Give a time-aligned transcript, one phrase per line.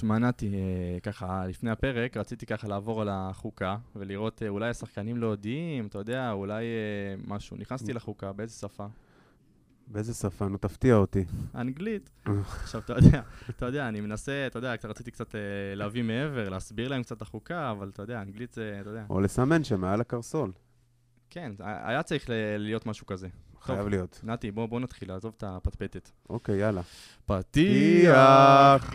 [0.00, 5.16] תשמע, נתי, אה, ככה, לפני הפרק, רציתי ככה לעבור על החוקה, ולראות, אה, אולי השחקנים
[5.16, 7.56] לא יודעים, אתה יודע, אולי אה, משהו.
[7.56, 8.86] נכנסתי לחוקה, באיזה שפה?
[9.86, 10.48] באיזה שפה?
[10.48, 11.24] נו, תפתיע אותי.
[11.54, 12.10] אנגלית.
[12.62, 15.34] עכשיו, אתה יודע, אתה יודע, אני מנסה, אתה יודע, רציתי קצת
[15.76, 19.04] להביא מעבר, להסביר להם קצת את החוקה, אבל אתה יודע, אנגלית זה, אתה יודע.
[19.10, 20.52] או לסמן שמעל הקרסול.
[21.30, 22.24] כן, היה צריך
[22.58, 23.28] להיות משהו כזה.
[23.62, 24.20] חייב להיות.
[24.24, 26.10] נתי, בוא, בוא נתחיל, לעזוב את הפטפטת.
[26.30, 26.82] אוקיי, יאללה.
[27.26, 28.94] פתיח!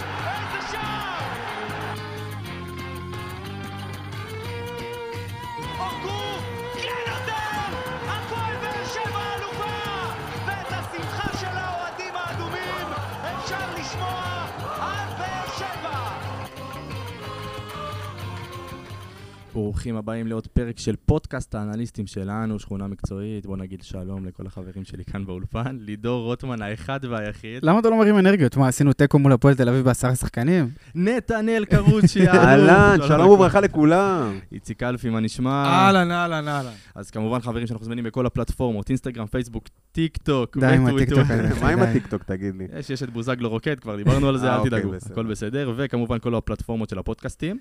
[19.53, 23.45] ברוכים הבאים לעוד פרק של פודקאסט האנליסטים שלנו, שכונה מקצועית.
[23.45, 25.77] בוא נגיד שלום לכל החברים שלי כאן באולפן.
[25.79, 27.65] לידור רוטמן האחד והיחיד.
[27.65, 28.57] למה אתה לא מרים אנרגיות?
[28.57, 30.69] מה, עשינו תיקו מול הפועל תל אביב בעשרה שחקנים?
[30.95, 32.27] נתנאל קרוצ'י.
[32.29, 34.39] אהלן, שלום וברכה לכולם.
[34.51, 35.65] איציק אלפי, מה נשמע?
[35.65, 36.71] אהלן, אהלן, אהלן.
[36.95, 41.19] אז כמובן חברים שאנחנו זמינים בכל הפלטפורמות, אינסטגרם, פייסבוק, טיק טוק, די עם וטוויטר.
[41.19, 41.61] הטיקטוק הזה.
[41.61, 41.85] מה עם די.
[41.85, 42.67] הטיקטוק, תגיד לי?
[42.79, 44.93] יש, יש את בוזגלו רוקד, כבר דיברנו על זה, אה, אל אוקיי, תדאגו.
[45.11, 47.57] הכל בסדר, וכמובן כל הפלטפורמות של הפודקאסטים.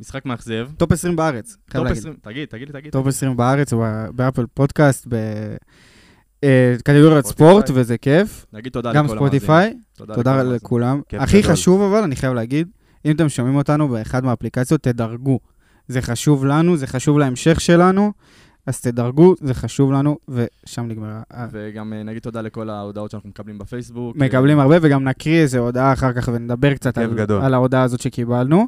[0.00, 0.68] משחק מאכזב.
[0.76, 1.98] top 20 בארץ, חייב להגיד.
[1.98, 2.92] 20, תגיד, תגיד, תגיד.
[2.92, 5.06] טופ 20 בארץ, הוא באפל פודקאסט,
[6.42, 7.80] בקטגוריית ספורט, ספוטיפיי.
[7.82, 8.46] וזה כיף.
[8.52, 9.40] נגיד תודה גם לכל המאזינים.
[9.40, 10.42] ספוטיפיי, תודה.
[10.42, 11.00] לכולם.
[11.18, 11.42] הכי.
[11.42, 12.68] חשוב אבל, אני חייב להגיד,
[13.04, 15.38] אם אתם שומעים אותנו באחד מהאפליקציות, תדרגו.
[15.88, 18.12] זה חשוב לנו, זה חשוב להמשך שלנו,
[18.66, 21.20] אז תדרגו, זה חשוב לנו, ושם נגמר.
[21.30, 24.16] ה- וגם אה, נגיד תודה לכל ההודעות שאנחנו מקבלים בפייסבוק.
[24.16, 27.10] מקבלים הרבה, וגם נקריא איזה הודעה אחר כך ונדבר קצת על.
[27.42, 28.66] על ההודעה הזאת שקיבלנו.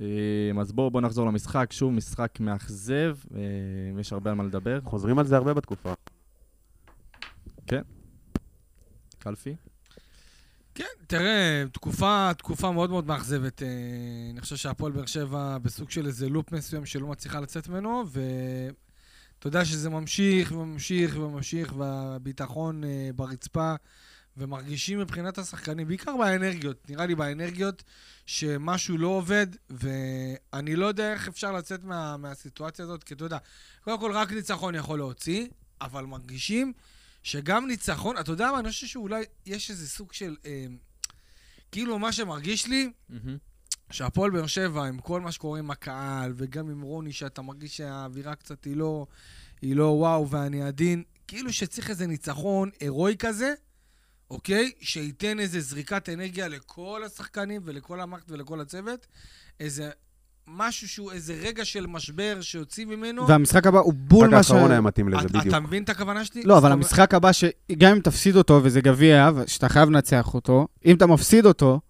[0.00, 3.40] אה, אז בואו בוא נחזור למשחק, שוב משחק מאכזב, אה,
[4.00, 4.80] יש הרבה על מה לדבר.
[4.84, 5.92] חוזרים על זה הרבה בתקופה.
[9.20, 9.54] קלפי?
[10.74, 13.62] כן, תראה, תקופה, תקופה מאוד מאוד מאכזבת.
[13.62, 13.68] אה,
[14.32, 19.48] אני חושב שהפועל באר שבע בסוג של איזה לופ מסוים שלא מצליחה לצאת ממנו, ואתה
[19.48, 23.74] יודע שזה ממשיך וממשיך וממשיך, והביטחון אה, ברצפה,
[24.40, 27.82] ומרגישים מבחינת השחקנים, בעיקר באנרגיות, נראה לי באנרגיות,
[28.26, 33.38] שמשהו לא עובד, ואני לא יודע איך אפשר לצאת מה, מהסיטואציה הזאת, כי אתה יודע,
[33.84, 35.46] קודם כל רק ניצחון יכול להוציא,
[35.80, 36.72] אבל מרגישים
[37.22, 40.36] שגם ניצחון, אתה יודע מה, אני חושב שאולי יש איזה סוג של...
[40.46, 40.66] אה,
[41.72, 42.90] כאילו, מה שמרגיש לי,
[43.90, 48.34] שהפועל באר שבע, עם כל מה שקורה עם הקהל, וגם עם רוני, שאתה מרגיש שהאווירה
[48.34, 49.06] קצת היא לא,
[49.62, 53.54] היא לא וואו ואני עדין, כאילו שצריך איזה ניצחון הירואי כזה,
[54.30, 54.70] אוקיי?
[54.80, 59.06] שייתן איזה זריקת אנרגיה לכל השחקנים ולכל המערכת ולכל הצוות.
[59.60, 59.90] איזה
[60.46, 63.28] משהו שהוא איזה רגע של משבר שיוציא ממנו.
[63.28, 64.50] והמשחק הבא הוא בול רק מה ש...
[64.50, 65.46] האחרון היה מתאים לזה, אתה- בדיוק.
[65.46, 66.42] אתה מבין את הכוונה שלי?
[66.42, 70.96] לא, אבל המשחק הבא, שגם אם תפסיד אותו וזה גביע, שאתה חייב לנצח אותו, אם
[70.96, 71.80] אתה מפסיד אותו,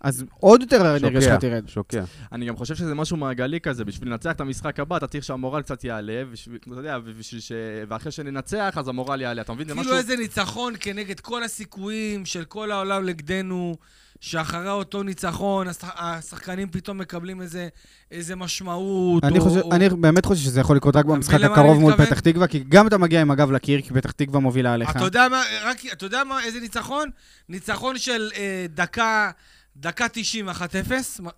[0.00, 1.68] אז עוד יותר האנרגיה שלך שוקע, תרד.
[1.68, 2.02] שוקע.
[2.32, 5.62] אני גם חושב שזה משהו מעגלי כזה, בשביל לנצח את המשחק הבא, אתה צריך שהמורל
[5.62, 7.52] קצת יעלה, בשביל- אתה יודע, ובשביל ש...
[7.88, 9.68] ואחרי שננצח, אז המורל יעלה, אתה מבין?
[9.68, 9.84] זה משהו...
[9.84, 13.76] כאילו איזה ניצחון כנגד כל הסיכויים של כל העולם נגדנו,
[14.20, 17.68] שאחרי אותו ניצחון, השח- השחקנים פתאום מקבלים איזה,
[18.10, 19.24] איזה משמעות.
[19.24, 22.06] אני או- חושב, או- אני באמת חושב שזה יכול לקרות רק במשחק הקרוב מול מתכוון?
[22.10, 24.90] פתח תקווה, כי גם אתה מגיע עם הגב לקיר, כי פתח תקווה מובילה עליך.
[24.90, 27.08] אתה יודע מה, רק, אתה יודע מה, איזה ניצחון?
[27.48, 29.30] ניצחון של אה, דקה,
[29.76, 30.52] דקה 90, 1-0,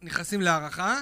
[0.02, 1.00] נכנסים להערכה,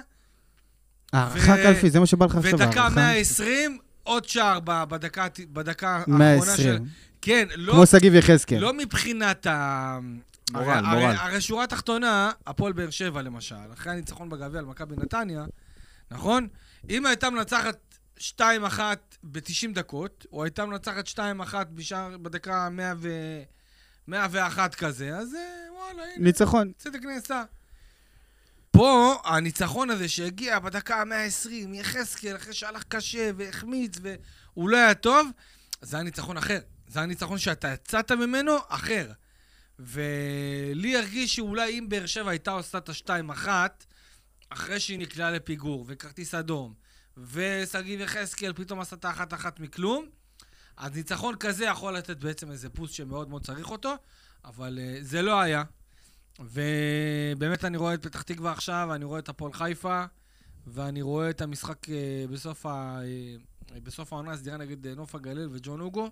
[1.13, 2.95] הערכה ו- קלפי, זה מה שבא לך עכשיו, ודקה הערכה.
[2.95, 6.73] 120, עוד שער בדקה, בדקה האחרונה של...
[6.73, 6.87] 120.
[7.23, 8.59] כן, לא, כמו שגיב יחזקאל.
[8.59, 9.99] לא מבחינת ה...
[10.53, 11.05] מורל, הרי, מורל.
[11.05, 15.45] הרי, הרי שורה תחתונה, הפועל באר שבע למשל, אחרי הניצחון בגביע על מכבי נתניה,
[16.11, 16.49] נכון?
[16.91, 18.41] אם הייתה מנצחת 2-1
[19.23, 21.19] ב-90 דקות, או הייתה מנצחת 2-1
[21.75, 23.09] בשער, בדקה 100 ו...
[24.11, 26.73] 101 כזה, אז אה, וואלה, הנה, ניצחון.
[26.79, 27.45] צדק נעשה.
[28.71, 35.29] פה, הניצחון הזה שהגיע בדקה ה-120, יחזקאל, אחרי שהלך קשה והחמיץ והוא לא היה טוב,
[35.81, 36.59] זה היה ניצחון אחר.
[36.89, 39.13] זה היה ניצחון שאתה יצאת ממנו אחר.
[39.79, 43.49] ולי הרגיש שאולי אם באר שבע הייתה עושה את ה-2-1,
[44.51, 46.75] אחרי שהיא נקלעה לפיגור, וכרטיס אדום,
[47.17, 50.09] ושגיב יחזקאל פתאום עשה את האחת-אחת מכלום,
[50.77, 53.95] אז ניצחון כזה יכול לתת בעצם איזה פוסט שמאוד מאוד צריך אותו,
[54.45, 55.63] אבל uh, זה לא היה.
[56.41, 60.05] ובאמת אני רואה את פתח תקווה עכשיו, אני רואה את הפועל חיפה,
[60.67, 61.91] ואני רואה את המשחק uh,
[62.31, 63.01] בסוף, ה,
[63.69, 66.11] uh, בסוף העונה הסדירה נגד נוף הגליל וג'ון אוגו.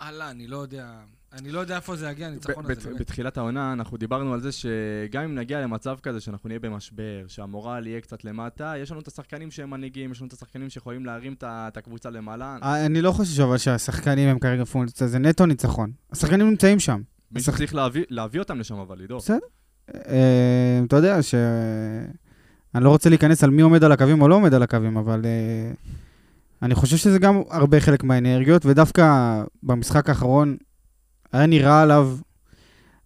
[0.00, 0.90] הלאה, אני לא יודע.
[1.32, 2.74] אני לא יודע איפה זה יגיע, הניצחון הזה.
[2.88, 3.00] באמת.
[3.00, 7.86] בתחילת העונה אנחנו דיברנו על זה שגם אם נגיע למצב כזה שאנחנו נהיה במשבר, שהמורל
[7.86, 11.34] יהיה קצת למטה, יש לנו את השחקנים שהם מנהיגים, יש לנו את השחקנים שיכולים להרים
[11.42, 12.56] את הקבוצה למעלה.
[12.62, 15.90] אה, אני לא חושב אבל שהשחקנים הם כרגע פונקציה, זה נטו ניצחון.
[16.12, 17.00] השחקנים נמצאים שם.
[17.32, 19.18] מישהו השחק- צריך להביא- להביא אותם לשם, אבל לידור.
[19.18, 19.38] בסדר.
[19.94, 21.34] אה, אתה יודע ש...
[22.74, 25.22] אני לא רוצה להיכנס על מי עומד על הקווים או לא עומד על הקווים, אבל
[25.24, 25.72] אה,
[26.64, 29.04] אני חושב שזה גם הרבה חלק מהאנרגיות, ודווקא
[29.62, 30.56] במשחק האחרון
[31.32, 32.10] היה נראה עליו,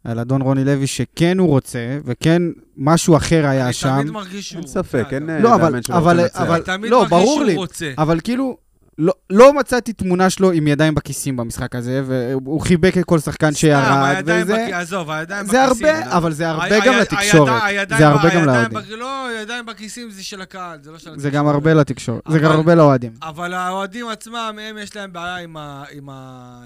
[0.05, 2.43] על אדון רוני לוי, שכן הוא רוצה, וכן
[2.77, 3.97] משהו אחר היה אני שם.
[4.01, 5.13] תמיד מרגיש שהוא אין רוצה, ספק, אגב.
[5.15, 6.41] אין אה, לא, אבל- אבל- רוצה לנצח.
[6.41, 7.55] אבל- אני תמיד לא, מרגיש ברור שהוא לי.
[7.57, 7.93] רוצה.
[7.99, 8.57] אבל כאילו,
[8.99, 13.51] לא, לא מצאתי תמונה שלו עם ידיים בכיסים במשחק הזה, והוא חיבק את כל שחקן
[13.51, 14.67] סתם, שירד, הידיים וזה...
[14.69, 15.87] בכ- עזוב, הידיים זה בכיסים.
[15.87, 17.63] הרבה, אבל זה הרבה גם לתקשורת.
[17.63, 18.99] הידיים זה הרבה גם הידיים לאוהדים.
[18.99, 21.55] לא, הידיים בכיסים זה של הקהל, זה לא של זה גם התקשורת.
[21.55, 23.13] הרבה לתקשורת, זה גם הרבה לאוהדים.
[23.23, 25.85] אבל האוהדים עצמם, הם יש להם בעיה עם ה...
[25.93, 26.63] עם ה...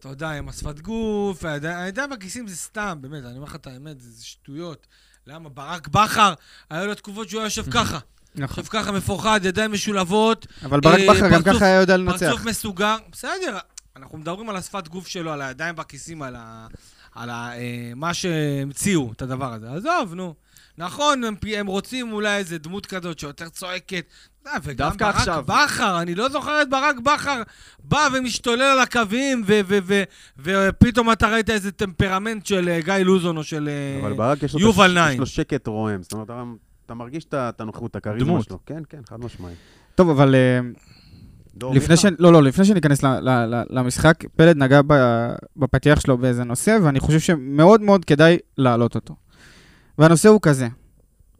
[0.00, 3.66] אתה יודע, עם השפת גוף, הידיים הידיים בכיסים זה סתם, באמת, אני אומר לך את
[3.66, 4.86] האמת, זה זה שטויות.
[5.26, 5.48] למה?
[5.48, 6.34] ברק בכר,
[6.70, 7.98] היו לו תקופות שהוא היה יושב ככה.
[8.34, 8.56] נכון.
[8.64, 12.18] יושב ככה מפוחד, ידיים משולבות, אבל ברק אה, בכר גם ככה היה יודע לנצח.
[12.18, 12.96] פרצוף מסוגר.
[13.12, 13.58] בסדר,
[13.96, 16.66] אנחנו מדברים על השפת גוף שלו, על הידיים בכיסים, על ה...
[17.14, 17.50] על ה...
[17.56, 19.72] אה, מה שהמציאו, את הדבר הזה.
[19.72, 20.34] עזוב, נו.
[20.78, 24.04] נכון, הם, הם רוצים אולי איזה דמות כזאת שיותר צועקת.
[24.46, 25.44] אה, וגם ברק עכשיו.
[25.46, 27.42] בכר, אני לא זוכר את ברק בכר
[27.84, 29.44] בא ומשתולל על הקווים,
[30.38, 33.68] ופתאום אתה ראית איזה טמפרמנט של אה, גיא לוזון או של...
[34.02, 35.12] אבל ברק יובל את הש- נעים.
[35.12, 36.30] יש לו שקט רועם, זאת אומרת,
[36.88, 37.48] אתה- מרגיש את ה-
[37.86, 38.42] את הכריזמה.
[38.42, 38.58] שלו.
[38.66, 39.54] כן, כן, חד משמעי.
[39.94, 40.60] טוב, אבל אה,
[41.74, 41.96] לפני?
[41.96, 42.04] ש...
[42.18, 43.02] לא, לא, לפני שניכנס
[43.70, 44.80] למשחק, פלד נגע
[45.56, 49.14] בפתיח שלו באיזה נושא, ואני חושב שמאוד מאוד כדאי להעלות אותו.
[49.98, 50.68] והנושא הוא כזה,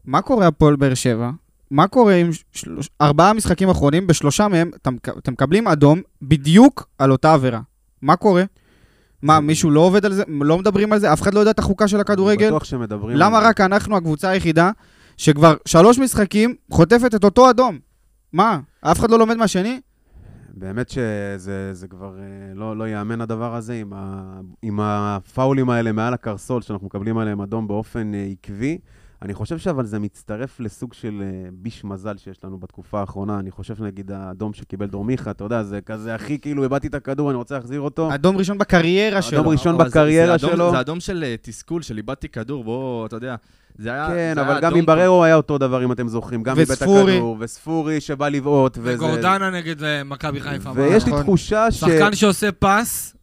[0.05, 1.29] מה קורה הפועל באר שבע?
[1.71, 2.89] מה קורה עם שלוש...
[3.01, 7.61] ארבעה משחקים אחרונים, בשלושה מהם אתם, אתם מקבלים אדום בדיוק על אותה עבירה.
[8.01, 8.43] מה קורה?
[9.21, 10.23] מה, מישהו לא עובד על זה?
[10.41, 11.13] לא מדברים על זה?
[11.13, 12.47] אף אחד לא יודע את החוקה של הכדורגל?
[12.47, 13.49] בטוח שמדברים למה על זה.
[13.49, 14.71] רק אנחנו הקבוצה היחידה
[15.19, 17.79] שכבר שלוש משחקים חוטפת את אותו אדום?
[18.33, 19.79] מה, אף אחד לא לומד מהשני?
[20.53, 22.23] באמת שזה זה כבר אה,
[22.55, 24.23] לא, לא ייאמן הדבר הזה, עם, ה,
[24.61, 28.77] עם הפאולים האלה מעל הקרסול, שאנחנו מקבלים עליהם אדום באופן אה, עקבי.
[29.21, 33.39] אני חושב שאבל זה מצטרף לסוג של אה, ביש מזל שיש לנו בתקופה האחרונה.
[33.39, 36.95] אני חושב שנגיד האדום שקיבל דור מיכה, אתה יודע, זה כזה הכי כאילו, איבדתי את
[36.95, 38.13] הכדור, אני רוצה להחזיר אותו.
[38.13, 39.39] אדום ראשון בקריירה שלו.
[39.39, 40.71] אדום ראשון אבל זה- בקריירה זה אדום- שלו.
[40.71, 43.35] זה אדום של תסכול, של איבדתי כדור, בוא, אתה יודע.
[43.79, 44.07] זה היה...
[44.07, 46.43] כן, זה אבל היה גם עם בררו היה אותו דבר, אם אתם זוכרים.
[46.43, 47.13] גם וספורי.
[47.15, 48.77] הכדור, וספורי שבא לבעוט.
[48.81, 50.71] וזה- וגורדנה נגד אה, מכבי חיפה.
[50.75, 51.23] ויש לי נכון.
[51.23, 51.79] תחושה ש...
[51.79, 53.15] שחקן שעושה פס,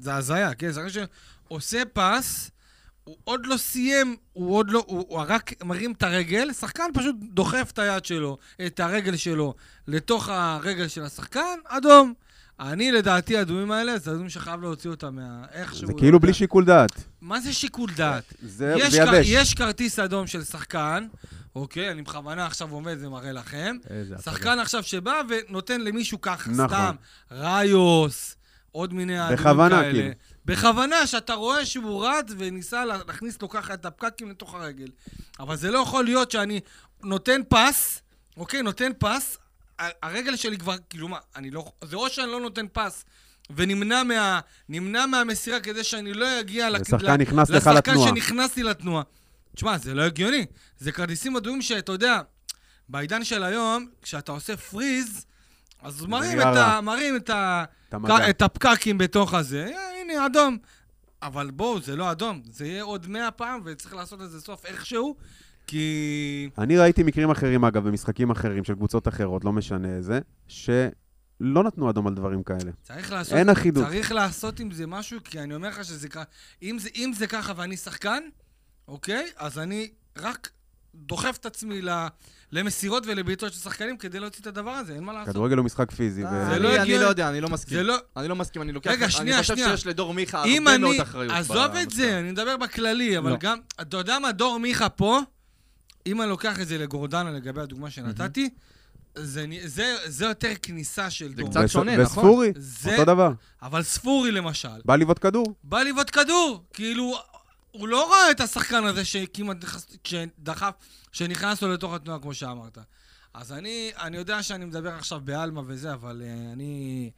[0.00, 0.72] זה הזיה, כן?
[0.72, 0.88] שחקן
[1.48, 2.50] שעושה פס,
[3.04, 7.16] הוא עוד לא סיים, הוא עוד לא, הוא, הוא רק מרים את הרגל, שחקן פשוט
[7.32, 8.36] דוחף את היד שלו,
[8.66, 9.54] את הרגל שלו,
[9.88, 12.14] לתוך הרגל של השחקן, אדום.
[12.60, 15.44] אני, לדעתי, האדומים האלה, זה אדומים שחייב להוציא אותם מה...
[15.52, 15.86] איכשהו...
[15.86, 16.90] זה כאילו בלי שיקול דעת.
[17.20, 18.24] מה זה שיקול דעת?
[18.42, 19.26] זה יש, יבש.
[19.30, 21.06] יש כרטיס אדום של שחקן,
[21.54, 21.90] אוקיי?
[21.90, 23.76] אני בכוונה עכשיו עומד ומראה לכם.
[23.90, 24.32] איזה הצגה.
[24.32, 26.66] שחקן עכשיו שבא ונותן למישהו ככה, נכון.
[26.68, 26.94] סתם,
[27.30, 28.36] ראיוס,
[28.72, 29.92] עוד מיני אדומים בכוונה, כאלה.
[29.92, 30.10] כאילו.
[30.44, 34.88] בכוונה, שאתה רואה שהוא רץ וניסה לה- להכניס לו ככה את הפקקים לתוך הרגל.
[35.40, 36.60] אבל זה לא יכול להיות שאני
[37.02, 38.02] נותן פס,
[38.36, 39.38] אוקיי, נותן פס,
[40.02, 43.04] הרגל שלי כבר, כאילו מה, אני לא, זה או שאני לא נותן פס.
[43.56, 48.08] ונמנע מה, נמנע מהמסירה כדי שאני לא אגיע לק- ושחקן ל- נכנס לשחקן לתנועה.
[48.08, 49.02] שנכנס לי לתנועה.
[49.56, 50.46] תשמע, זה לא הגיוני.
[50.78, 52.20] זה כרטיסים אדומים שאתה יודע,
[52.88, 55.26] בעידן של היום, כשאתה עושה פריז,
[55.82, 56.56] אז מראים נראה את.
[56.56, 57.64] ה, מראים את, ה.
[58.30, 59.70] את הפקקים בתוך הזה.
[59.76, 60.58] אה, הנה, אדום.
[61.22, 62.42] אבל בואו, זה לא אדום.
[62.44, 65.16] זה יהיה עוד מאה פעם, וצריך לעשות לזה סוף איכשהו,
[65.70, 66.48] כי...
[66.58, 71.90] אני ראיתי מקרים אחרים, אגב, במשחקים אחרים של קבוצות אחרות, לא משנה איזה, שלא נתנו
[71.90, 72.70] אדום על דברים כאלה.
[72.82, 73.84] צריך לעשות, אין אחידות.
[73.86, 76.22] צריך לעשות עם זה משהו, כי אני אומר לך שזה ככה,
[76.62, 78.22] אם זה, אם זה ככה ואני שחקן,
[78.88, 79.26] אוקיי?
[79.36, 80.50] אז אני רק
[80.94, 81.88] דוחף את עצמי ל,
[82.52, 85.28] למסירות ולבעיטות של שחקנים כדי להוציא את הדבר הזה, אין מה לעשות.
[85.28, 86.24] כדורגל הוא משחק פיזי.
[86.24, 87.04] ו- זה לא אני- אני הגיוני.
[87.04, 87.76] לא יודע, אני לא מסכים.
[87.78, 87.96] זה לא...
[88.16, 88.90] אני לא מסכים, אני לוקח...
[88.90, 89.76] רגע, שנייה, אני חושב שנייה.
[89.76, 91.02] שיש לדור מיכה אם הרבה מאוד אני...
[91.02, 91.32] אחריות.
[91.34, 91.90] עזוב את.
[91.90, 93.36] זה, אני מדבר בכללי, אבל לא.
[93.40, 93.58] גם...
[93.80, 95.20] אתה יודע מה, דור מיכה פה,
[96.06, 98.50] אם אני לוקח את זה לגורדנה לגבי הדוגמה שנתתי,
[99.14, 101.50] זה, זה, זה יותר כניסה של דור.
[101.50, 102.24] קצת וס- שונה, נכון?
[102.24, 102.92] וספורי, זה...
[102.92, 103.32] אותו דבר.
[103.62, 105.54] אבל ספורי למשל, בא לבעוט כדור.
[105.64, 106.64] בא לבעוט כדור.
[106.72, 107.18] כאילו,
[107.70, 110.74] הוא לא ראה את השחקן הזה שכמעט נכנס, שדחף,
[111.12, 112.78] שנכנס לו לתוך התנועה, כמו שאמרת.
[113.34, 117.10] אז אני, אני יודע שאני מדבר עכשיו בעלמא וזה, אבל uh, אני,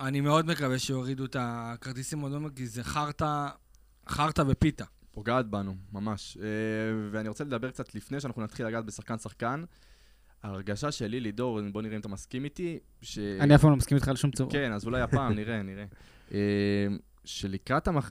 [0.00, 3.46] אני מאוד מקווה שיורידו את הכרטיסים האדומים, כי זה חרטא,
[4.08, 4.84] חרטא ופיתה.
[5.16, 6.38] פוגעת בנו, ממש.
[6.40, 6.46] אה,
[7.10, 9.64] ואני רוצה לדבר קצת לפני שאנחנו נתחיל לגעת בשחקן-שחקן,
[10.42, 13.18] ההרגשה שלי, לידור, בוא נראה אם אתה מסכים איתי, ש...
[13.18, 14.50] אני אף פעם לא מסכים איתך על שום צורה.
[14.50, 15.84] כן, אז אולי הפעם, נראה, נראה.
[16.32, 16.86] אה,
[17.24, 18.10] שלקראת המח...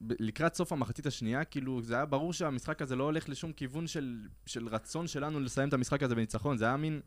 [0.00, 4.18] לקראת סוף המחצית השנייה, כאילו, זה היה ברור שהמשחק הזה לא הולך לשום כיוון של,
[4.46, 6.56] של רצון שלנו לסיים את המשחק הזה בניצחון.
[6.56, 7.00] זה היה מין...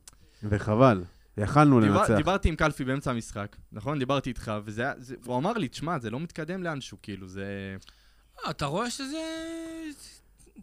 [0.44, 1.04] וחבל,
[1.38, 2.16] יכלנו דיבר, לנצח.
[2.16, 4.00] דיברתי עם קלפי באמצע המשחק, נכון?
[4.00, 4.94] דיברתי איתך, וזה היה...
[4.98, 7.78] זה, הוא אמר לי, תשמע, זה לא מתקדם לאנשהו, כאילו, זה...
[8.50, 9.18] אתה רואה שזה...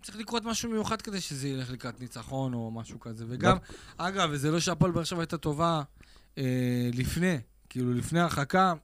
[0.03, 3.25] צריך לקרות משהו מיוחד כדי שזה ילך לקראת ניצחון או משהו כזה.
[3.29, 3.57] וגם,
[3.99, 5.83] אגב, וזה לא שהפועל באר שבע הייתה טובה
[6.39, 6.45] אה,
[6.93, 8.75] לפני, כאילו לפני הרחקה,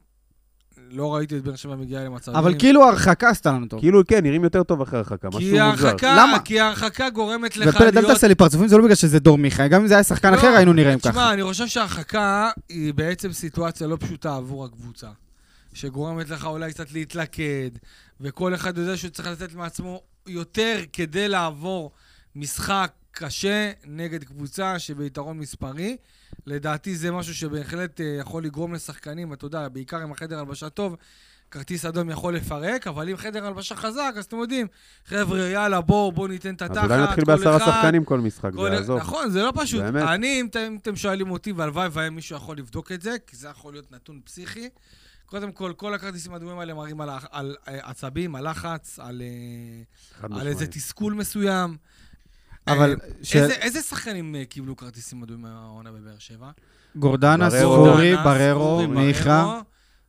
[0.90, 2.36] לא ראיתי את באר שבע מגיעה למצבים.
[2.36, 3.80] אבל כאילו ההרחקה עשתה לנו טוב.
[3.80, 5.62] כאילו, כן, נראים יותר טוב אחרי הרחקה, משהו מוזר.
[5.62, 6.38] ההרחקה, למה?
[6.38, 8.14] כי ההרחקה גורמת לך ופלד, אל להיות...
[8.14, 10.38] תעשה לי פרצופים, זה לא בגלל שזה דור מיכה, גם אם זה היה שחקן לא,
[10.38, 11.32] אחר היינו נראים תשמע, ככה.
[11.32, 15.08] אני חושב שההרחקה היא בעצם סיטואציה לא פשוטה עבור הקבוצה.
[15.72, 17.70] שגורמת לך אולי קצת להתלכד,
[18.20, 21.90] וכל אחד יודע שהוא צריך לתת מעצמו יותר כדי לעבור
[22.36, 25.96] משחק קשה נגד קבוצה שביתרון מספרי.
[26.46, 30.96] לדעתי זה משהו שבהחלט אה, יכול לגרום לשחקנים, אתה יודע, בעיקר עם החדר הלבשה טוב,
[31.50, 34.66] כרטיס אדום יכול לפרק, אבל אם חדר הלבשה חזק, אז אתם יודעים,
[35.06, 37.66] חבר'ה, יאללה, בואו, בואו ניתן את אז התחת, אולי נתחיל כל בעשרה אחד.
[37.66, 38.98] שחקנים כל משחק, כל- זה יעזוב.
[38.98, 39.80] נכון, זה לא פשוט.
[39.80, 40.02] באמת.
[40.02, 43.36] אני, אם אתם, אם אתם שואלים אותי, והלוואי והיה מישהו יכול לבדוק את זה, כי
[43.36, 44.68] זה יכול להיות נתון פסיכי.
[45.32, 49.22] קודם כל, כל הכרטיסים האדומים האלה מראים על, ה- על אה, עצבים, על לחץ, על,
[49.22, 50.66] אה, על איזה.
[50.66, 51.76] תסכול מסוים.
[52.66, 56.50] אבל אה, ש- איזה, איזה שחקנים קיבלו כרטיסים אדומים העונה בבאר שבע?
[56.96, 57.50] גורדנה.
[57.50, 59.60] ספורי, בררו, מיכה.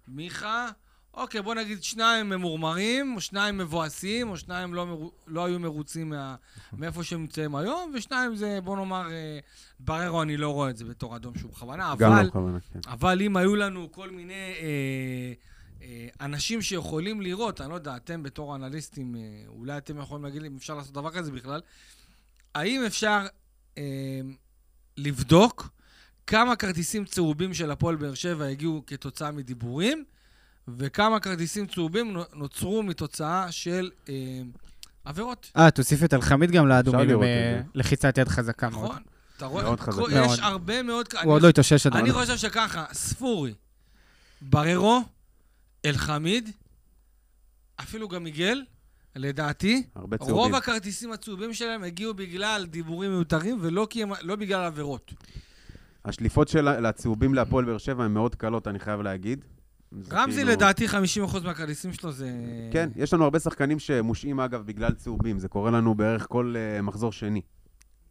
[0.07, 0.69] מיכה.
[1.13, 6.09] אוקיי, בוא נגיד שניים ממורמרים, או שניים מבואסים, או שניים לא, מרו, לא היו מרוצים
[6.09, 6.35] מה,
[6.73, 9.39] מאיפה שהם נמצאים היום, ושניים זה, בוא נאמר, אה,
[9.79, 12.79] בררו, אני לא רואה את זה בתור אדום שהוא בכוונה, גם לא אבל, בכוונה, כן.
[12.87, 15.33] אבל אם היו לנו כל מיני אה,
[15.81, 20.41] אה, אנשים שיכולים לראות, אני לא יודע, אתם בתור אנליסטים, אה, אולי אתם יכולים להגיד
[20.41, 21.61] לי אם אפשר לעשות דבר כזה בכלל,
[22.55, 23.25] האם אפשר
[23.77, 23.83] אה,
[24.97, 25.69] לבדוק
[26.27, 30.03] כמה כרטיסים צהובים של הפועל באר שבע הגיעו כתוצאה מדיבורים,
[30.67, 34.13] וכמה כרטיסים צהובים נו- נוצרו מתוצאה של אה,
[35.05, 35.51] עבירות.
[35.57, 37.61] אה, תוסיף את אלחמיד גם לאדומים עם אה.
[37.75, 38.85] לחיצת יד חזקה מאוד.
[38.85, 39.01] נכון?
[39.37, 39.63] אתה רואה?
[39.63, 40.01] מאוד חזק.
[40.09, 40.39] יש מאוד.
[40.41, 41.05] הרבה מאוד...
[41.23, 42.19] הוא עוד לא התאושש עד אני היום.
[42.21, 43.53] חושב שככה, ספורי,
[44.41, 45.01] בררו,
[45.85, 46.49] אלחמיד,
[47.79, 48.61] אפילו גם מיגל,
[49.15, 49.83] לדעתי,
[50.19, 50.55] רוב.
[50.55, 55.13] הכרטיסים הצהובים שלהם הגיעו בגלל דיבורים מיותרים ולא כי הם, לא בגלל עבירות.
[56.05, 59.45] השליפות של הצהובים להפועל באר שבע הן מאוד קלות, אני חייב להגיד.
[60.11, 60.93] רמזי כאילו- לדעתי 50%
[61.43, 62.31] מהכרטיסים שלו זה...
[62.71, 66.81] כן, יש לנו הרבה שחקנים שמושעים אגב בגלל צהובים, זה קורה לנו בערך כל אה,
[66.81, 67.41] מחזור שני.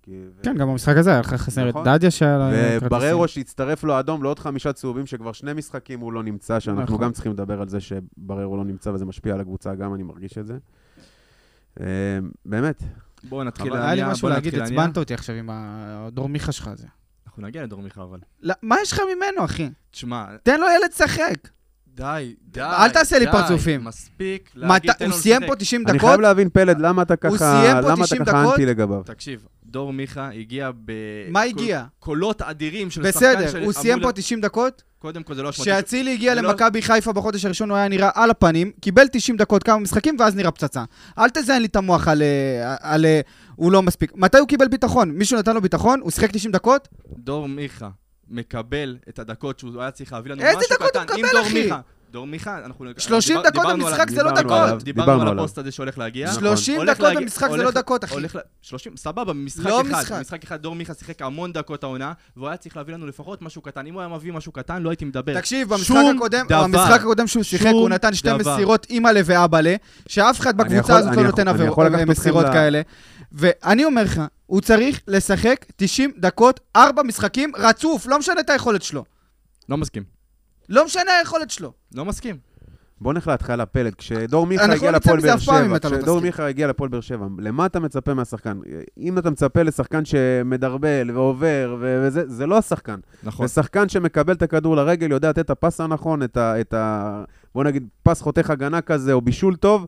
[0.03, 1.85] כי- ו- כן, גם במשחק הזה היה לך חסר את נכון.
[1.85, 2.87] דדיה שהיה לו כרטיסים.
[2.87, 7.01] ובררו שהצטרף לו אדום לעוד חמישה צהובים, שכבר שני משחקים הוא לא נמצא, שאנחנו נכון.
[7.01, 10.39] גם צריכים לדבר על זה שבררו לא נמצא וזה משפיע על הקבוצה, גם אני מרגיש
[10.39, 10.59] את זה.
[11.81, 11.87] אה,
[12.47, 12.83] באמת,
[13.29, 14.55] בואו נתחיל אבל היה לי משהו להגיד.
[14.55, 16.87] עצבנת אותי עכשיו עם הדור מיכה שלך הזה.
[17.27, 18.19] אנחנו נגיע לדור מיכה, אבל.
[18.43, 19.71] לא, מה יש לך ממנו, אחי?
[19.91, 21.49] תשמע, תן לו ילד לשחק.
[21.95, 22.61] די, די.
[22.61, 23.85] אל תעשה לי פרצופים.
[23.85, 25.49] מספיק להגיד, תן הוא לו סיים לשחק.
[25.49, 26.09] פה 90 אני דקות?
[26.09, 28.53] חייב להבין, פלד, למה אתה הוא ככה סיים פה למה 90 אתה ככה דקות?
[28.55, 29.03] אנטי לגביו?
[29.05, 30.93] תקשיב, דור מיכה הגיע ב...
[31.29, 31.85] מה הגיע?
[31.99, 33.37] קולות אדירים של שחקן של...
[33.47, 35.71] בסדר, הוא סיים פה להיות- 90 דקות, קודם כל זה לא אשמתי.
[35.71, 39.63] כשאצילי הגיע לא- למכבי חיפה בחודש הראשון הוא היה נראה על הפנים, קיבל 90 דקות
[39.63, 40.85] כמה משחקים ואז נראה פצצה.
[41.19, 42.23] אל תזיין לי את המוח על...
[42.23, 43.21] אה, על אה,
[43.57, 44.13] הוא לא מספיק.
[44.17, 45.11] מתי הוא קיבל ביטחון?
[45.11, 46.01] מישהו נתן לו ביטחון?
[46.03, 46.89] הוא שיחק 90 דקות?
[47.19, 47.89] דור מיכה
[48.29, 51.15] מקבל את הדקות שהוא היה צריך להביא לנו איזה משהו דקות הוא קטן.
[51.19, 51.71] אם מקבל, אחי?
[52.13, 52.85] דור מיכה, אנחנו...
[52.99, 54.53] 30 דיבר- דקות במשחק זה לא דקות.
[54.53, 54.79] עליו.
[54.83, 55.39] דיברנו דיברנו על.
[55.39, 56.29] הפוסט הזה שהולך להגיע.
[56.29, 56.41] נכון.
[56.41, 58.15] 30 הולך דקות להגיע- במשחק זה לא דקות, אחי.
[58.15, 58.39] הולך ל...
[58.63, 59.91] 30, סבבה, במשחק לא אחד.
[59.91, 60.13] משחק.
[60.17, 63.63] במשחק אחד דור מיכה שיחק המון דקות העונה, והוא היה צריך להביא לנו לפחות משהו
[63.63, 63.87] קטן.
[63.87, 65.35] אם הוא היה מביא משהו קטן, לא הייתי מדבר.
[65.41, 66.63] תקשיב, במשחק הקודם, דבר.
[66.63, 68.55] במשחק הקודם שהוא שיחק, הוא נתן שתי דבר.
[68.55, 69.75] מסירות אימא'לה ואבאלה,
[70.09, 72.81] שאף אחד בקבוצה הזאת לא נותן אתכם מסירות כאלה.
[73.33, 78.83] ואני אומר לך, הוא צריך לשחק 90 דקות, 4 משחקים רצוף, לא משנה את היכולת
[78.83, 79.05] שלו.
[79.69, 80.12] לא מסכים.
[80.73, 81.73] לא משנה היכולת שלו.
[81.95, 82.37] לא מסכים.
[83.01, 83.95] בוא נלך להתחלה, פלד.
[83.95, 86.21] כשדור מיכה הגיע לא לפועל באר שבע, לא כשדור.
[86.21, 88.59] מיכה הגיע לפועל באר שבע, למה אתה מצפה מהשחקן?
[88.99, 93.01] אם אתה מצפה לשחקן שמדרבל ועובר, ו- וזה, זה לא השחקן.
[93.23, 93.47] נכון.
[93.47, 96.61] זה שחקן שמקבל את הכדור לרגל, יודע לתת את הפס הנכון, את ה...
[96.61, 97.25] את ה
[97.55, 99.87] בוא נגיד, פס חותך הגנה כזה, או בישול טוב.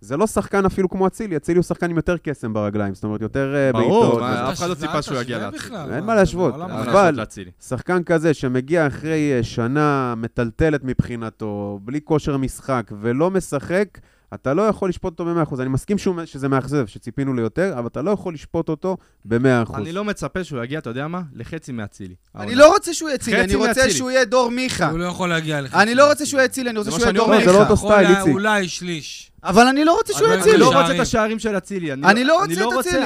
[0.00, 3.20] זה לא שחקן אפילו כמו אצילי, אצילי הוא שחקן עם יותר קסם ברגליים, זאת אומרת,
[3.20, 4.20] יותר אה, ברור, בעיטות.
[4.20, 4.48] מה, וזה.
[4.52, 5.50] אף אחד לא ציפה שהוא יגיע.
[5.50, 6.54] בכלל, אין מה להשוות.
[6.54, 7.20] אבל-.
[7.60, 13.98] שחקן כזה שמגיע אחרי אה, שנה מטלטלת מבחינתו, בלי כושר משחק, ולא משחק,
[14.34, 15.60] אתה לא יכול לשפוט אותו ב-100%.
[15.60, 19.76] אני מסכים שהוא, שזה מאכזב, שציפינו ליותר, אבל אתה לא יכול לשפוט אותו ב-100%.
[19.76, 21.22] אני לא מצפה שהוא יגיע, אתה יודע מה?
[21.34, 22.14] לחצי מאצילי.
[22.36, 23.90] אני לא רוצה שהוא חצי אני רוצה.
[23.90, 24.90] שהוא יהיה דור מיכה.
[24.90, 25.74] הוא לא יכול להגיע לך.
[25.74, 27.30] אני לא רוצה שהוא אצילי, אני רוצה זה שהוא יהיה דור.
[27.30, 27.62] לא, זה לא מיכה.
[27.62, 28.32] אותו סטייל, איציק.
[28.32, 29.32] אולי שליש.
[29.44, 30.58] אבל אני לא רוצה שהוא יהיה אבל אני.
[30.58, 30.80] לא.
[30.80, 31.92] רוצה את השערים של אצילי.
[31.92, 33.04] אני לא רוצה אני את לא רוצה, אצילי.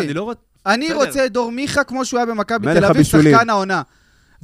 [0.66, 1.26] אני לא רוצה...
[1.26, 3.02] את דור מיכה כמו שהוא היה במכבי תל אביב.
[3.02, 3.82] שחקן העונה.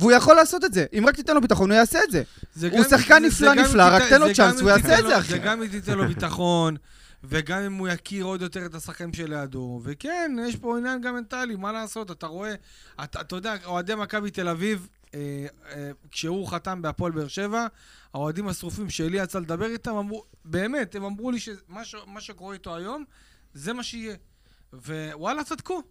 [0.00, 0.87] והוא יכול לעשות את זה.
[0.99, 2.23] אם רק תיתן לו ביטחון, הוא יעשה את זה.
[2.54, 5.28] זה הוא שחקן נפלא, נפלא, רק תן לו צ'אנס, אם יעשה את זה, אחי.
[5.28, 6.76] זה גם אם תיתן לו ביטחון,
[7.25, 9.80] וגם אם הוא יכיר עוד יותר את השחקנים שלידו.
[9.85, 12.11] וכן, יש פה עניין גם מנטלי, מה לעשות?
[12.11, 12.54] אתה רואה,
[13.04, 17.66] אתה, אתה יודע, אוהדי מכבי תל אביב, אה, אה, כשהוא חתם בהפועל באר שבע,
[18.14, 22.76] האוהדים השרופים שלי יצא לדבר איתם, אמרו, באמת, הם אמרו לי שמה ש, שקורה איתו
[22.76, 23.04] היום,
[23.54, 24.14] זה מה שיהיה.
[24.73, 25.83] ווואלה, צדקו.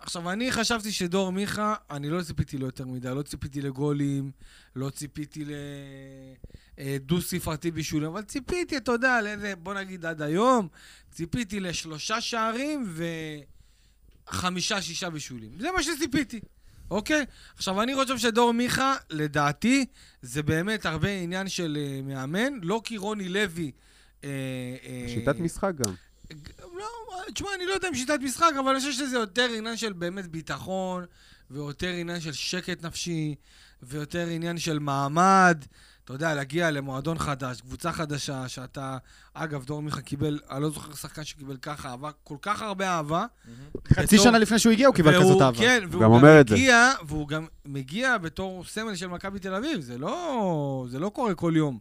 [0.00, 4.30] עכשיו, אני חשבתי שדור מיכה, אני לא ציפיתי לו יותר מדי, לא ציפיתי לגולים,
[4.76, 5.44] לא ציפיתי
[6.78, 10.68] לדו-ספרתי בישולים, אבל ציפיתי, אתה יודע, לאיזה, בוא נגיד עד היום,
[11.10, 12.94] ציפיתי לשלושה שערים
[14.28, 15.50] וחמישה-שישה בישולים.
[15.58, 16.40] זה מה שציפיתי,
[16.90, 17.24] אוקיי?
[17.56, 19.86] עכשיו, אני חושב שדור מיכה, לדעתי,
[20.22, 23.70] זה באמת הרבה עניין של uh, מאמן, לא כי רוני לוי...
[24.24, 24.28] אה,
[24.86, 25.94] אה, שיטת משחק גם.
[26.80, 29.92] לא, תשמע, אני לא יודע אם שיטת משחק, אבל אני חושב שזה יותר עניין של
[29.92, 31.04] באמת ביטחון,
[31.50, 33.34] ויותר עניין של שקט נפשי,
[33.82, 35.64] ויותר עניין של מעמד.
[36.04, 38.98] אתה יודע, להגיע למועדון חדש, קבוצה חדשה, שאתה...
[39.34, 43.26] אגב, דור מיכה קיבל, אני לא זוכר שחקן שקיבל ככה אהבה, כל כך הרבה אהבה.
[43.92, 45.58] חצי בתור- שנה לפני שהוא הגיע, הוא קיבל כזאת אהבה.
[45.58, 46.10] כן, והוא גם.
[46.52, 51.34] מגיע, והוא גם מגיע בתור סמל של מכבי תל אביב, זה לא, זה לא קורה
[51.34, 51.78] כל יום.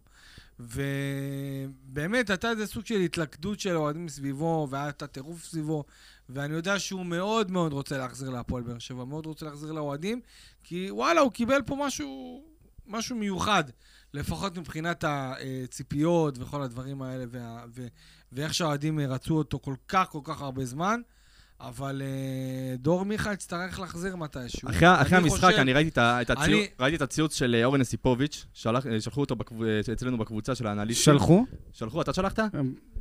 [0.60, 5.84] ובאמת, הייתה איזה סוג של התלכדות של אוהדים סביבו, והיה את הטירוף סביבו,
[6.30, 10.22] ואני יודע שהוא מאוד מאוד רוצה להחזיר להפועל באר שבע, מאוד רוצה להחזיר לאוהדים,
[10.64, 12.44] כי וואלה, הוא קיבל פה משהו,
[12.88, 13.64] משהו מיוחד,
[14.14, 17.88] לפחות מבחינת הציפיות וכל הדברים האלה, וה, ו,
[18.32, 21.02] ואיך שהאוהדים רצו אותו כל כך כל כך הרבה זמן.
[21.62, 22.08] אבל אה,
[22.78, 24.70] דור מיכה יצטרך להחזיר מתישהו.
[24.70, 27.56] אחרי, אחרי אני המשחק, חושב- אני ראיתי את, את, הציוץ, אני- ראיתי את הציוץ של
[27.60, 29.56] אה, אורן יסיפוביץ', שלח, אה, שלחו אותו בקב,
[29.94, 31.14] אצלנו בקבוצה של האנליסטים.
[31.14, 31.46] שלחו?
[31.74, 32.40] שלחו, אתה שלחת?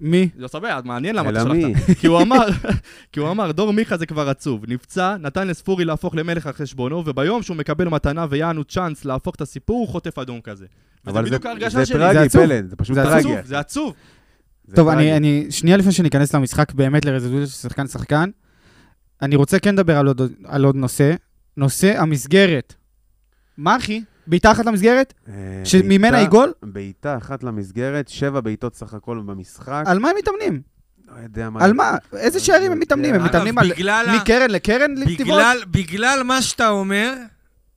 [0.01, 0.29] מי?
[0.37, 1.63] לא סבבה, מעניין למה אתה מי?
[1.63, 1.99] שלחת.
[1.99, 2.47] כי הוא אמר,
[3.13, 4.65] כי הוא אמר, דור מיכה זה כבר עצוב.
[4.69, 9.41] נפצע, נתן לספורי להפוך למלך על חשבונו, וביום שהוא מקבל מתנה ויענו צ'אנס להפוך את
[9.41, 10.67] הסיפור, הוא חוטף אדום כזה.
[11.05, 11.99] וזה אבל זה- בדיוק ההרגשה זה שלי.
[11.99, 12.43] זה טרגי, עצוב.
[12.47, 13.35] פלד, זה פשוט זה טרגי.
[13.45, 13.95] זה עצוב.
[14.67, 14.89] זה טוב.
[14.89, 18.31] אני, אני, שנייה לפני שניכנס למשחק באמת לרזולוציה של שחקן שחקן,
[19.23, 21.15] אני רוצה כן לדבר על עוד, על עוד נושא,
[21.57, 22.75] נושא המסגרת.
[23.59, 24.03] מה אחי?
[24.27, 25.15] בעיטה אחת למסגרת?
[25.29, 25.33] אה,
[25.65, 26.53] שממנה היא גול?
[26.63, 29.85] בעיטה אחת למסגרת, שבע בעיטות סך הכל במשחק.
[29.87, 30.61] על מה הם מתאמנים?
[31.09, 31.65] לא יודע מה...
[31.65, 31.97] על מה?
[32.13, 33.15] איזה שערים הם מתאמנים?
[33.15, 33.73] הם מתאמנים על...
[34.17, 35.43] מקרן לקרן לטבעון?
[35.71, 37.15] בגלל מה שאתה אומר,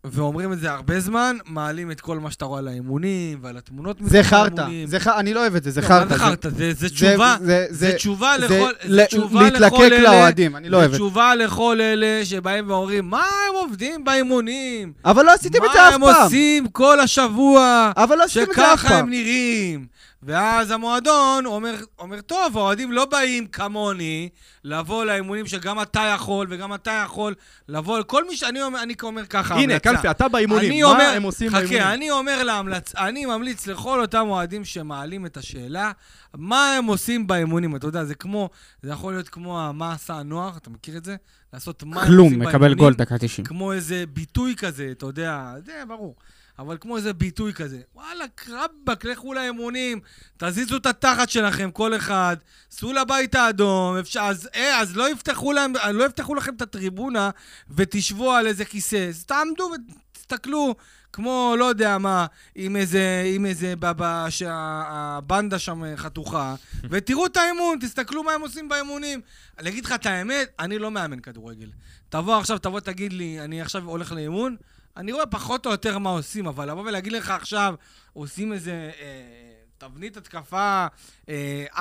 [0.04, 3.98] ואומרים את זה הרבה זמן, מעלים את כל מה שאתה רואה על האימונים ועל התמונות
[4.02, 4.66] זה חרטא.
[4.86, 4.98] זה.
[5.18, 6.04] אני לא אוהב את זה, זה לא, חרטא.
[6.04, 6.50] מה זה זה- חרטא?
[6.50, 10.00] זה- זה תשובה, זה- זה זה- תשובה זה לכל, ל- זה תשובה לכל להתלקק אלה,
[10.04, 10.98] לאוהדים, אני לא אוהב את זה.
[10.98, 14.94] תשובה לכל אלה שבאים ואומרים, מה הם עובדים באימונים?
[15.06, 16.24] אבל לא עשיתם את זה מה אף הם פעם.
[16.26, 17.92] עושים כל השבוע?
[17.98, 19.10] אבל לא עשיתם את זה אף שככה הם פעם.
[19.10, 19.86] נראים.
[20.24, 24.30] ואז המועדון אומר, אומר, טוב, האוהדים לא באים כמוני
[24.64, 27.36] לבוא לאימונים שגם אתה יכול וגם אתה יכול
[27.70, 29.80] לבוא, כל מי שאני אומר, אני אומר ככה, הנה, המלצה.
[29.80, 31.80] קלפי, אתה באימונים, אני מה אומר, הם עושים באימונים?
[31.80, 32.96] חכה, אני אומר להמלצ...
[32.96, 35.92] אני ממליץ לכל אותם אוהדים שמעלים את השאלה,
[36.34, 37.76] מה הם עושים באימונים.
[37.76, 38.50] אתה יודע, זה כמו,
[38.82, 41.16] זה יכול להיות כמו מה עשה הנוער, אתה מכיר את זה?
[41.54, 42.78] לעשות מה הם כלום, עושים מקבל באימונים.
[42.78, 43.46] גול דקה 90.
[43.46, 46.16] כמו איזה ביטוי כזה, אתה יודע, זה ברור.
[46.62, 47.82] אבל כמו איזה ביטוי כזה.
[47.96, 50.00] וואלה, רבאק, לכו לאמונים,
[50.38, 52.38] תזיזו את התחת שלכם, כל אחד,
[52.72, 57.30] סעו לבית האדום, אפשר, אז, אה, אז לא, יפתחו להם, לא יפתחו לכם את הטריבונה
[57.70, 59.08] ותשבו על איזה כיסא.
[59.10, 59.72] אז תעמדו
[60.14, 60.76] ותסתכלו,
[61.14, 66.56] כמו, לא יודע מה, עם איזה, עם איזה, בבא, שהבנדה שם חתוכה,
[66.92, 69.22] ותראו את האימון, תסתכלו מה הם עושים באימונים.
[69.60, 71.70] אני אגיד לך את האמת, אני לא מאמן כדורגל.
[72.10, 74.56] תבוא עכשיו, תבוא תגיד לי, אני עכשיו הולך לאימון,
[74.98, 77.76] אני רואה פחות או יותר מה עושים, אבל לבוא ולהגיד לך עכשיו,
[78.14, 80.88] עושים איזה אה, תבנית התקפה,
[81.30, 81.80] אה, 4-3-3,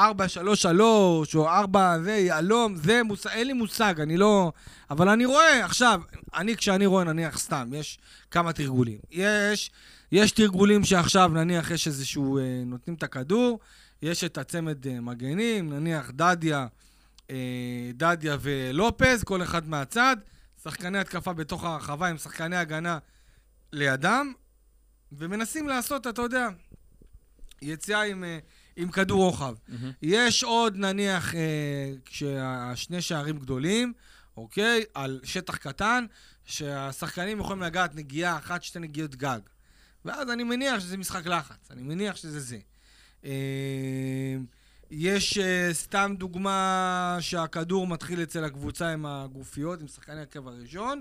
[1.35, 3.27] או 4 זה, יהלום, זה, מוס...
[3.27, 4.53] אין לי מושג, אני לא...
[4.91, 6.01] אבל אני רואה, עכשיו,
[6.35, 7.99] אני, כשאני רואה, נניח, סתם, יש
[8.31, 8.99] כמה תרגולים.
[9.11, 9.71] יש,
[10.13, 13.59] יש תרגולים שעכשיו, נניח, יש איזשהו, אה, נותנים את הכדור,
[14.03, 16.67] יש את הצמד אה, מגנים, נניח דדיה,
[17.31, 17.37] אה,
[17.95, 20.17] דדיה ולופז, כל אחד מהצד.
[20.63, 22.99] שחקני התקפה בתוך הרחבה עם שחקני הגנה
[23.73, 24.33] לידם,
[25.13, 26.49] ומנסים לעשות, אתה יודע,
[27.63, 28.39] יציאה עם, אה,
[28.77, 29.55] עם כדור רוחב.
[30.03, 33.93] יש עוד, נניח, אה, כשהשני שערים גדולים,
[34.37, 34.85] אוקיי?
[34.95, 36.07] על שטח קטן,
[36.45, 39.41] שהשחקנים יכולים לגעת נגיעה אחת, שתי נגיעות גג.
[40.05, 42.59] ואז אני מניח שזה משחק לחץ, אני מניח שזה זה.
[44.91, 50.99] יש uh, סתם דוגמה שהכדור מתחיל אצל הקבוצה עם הגופיות, עם שחקני הקו הראשון,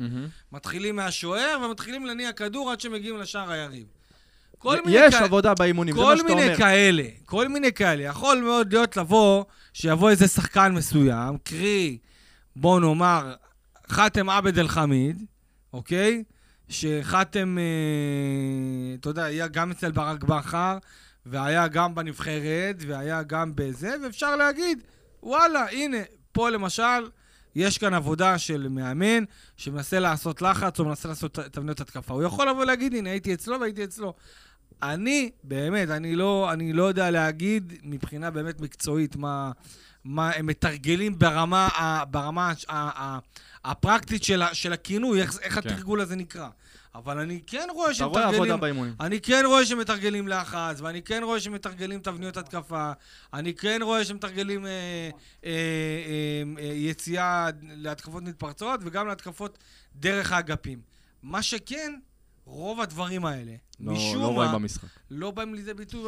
[0.52, 3.88] מתחילים מהשוער ומתחילים להניע כדור עד שמגיעים לשער היריב.
[4.58, 6.58] כל מיני יש כאלה- עבודה באימונים, זה מה כל שאתה מיני אומר.
[6.58, 8.04] כאלה, כל מיני כאלה.
[8.04, 11.98] יכול מאוד להיות לבוא, שיבוא איזה שחקן מסוים, קרי,
[12.56, 13.34] בוא נאמר,
[13.90, 15.24] חאתם עבד אל-חמיד,
[15.74, 16.24] אוקיי?
[16.70, 17.64] שחאתם, אה,
[19.00, 20.78] אתה יודע, היה גם אצל ברק בכר,
[21.26, 24.84] והיה גם בנבחרת, והיה גם בזה, ואפשר להגיד,
[25.24, 25.98] וואלה, הנה,
[26.32, 27.10] פה למשל,
[27.56, 29.24] יש כאן עבודה של מאמן
[29.58, 32.14] שמנסה לעשות לחץ או מנסה לעשות תבניות התקפה.
[32.14, 34.14] הוא יכול לבוא ולהגיד, הנה, הייתי אצלו והייתי אצלו.
[34.84, 39.52] אני, באמת, אני לא, אני לא יודע להגיד מבחינה באמת מקצועית מה,
[40.04, 41.70] מה הם מתרגלים ברמה,
[42.12, 42.54] ברמה
[43.66, 45.70] הפרקטית של, של הכינוי, איך, איך כן.
[45.70, 46.50] התרגול הזה נקרא.
[46.96, 48.58] אבל אני כן רואה אתה שהם רואה עבודה.
[48.58, 48.94] באימונים.
[49.00, 52.92] אני כן רואה שמתרגלים לחץ, ואני כן רואה שמתרגלים תבניות התקפה,
[53.34, 54.72] אני כן רואה שמתרגלים אה,
[55.46, 59.58] אה, אה, אה, יציאה להתקפות מתפרצות וגם להתקפות
[59.96, 60.82] דרך האגפים.
[61.24, 61.94] מה שכן,
[62.52, 64.88] רוב הדברים האלה, לא משום לא רואים מה, במשחק.
[65.12, 66.02] לא באים לידי ביטוי,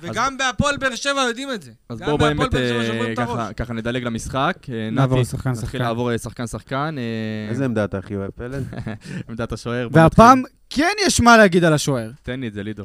[0.00, 1.70] וגם בהפועל באר שבע יודעים את זה.
[1.88, 3.14] אז בואו באמת אה.
[3.16, 4.56] ככה- ככה נדלג למשחק.
[4.72, 5.78] אה, נעבור לשחקן נתחיל שחקן.
[5.78, 6.94] לעבור אה, שחקן-שחקן.
[6.98, 8.64] אה, איזה עמדה אתה הכי אוהב, פלד?
[9.28, 9.88] עמדת השוער.
[9.92, 10.54] והפעם נתחיל.
[10.70, 12.10] כן יש מה להגיד על השוער.
[12.22, 12.84] תן לי את זה, לידו.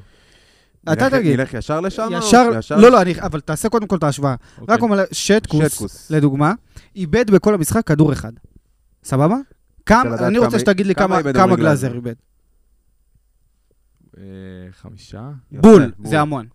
[0.94, 1.40] אתה תגיד.
[1.40, 2.10] נלך ישר לשם?
[2.18, 4.36] ישר, לא, לא, אבל תעשה קודם כל את ההשוואה.
[4.62, 4.76] אוקיי.
[4.76, 6.12] רק אומר, שטקוס.
[6.12, 6.54] לדוגמה,
[6.96, 8.32] איבד בכל המשחק כדור אחד.
[9.04, 9.36] סבבה?
[9.92, 11.22] אני רוצה שתגיד לי כמה
[11.56, 11.94] גלאזר?
[11.94, 12.14] איבד.
[14.18, 14.24] אה,
[14.72, 15.30] חמישה?
[15.52, 16.46] בול, זה המון.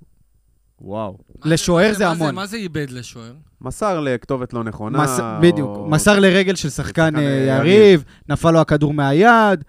[0.80, 1.18] וואו.
[1.44, 2.34] לשוער זה המון.
[2.34, 3.34] מה זה איבד לשוער?
[3.60, 5.38] מסר לכתובת לא נכונה.
[5.42, 9.64] בדיוק, מסר לרגל של שחקן אה, יריב, נפל לו הכדור מהיד.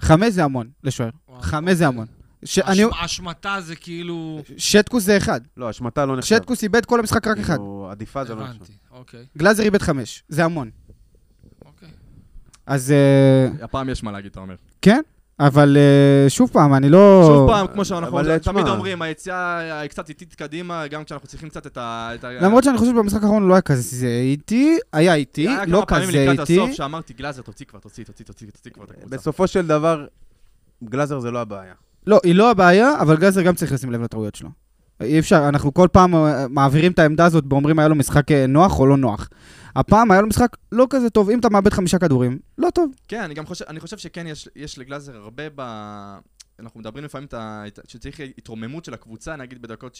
[0.00, 1.10] חמש זה המון לשוער.
[1.40, 1.86] חמש זה אוקיי.
[1.86, 2.06] המון.
[3.00, 4.42] השמטה זה כאילו...
[4.56, 5.40] שטקוס זה אחד.
[5.56, 6.36] לא, השמטה לא נחשב.
[6.36, 7.56] שטקוס איבד כל המשחק רק אחד.
[7.56, 8.56] כאילו, עדיפה זה לא נחשב.
[8.56, 10.70] הבנתי, אוקיי, גלאזר איבד חמש, זה המון.
[11.64, 11.88] אוקיי.
[12.66, 14.54] אז אה, הפעם יש מה להגיד, אתה אומר.
[14.82, 15.00] כן,
[15.46, 17.22] אבל אה, שוב פעם, אני לא...
[17.26, 18.68] שוב פעם, כמו שאנחנו תמיד.
[18.68, 22.10] אומרים, היציאה היא קצת איטית קדימה, גם כשאנחנו צריכים קצת את ה...
[22.22, 26.08] למרות שאני חושב שבמשחק האחרון לא היה כזה איטי, היה איטי, היה לא כמה פעמים
[26.08, 26.60] כזה לקראת איטי.
[26.60, 29.16] הסוף שאמרתי, גלאזר, תוציא כבר, תוציא, תוציא, תוציא, תוציא כבר את הקבוצה.
[29.16, 30.06] בסופו של דבר,
[30.84, 31.74] גלאזר זה לא הבעיה.
[32.06, 34.48] לא, היא לא הבעיה, אבל גלאזר גם צריך לשים לב לטעויות שלו.
[35.00, 38.46] אי אפשר, אנחנו כל פעם אה, מעבירים את העמדה הזאת ואומרים היה לו משחק אה,
[38.46, 39.28] נוח או לא נוח.
[39.76, 42.90] הפעם היה לו משחק לא כזה טוב, אם אתה מאבד חמישה כדורים, לא טוב.
[43.08, 45.62] כן, אני גם חושב, אני חושב שכן יש, יש לגלאזר הרבה ב...
[46.60, 49.98] אנחנו מדברים לפעמים את ה- שצריך התרוממות של הקבוצה, נגיד בדקות 60-70,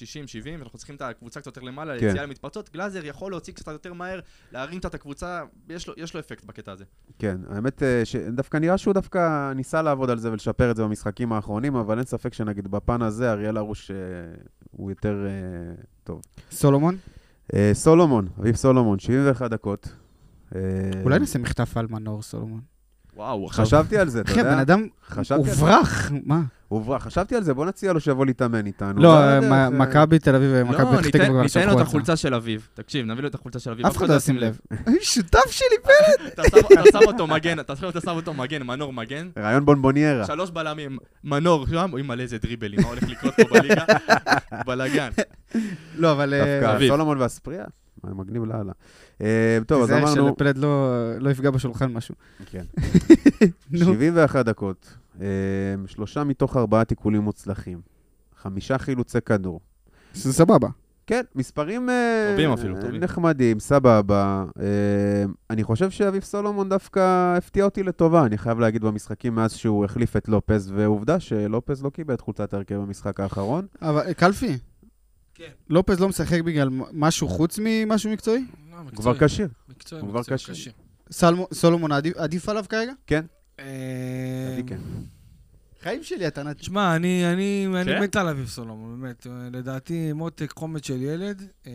[0.58, 2.06] ואנחנו צריכים את הקבוצה קצת יותר למעלה, כן.
[2.06, 2.70] ליציאה למתפרצות.
[2.72, 4.20] גלאזר יכול להוציא קצת יותר מהר,
[4.52, 6.84] להרים את הקבוצה, יש לו, יש לו אפקט בקטע הזה.
[7.18, 11.32] כן, האמת אה, שדווקא נראה שהוא דווקא ניסה לעבוד על זה ולשפר את זה במשחקים
[11.32, 13.96] האחרונים, אבל אין ספק שנגיד בפן הזה, אריאל הרוש אה,
[14.70, 16.22] הוא יותר אה, טוב.
[16.50, 16.96] סולומון?
[17.54, 19.94] אה, סולומון, אביב סולומון, 71 דקות.
[20.54, 20.60] אה,
[21.04, 22.60] אולי נעשה מחטף על מנור סולומון.
[23.16, 23.64] וואו, עכשיו...
[23.64, 24.62] חשבתי על זה, אתה אחי, הבן יודע?
[24.62, 25.60] אדם חשבתי על זה.
[25.66, 26.40] הוברח, מה?
[26.68, 29.02] הוברח, חשבתי על זה, בוא נציע לו שיבוא להתאמן איתנו.
[29.02, 31.86] לא, יודע, אה, מכבי תל אביב ומכבי לא, פתח תקווה כבר ניתן לו את.
[31.86, 32.68] החולצה של אביב.
[32.74, 33.86] תקשיב, נביא לו את החולצה של אביב.
[33.86, 34.58] אף אחד לא ישים לב.
[35.00, 35.66] שותף שלי,
[36.36, 39.28] שם- אתה שם אותו מגן, אתה שם- אותו מגן, מנור מגן.
[39.38, 40.26] רעיון בונבוניירה.
[40.26, 43.84] שלוש בלמים, מנור שם, אוי מלא איזה דריבלים, מה הולך לקרות פה בליגה?
[44.66, 45.10] בלאגן.
[45.96, 46.34] לא, אבל...
[46.34, 46.88] אה, דווקא.
[46.88, 47.66] סולומון ואספריה, מה,
[48.04, 48.72] מגניב לאללה.
[49.20, 50.28] אה, טוב, אז תיזהר אמרנו...
[50.28, 52.14] שלפלד לא לא יפגע בשולחן משהו.
[52.46, 52.64] כן.
[53.70, 53.78] נו.
[53.78, 55.26] 71 דקות, אה,
[55.86, 57.80] שלושה מתוך ארבעה תיקולים מוצלחים,
[58.36, 59.60] חמישה חילוצי כדור.
[60.14, 60.68] זה סבבה.
[61.06, 63.00] כן, מספרים אה, טובים אפילו, טובים.
[63.00, 64.44] נחמדים, סבבה.
[65.50, 70.16] אני חושב שאביב סולומון דווקא הפתיע אותי לטובה, אני חייב להגיד במשחקים מאז שהוא החליף
[70.16, 73.66] את לופז, ועובדה שלופז לא קיבל את חולצת ההרכב במשחק האחרון.
[73.82, 74.58] אבל קלפי,
[75.34, 75.50] כן.
[75.68, 78.44] לופז לא משחק בגלל משהו חוץ ממשהו מקצועי?
[78.70, 79.48] לא, הוא מקצועי, כבר כשיר.
[79.68, 80.72] מקצועי, הוא כבר מקצועי, כשיר.
[81.52, 82.16] סולומון עדיף-
[82.48, 82.92] עליו כרגע?
[83.60, 83.64] אה,
[84.48, 84.78] לדעתי כן.
[85.82, 86.58] חיים שלי, אתה נתן.
[86.60, 88.02] תשמע, אני, אני, אני כן?
[88.02, 89.26] מת על אביב סולומון, באמת.
[89.26, 91.42] אה, לדעתי, מותק חומץ של ילד.
[91.66, 91.72] אה,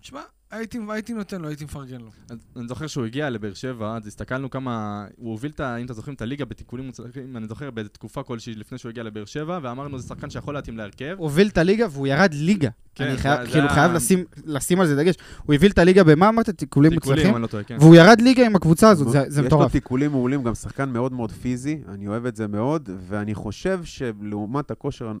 [0.00, 0.20] תשמע,
[0.52, 2.10] הייתי, הייתי נותן לו, הייתי מפרגן לו.
[2.30, 5.06] אז אני זוכר שהוא הגיע לבאר שבע, אז הסתכלנו כמה...
[5.16, 5.76] הוא הוביל את ה...
[5.76, 9.02] אם אתה זוכרים את הליגה בתיקולים מוצלחים, אני זוכר באיזה תקופה כלשהי לפני שהוא הגיע
[9.02, 11.16] לבאר שבע, ואמרנו זה שחקן שיכול להתאים להרכב.
[11.18, 12.70] הוביל את הליגה והוא ירד ליגה.
[12.94, 15.14] כן, אני זה- חייב, זה כאילו היה- חייב לשים- לשים על זה דגש.
[15.46, 16.50] הוא הוביל את הליגה במה אמרת?
[16.50, 17.34] תיקולים תיקולים, מוצלחים?
[17.34, 17.76] אני לא טועה, כן.
[17.80, 19.72] והוא ירד ליגה עם הקבוצה הזאת, זה- זה יש לו מטורף.
[19.72, 24.70] תיקולים מעולים, גם שחקן מאוד מאוד פיזי, אני אוהב את זה מאוד, ואני חושב שלעומת
[24.70, 25.12] הכושר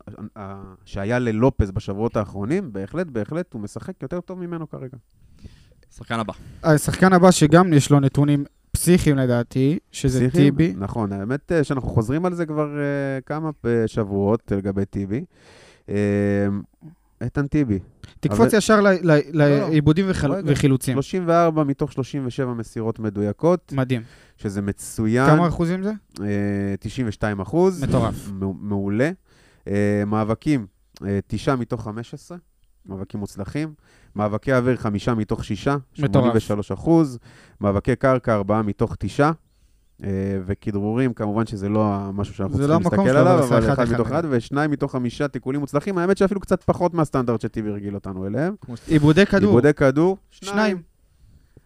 [0.84, 4.96] שהיה ללופז בשבועות האחרונים, בהחלט, בהחלט, הוא משחק יותר טוב ממנו כרגע.
[5.96, 6.32] שחקן הבא.
[6.62, 10.54] השחקן הבא שגם יש לו נתונים פסיכיים לדעתי, שזה פסיכיים?
[10.56, 10.74] טיבי.
[10.78, 15.24] נכון, האמת אה, שאנחנו חוזרים על זה כבר אה, כמה אה, שבועות לגבי טיבי.
[15.88, 15.94] אה,
[17.22, 17.78] איתן טיבי.
[18.20, 18.58] תקפוץ אבל...
[18.58, 19.14] ישר לא, לא.
[19.32, 20.28] לעיבודים וחל...
[20.28, 20.94] לא, וחילוצים.
[20.94, 23.72] 34 מתוך 37 מסירות מדויקות.
[23.76, 24.02] מדהים.
[24.36, 25.26] שזה מצוין.
[25.26, 25.92] כמה אחוזים זה?
[26.20, 27.84] אה, 92 אחוז.
[27.84, 28.30] מטורף.
[28.60, 29.10] מעולה.
[29.68, 30.66] אה, מאבקים,
[31.04, 32.38] אה, 9 מתוך 15.
[32.86, 33.74] מאבקים מוצלחים.
[34.16, 35.68] מאבקי אוויר, 5 מתוך 6.
[35.68, 35.82] מטורף.
[35.98, 37.18] 83 אחוז.
[37.60, 39.30] מאבקי קרקע, 4 מתוך 9.
[40.46, 43.94] וכדרורים, כמובן שזה לא משהו שאנחנו זה לא צריכים להסתכל עליו, אבל אחד אחד אחד
[43.94, 44.22] מתוך אחד.
[44.30, 45.98] ושניים מתוך חמישה תיקולים מוצלחים.
[45.98, 48.54] האמת שאפילו קצת פחות מהסטנדרט שטיבי הרגיל אותנו אליהם.
[48.88, 49.48] עיבודי כדור.
[49.48, 50.82] עיבודי כדור, שניים.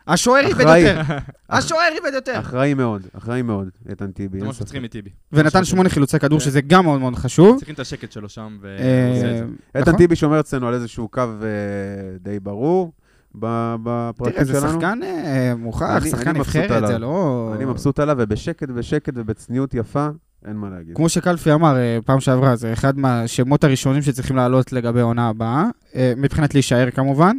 [0.06, 0.60] השוער איבד.
[0.60, 1.02] יותר.
[1.48, 2.38] השוער איבד יותר.
[2.38, 4.40] אחראי מאוד, אחראי מאוד, איתן טיבי.
[4.40, 4.52] זה מה.
[4.52, 5.10] שצריכים מטיבי.
[5.32, 7.56] ונתן שמונה חילוצי כדור, שזה גם מאוד מאוד חשוב.
[7.56, 9.44] צריכים את השקט שלו שם, אה, והוא עושה את זה.
[9.74, 9.96] איתן נכון.
[9.96, 12.92] טיבי שומר אצלנו על איזשהו קו אה, די ברור
[13.38, 14.72] בפרקים תראה, זה שלנו.
[14.72, 16.86] שחקן אה, מוכח, אני- שחקן נבחרת.
[16.86, 17.52] זה לא...
[17.56, 20.08] אני מבסוט עליו, ובשקט ושקט ובצניעות יפה,
[20.46, 20.96] אין מה להגיד.
[20.96, 25.64] כמו שקלפי אמר אה, פעם שעברה, זה אחד מהשמות הראשונים שצריכים לעלות לגבי העונה הבאה,
[25.94, 27.36] אה, מבחינת להישאר כמובן.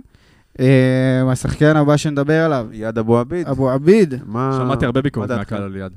[1.32, 4.14] השחקן הבא שנדבר עליו, יד אבו עביד, אבו עביד.
[4.26, 4.58] מה...
[4.62, 5.32] שמעתי הרבה ביקורת?
[5.32, 5.92] מהקהל על יד.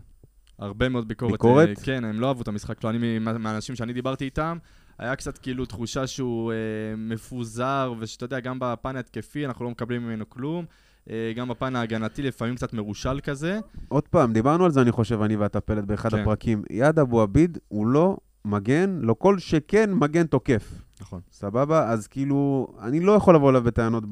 [0.59, 1.33] הרבה מאוד ביקורת.
[1.33, 1.69] ביקורת?
[1.83, 2.91] כן, הם לא אהבו את המשחק שלו.
[2.91, 4.57] אני, מה- מהאנשים שאני דיברתי איתם,
[5.01, 6.57] היה קצת כאילו תחושה שהוא אה,
[6.97, 10.65] מפוזר, ושאתה יודע, גם בפן ההתקפי אנחנו לא מקבלים ממנו כלום.
[11.11, 13.61] אה, גם בפן ההגנתי לפעמים קצת מרושל כזה.
[13.89, 16.19] עוד פעם, דיברנו על זה, אני חושב, אני ואתה פלט באחד כן.
[16.19, 16.63] הפרקים.
[16.71, 20.73] יד אבו עביד הוא לא מגן, לא כל שכן מגן תוקף.
[21.01, 21.21] נכון.
[21.33, 21.89] סבבה?
[21.89, 24.05] אז כאילו, אני לא יכול לבוא אליו בטענות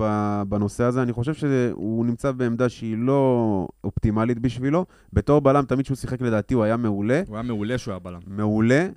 [0.48, 1.02] בנושא הזה.
[1.02, 4.86] אני חושב שהוא נמצא בעמדה שהיא לא אופטימלית בשבילו.
[5.12, 7.22] בתור בלם, תמיד כשהוא שיחק לדעתי הוא היה מעולה.
[7.26, 8.20] הוא היה מעולה שהוא היה בלם.
[8.26, 8.88] מעולה,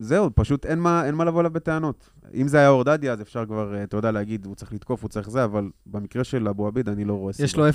[0.00, 2.10] וזהו, פשוט אין מה, אין מה לבוא אליו בטענות.
[2.34, 5.08] אם זה היה אורדדיה, אז אפשר כבר, אה, אתה יודע, להגיד, הוא צריך לתקוף, הוא
[5.08, 7.72] צריך זה, אבל במקרה של אבו עביד, אני לא רואה יש לו 0.06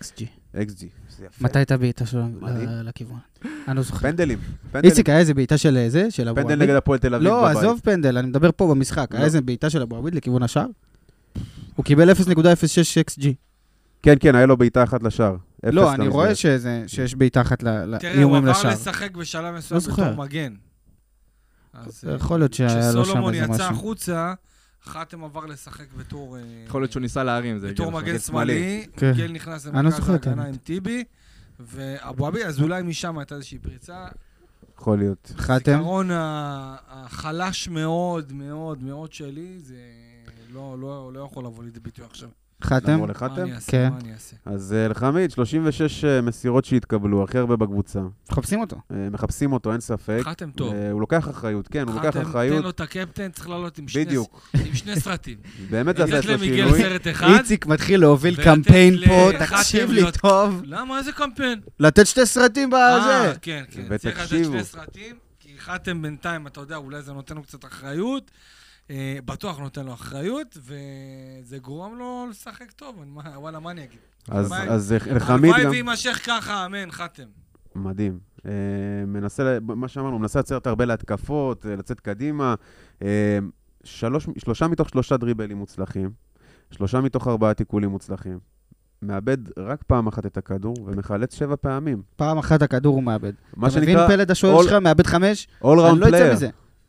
[0.00, 0.22] XG.
[0.56, 0.84] XG.
[1.08, 1.44] זה יפה.
[1.44, 2.22] מתי הייתה בעיטה שלו
[2.84, 3.18] לכיוון?
[3.68, 3.98] אני לא זוכר.
[3.98, 4.38] פנדלים.
[4.84, 6.10] איציק, היה איזה בעיטה של אה, זה?
[6.10, 6.62] של אבו פנדל עביד?
[6.68, 7.56] נגד הפועל תל אביב לא, בבית.
[7.56, 9.08] עזוב פנדל, אני מדבר פה במשחק.
[9.10, 9.16] לא.
[9.16, 10.66] היה איזה בעיטה של אבו עביד לכיוון השער?
[11.76, 12.16] הוא קיבל 0.06
[13.10, 13.26] XG.
[14.02, 15.36] כן, כן, היה לו בעיטה אחת לשער.
[15.64, 16.08] לא, אני.
[16.08, 17.66] רואה שזה- שיש בעיטה אחת ל-
[17.98, 18.70] תראה, הוא לאיומים עבר לשער.
[18.70, 20.02] לשחק בשלב מסוים לא זוכר.
[20.12, 20.52] בתור מגן.
[21.74, 23.66] אז, יכול להיות שהיה לו שם כשסולומון איזה יצא משהו.
[23.76, 24.34] החוצה,
[24.84, 26.36] חתם עבר לשחק בתור...
[26.36, 27.92] אה, יכול להיות שהוא ניסה להרים, זה בתור.
[27.92, 28.86] מגן שמאלי.
[28.96, 29.12] כן.
[29.16, 30.44] גל נכנס אני לא למרכז ההגנה.
[30.46, 31.04] עם טיבי,
[31.60, 34.06] ואבו עביד, אז אולי משם הייתה איזושהי פריצה.
[34.78, 35.32] יכול להיות.
[35.36, 35.52] חתם?
[35.72, 39.76] הזיכרון ה- החלש מאוד, מאוד, מאוד שלי, זה
[40.52, 42.28] לא, לא, לא יכול לבוא לידי ביטוי עכשיו.
[42.64, 42.90] חתם?
[42.90, 43.42] נעבור מה לחתם?
[43.42, 43.72] אני אעשה?
[43.72, 43.88] כן.
[43.92, 44.36] מה אני אעשה?
[44.46, 48.00] אז אה, אלחמיד, 36 אה, מסירות שהתקבלו, הכי הרבה בקבוצה.
[48.30, 48.76] מחפשים אותו.
[48.92, 50.20] אה, מחפשים אותו, אין ספק.
[50.22, 50.74] חתם טוב.
[50.74, 52.64] אה, הוא לוקח אחריות, כן, הוא לוקח חתם, תן אחריות.
[52.64, 54.16] לו את הקפטן, צריך לעלות עם שני.
[54.54, 55.38] עם שני סרטים.
[55.70, 56.82] באמת זה עשה לתת אצלו למיגל שינוי.
[56.82, 57.28] סרט אחד.
[57.38, 60.62] איציק מתחיל להוביל קמפיין פה, תקשיב לי טוב.
[60.64, 60.98] למה?
[60.98, 61.60] איזה קמפיין?
[61.80, 62.76] לתת שתי סרטים בזה.
[62.76, 63.98] אה, כן, כן.
[63.98, 64.52] צריך לתת ותקשיבו.
[64.52, 68.30] שני סרטים, כי חתם בינתיים, אתה יודע, אולי זה נותן לו קצת אחריות.
[68.90, 72.96] אה, בטוח נותן לו אחריות, וזה גורם לו לשחק טוב.
[73.02, 73.98] אני- וואלה, מה אני אגיד?
[74.28, 74.68] אז- הלוואי-
[75.10, 75.70] אה, הלוואי גם...
[75.70, 77.22] ויימשך ככה, אמן, חתם.
[77.74, 78.18] מדהים.
[78.46, 78.50] אה,
[79.06, 82.54] מנסה, ל- מה שאמרנו, מנסה לצאת הרבה להתקפות, לצאת קדימה.
[83.84, 86.10] שלוש, שלושה מתוך שלושה דריבלים מוצלחים,
[86.70, 88.38] שלושה מתוך ארבעה תיקולים מוצלחים.
[89.02, 92.02] מאבד רק פעם אחת את הכדור ומחלץ שבע פעמים.
[92.16, 93.32] פעם אחת הכדור הוא מאבד.
[93.56, 95.48] מה אתה מבין, שנקרא פלד השוער all- שלך מאבד חמש?
[95.62, 96.32] All אני round לא אצא.
[96.32, 96.48] מזה.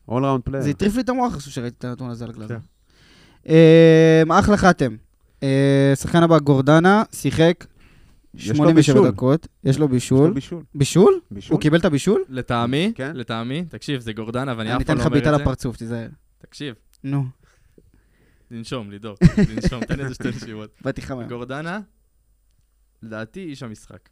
[0.09, 0.59] All round player.
[0.59, 2.57] זה הטריף לי את המוח עכשיו שראיתי את הנתון הזה על הגלאזר.
[2.57, 3.51] כן.
[4.25, 4.95] אמ, אחלה חתם.
[5.43, 7.65] אה, שחקן הבא, גורדנה, שיחק
[8.33, 9.11] יש לו 87 בישול.
[9.11, 9.47] דקות.
[9.63, 10.39] יש לו יש בישול.
[10.75, 11.21] בישול.
[11.49, 12.23] הוא קיבל את הבישול?
[12.29, 13.15] לטעמי, כן.
[13.15, 15.43] לטעמי, תקשיב, זה גורדנה, ואני אני אף אתן פעם לא לך אומר את זה.
[15.43, 16.07] לפרצוף, תיזהר.
[16.37, 17.25] תקשיב, נו,
[18.51, 19.15] לנשום, לידור,
[19.55, 20.69] לנשום, תן איזה שתי נשימות.
[20.81, 21.27] באתי חמר.
[21.27, 21.79] גורדנה,
[23.03, 24.09] לדעתי איש המשחק.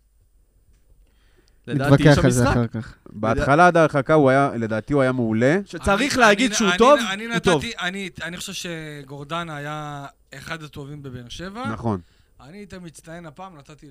[1.67, 2.49] לדעתי נתווכח על זה.
[2.49, 2.95] אחר כך.
[3.09, 5.57] בהתחלה עד ההרחקה הוא היה, לדעתי הוא היה מעולה.
[5.65, 7.63] שצריך להגיד אני- שהוא אני- טוב, אני הוא טוב.
[7.79, 11.69] אני- חושב שגורדנה היה אחד הטובים בבאר שבע.
[11.69, 11.99] נכון.
[12.41, 13.87] אני הייתי מצטיין הפעם, נתתי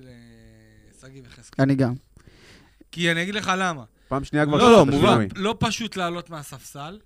[0.97, 1.63] לשגיב יחזקאל.
[1.63, 1.93] אני גם.
[2.91, 3.83] כי אני אגיד לך למה.
[4.07, 5.27] פעם שנייה כבר לא, לא, מובן.
[5.35, 6.99] לא פשוט לעלות מהספסל.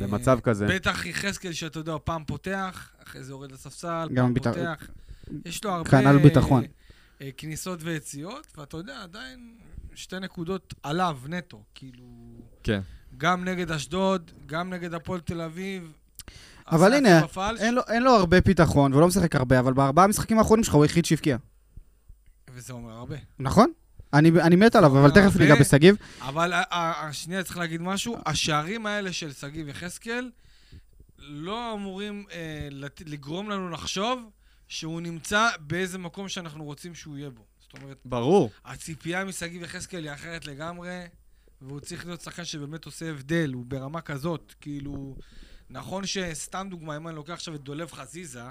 [0.00, 0.66] במצב אה, כזה.
[0.66, 4.52] בטח יחזקאל, שאתה יודע, פעם פותח, אחרי זה יורד לספסל, גם פעם.
[4.54, 4.86] פותח.
[5.44, 5.90] יש לו הרבה...
[5.90, 6.64] כנ"ל ביטחון.
[7.22, 9.54] אה, כניסות ויציאות, ואתה יודע, עדיין
[9.94, 11.62] שתי נקודות עליו, נטו.
[11.74, 12.04] כאילו,
[12.62, 12.80] כן.
[13.18, 15.92] גם נגד אשדוד, גם נגד הפועל תל אביב.
[16.70, 17.20] אבל הנה,
[17.58, 20.74] אין לו- אין לו הרבה פיתחון, והוא לא משחק הרבה, אבל בארבעה המשחקים האחרונים שלך
[20.74, 21.36] הוא היחיד שהבקיע.
[22.54, 23.16] וזה אומר הרבה.
[23.38, 23.72] נכון?
[24.14, 25.36] אני אני מת עליו, אבל תכף.
[25.36, 25.96] ניגע בשגיב.
[26.20, 30.30] אבל השנייה צריך להגיד משהו, השערים האלה של שגיב יחזקאל
[31.18, 32.68] לא אמורים אה,
[33.06, 34.30] לגרום לנו לחשוב
[34.68, 37.44] שהוא נמצא באיזה מקום שאנחנו רוצים שהוא יהיה בו.
[37.60, 38.50] זאת אומרת, ברור.
[38.64, 41.00] הציפייה משגיב יחזקאל היא אחרת לגמרי,
[41.62, 45.16] והוא צריך להיות שחקן שבאמת עושה הבדל, הוא ברמה כזאת, כאילו...
[45.70, 48.42] נכון שסתם דוגמא, אם אני לוקח עכשיו את דולב חזיזה,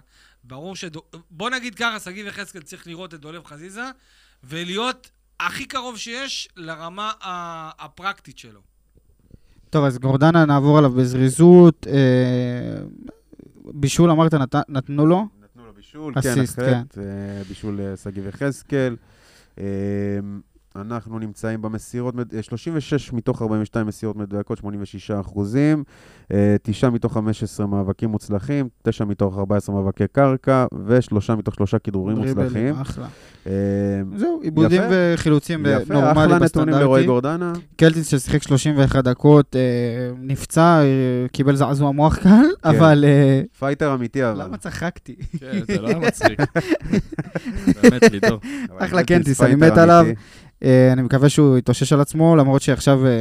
[0.43, 0.85] ברור ש...
[1.31, 3.89] בוא נגיד ככה, שגיב יחזקאל צריך לראות את דולב חזיזה,
[4.43, 7.11] ולהיות הכי קרוב שיש לרמה
[7.79, 8.61] הפרקטית שלו.
[9.69, 11.87] טוב, אז גורדנה נעבור עליו בזריזות.
[11.87, 12.83] אה,
[13.73, 15.27] בישול אמרת, נת, נתנו לו?
[15.85, 16.97] בישול, כן, אסיסט, בהחלט.
[16.97, 18.95] אה, בישול אה, שגיב יחזקאל.
[20.75, 25.83] אה, אנחנו נמצאים במסירות, מד- אה, 36 מתוך 42 מסירות מדויקות, 86 אחוזים,
[26.63, 32.37] 9 מתוך 15 מאבקים מוצלחים, 9 מתוך 14 מאבקי קרקע, ושלושה מתוך שלושה כדרורים דריבלים,
[32.45, 32.75] מוצלחים.
[32.81, 33.07] אחלה.
[33.47, 33.51] אה,
[34.15, 34.81] זהו, עיבודים.
[34.89, 37.05] וחילוצים יפה, נורמלי אחלה נתונים לרועי בסטנדרטי.
[37.07, 37.53] גורדנה.
[37.75, 39.61] קלטיס ששיחק 31 דקות, אה,
[40.21, 40.85] נפצע, אה,
[41.31, 42.29] קיבל זעזוע מוח קל,
[42.63, 43.05] אבל...
[43.07, 44.43] אה, fighter אמיתי אבל.
[44.43, 45.15] למה צחקתי?
[45.39, 46.39] כן, זה לא היה מצחיק.
[47.81, 48.39] באמת, לידור.
[48.71, 50.05] אבל אחלה קלטיס קנטיס, אני מת עליו.
[50.63, 53.11] אה, אני מקווה שהוא יתאושש על עצמו, למרות שעכשיו אה,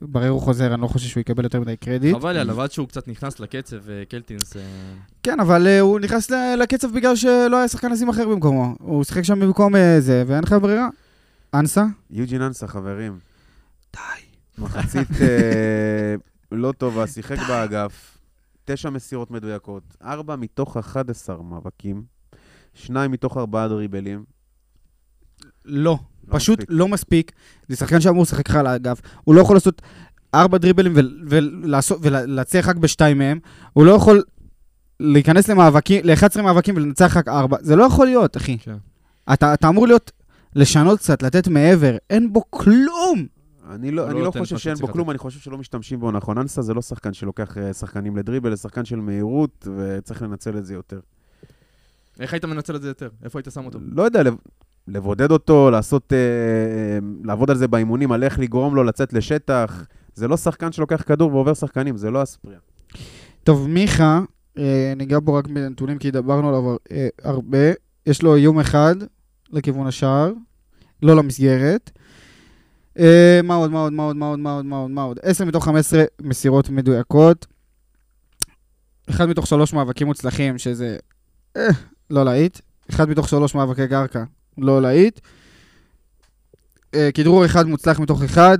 [0.00, 2.16] ברר הוא חוזר, אני לא חושב שהוא יקבל יותר מדי קרדיט.
[2.16, 4.52] חבל לי עליו, עד שהוא קצת נכנס לקצב, אה, קלטינס...
[5.22, 8.74] כן, אבל הוא נכנס לקצב בגלל שלא היה שחקן לשים אחר במקומו.
[8.78, 10.88] הוא שיחק שם במקום זה, ואין לך ברירה.
[11.54, 11.84] אנסה?
[12.10, 13.18] יוג'ין אנסה, חברים.
[13.96, 14.00] די.
[14.58, 15.08] מחצית
[16.52, 18.18] לא טובה, שיחק באגף,
[18.64, 22.02] תשע מסירות מדויקות, ארבע מתוך 11 מאבקים,
[22.74, 24.35] שניים מתוך ארבעה דריבלים.
[25.64, 25.98] לא.
[26.28, 26.70] לא פשוט מספיק.
[26.76, 27.32] לא מספיק.
[27.68, 29.00] זה שחקן שאמור לשחק לך על האגף.
[29.24, 29.82] הוא לא יכול לעשות
[30.34, 30.92] ארבע דריבלים
[32.02, 33.38] ולהצליח רק בשתיים מהם.
[33.72, 34.22] הוא לא יכול
[35.00, 37.56] להיכנס למאבקים, ל-11 מאבקים ולנצח רק ארבע.
[37.60, 38.58] זה לא יכול להיות, אחי.
[38.58, 38.76] כן.
[39.32, 40.12] אתה, אתה אמור להיות,
[40.54, 41.96] לשנות קצת, לתת מעבר.
[42.10, 43.26] אין בו כלום.
[43.70, 45.10] אני לא, הוא אני לא לא חושב שאין בו כלום.
[45.10, 46.38] אני חושב שלא משתמשים בו נכון.
[46.38, 50.66] אנסה זה לא שחקן שלוקח אה, שחקנים לדריבל, זה שחקן של מהירות, וצריך לנצל את
[50.66, 51.00] זה יותר.
[52.20, 53.08] איך היית מנצל את זה יותר?
[53.24, 53.78] איפה היית שם אותו?
[53.92, 54.34] לא יודע, לב-
[54.88, 59.84] לבודד אותו, לעשות, אה, אה, לעבוד על זה באימונים, על איך לגרום לו לצאת לשטח.
[60.14, 62.58] זה לא שחקן שלוקח כדור ועובר שחקנים, זה לא אספריה.
[63.44, 64.20] טוב, מיכה,
[64.58, 66.76] אה, ניגע בו רק בנתונים כי דיברנו עליו
[67.22, 67.72] הרבה.
[68.06, 68.94] יש לו איום אחד
[69.50, 70.32] לכיוון השער,
[71.02, 71.90] לא למסגרת.
[73.44, 75.18] מה עוד, מה עוד, מה עוד, מה עוד, מה עוד, מה עוד, מה עוד?
[75.22, 77.46] 10 מתוך 15 מסירות מדויקות.
[79.10, 80.96] אחד מתוך שלוש מאבקים מוצלחים, שזה
[82.10, 82.60] לא להיט.
[82.90, 84.24] אחד מתוך שלוש מאבקי קרקע,
[84.58, 85.20] לא להיט.
[86.94, 88.58] אה, כדרור אחד מוצלח מתוך אחד,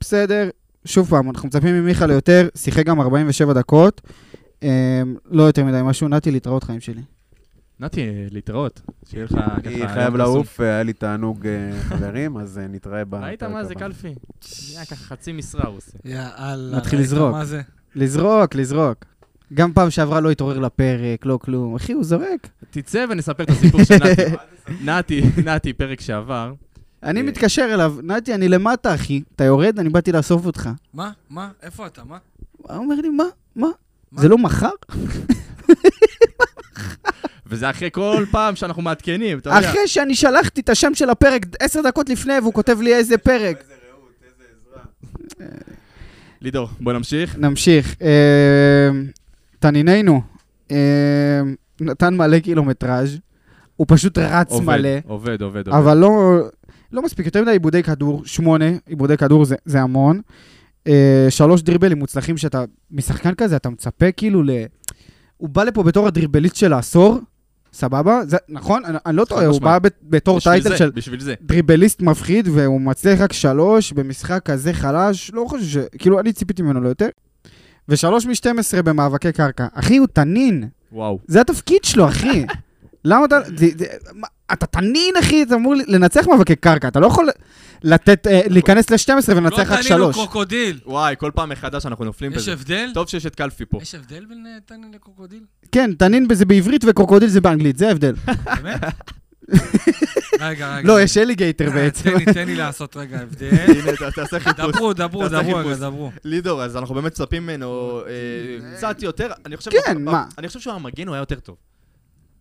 [0.00, 0.48] בסדר.
[0.84, 4.00] שוב פעם, אנחנו מצפים ממיכה ליותר, שיחק גם 47 דקות.
[4.62, 7.02] אה, לא יותר מדי משהו, נתי להתראות חיים שלי.
[7.80, 8.80] נתי, אה, להתראות.
[9.08, 9.56] שיהיה לך ככה...
[9.64, 10.16] אני חייב.
[10.16, 13.74] לעוף, היה לי תענוג אה, חברים, אז אה, נתראה בפרק ראית מה זה.
[13.74, 14.14] קלפי?
[14.74, 15.98] היה ככה חצי משרה הוא עושה.
[16.04, 16.76] יאללה.
[16.76, 17.32] מתחיל ראית לזרוק.
[17.32, 17.60] מה זה?
[17.94, 19.04] לזרוק, לזרוק.
[19.54, 21.74] גם פעם שעברה לא התעורר לפרק, לא כלום.
[21.74, 22.48] אחי, הוא זורק.
[22.70, 24.22] תצא ונספר את הסיפור של נתי.
[24.90, 26.52] נתי, נתי, פרק שעבר.
[27.02, 27.24] אני אה.
[27.26, 29.22] מתקשר אליו, נתי, אני למטה, אחי.
[29.36, 29.78] אתה יורד?
[29.78, 30.70] אני באתי לאסוף אותך.
[30.94, 31.10] מה?
[31.30, 31.48] מה?
[31.62, 32.02] איפה אתה?
[32.04, 32.18] מה?
[32.56, 33.24] הוא אומר לי, מה?
[33.56, 33.68] מה?
[34.16, 34.70] זה לא מחר?
[37.46, 39.70] וזה אחרי כל פעם שאנחנו מעדכנים, אתה יודע.
[39.70, 43.64] אחרי שאני שלחתי את השם של הפרק עשר דקות לפני, והוא כותב לי איזה פרק.
[46.40, 47.36] לידור, בוא נמשיך.
[47.38, 47.96] נמשיך.
[49.58, 50.22] תנינינו,
[50.70, 51.40] אה,
[51.80, 53.18] נתן מלא קילומטראז',
[53.76, 54.88] הוא פשוט רץ עובד, מלא.
[55.06, 55.78] עובד, עובד, עובד.
[55.82, 56.38] אבל לא,
[56.92, 60.20] לא מספיק, יותר מדי עיבודי כדור, שמונה עיבודי כדור זה, זה המון.
[60.86, 64.50] אה, שלוש דריבלים מוצלחים שאתה, משחקן כזה, אתה מצפה כאילו ל...
[65.36, 67.18] הוא בא לפה בתור הדריבליסט של העשור,
[67.72, 68.20] סבבה?
[68.26, 68.84] זה, נכון?
[68.84, 69.60] אני, אני לא טועה, הוא.
[69.60, 71.34] בא בת- בתור טייטל זה, של בשביל זה.
[71.42, 75.76] דריבליסט מפחיד, והוא מצליח רק שלוש במשחק כזה חלש, לא חושב ש...
[75.98, 77.08] כאילו, אני ציפיתי ממנו ליותר.
[77.88, 79.66] ושלוש מ-12 במאבקי קרקע.
[79.74, 80.68] אחי, הוא תנין.
[80.92, 81.18] וואו.
[81.26, 82.44] זה התפקיד שלו, אחי.
[83.04, 83.36] למה אתה...
[83.56, 86.88] זה, זה, מה, אתה תנין, אחי, אתה אמור לנצח מאבקי קרקע.
[86.88, 87.28] אתה לא יכול
[87.82, 90.16] לתת, אה, להיכנס ל-12 ולנצח רק לא תנינו שלוש.
[90.16, 90.78] קרוקודיל.
[90.86, 92.52] וואי, כל פעם מחדש אנחנו נופלים יש בזה.
[92.52, 92.90] הבדל?
[92.94, 93.78] טוב שיש את קלפי פה.
[93.82, 95.40] יש הבדל בין אה, תנין לקרוקודיל?
[95.72, 98.14] כן, תנין זה בעברית וקרוקודיל זה באנגלית, זה ההבדל.
[98.62, 98.80] באמת?
[100.40, 100.88] רגע, רגע.
[100.88, 102.10] לא, יש alligator בעצם.
[102.10, 103.50] תן לי, תן לי לעשות רגע הבדל.
[103.50, 104.74] הנה, תעשה חיפוש.
[104.74, 105.56] דברו, דברו, דברו.
[105.56, 106.10] רגע, דברו.
[106.24, 109.32] לידור, אז אנחנו באמת מצפים ממנו אה, קצת יותר.
[109.46, 109.70] אני חושב...
[109.70, 110.24] כן, מה?
[110.38, 111.56] אני חושב שהמגן הוא היה יותר טוב.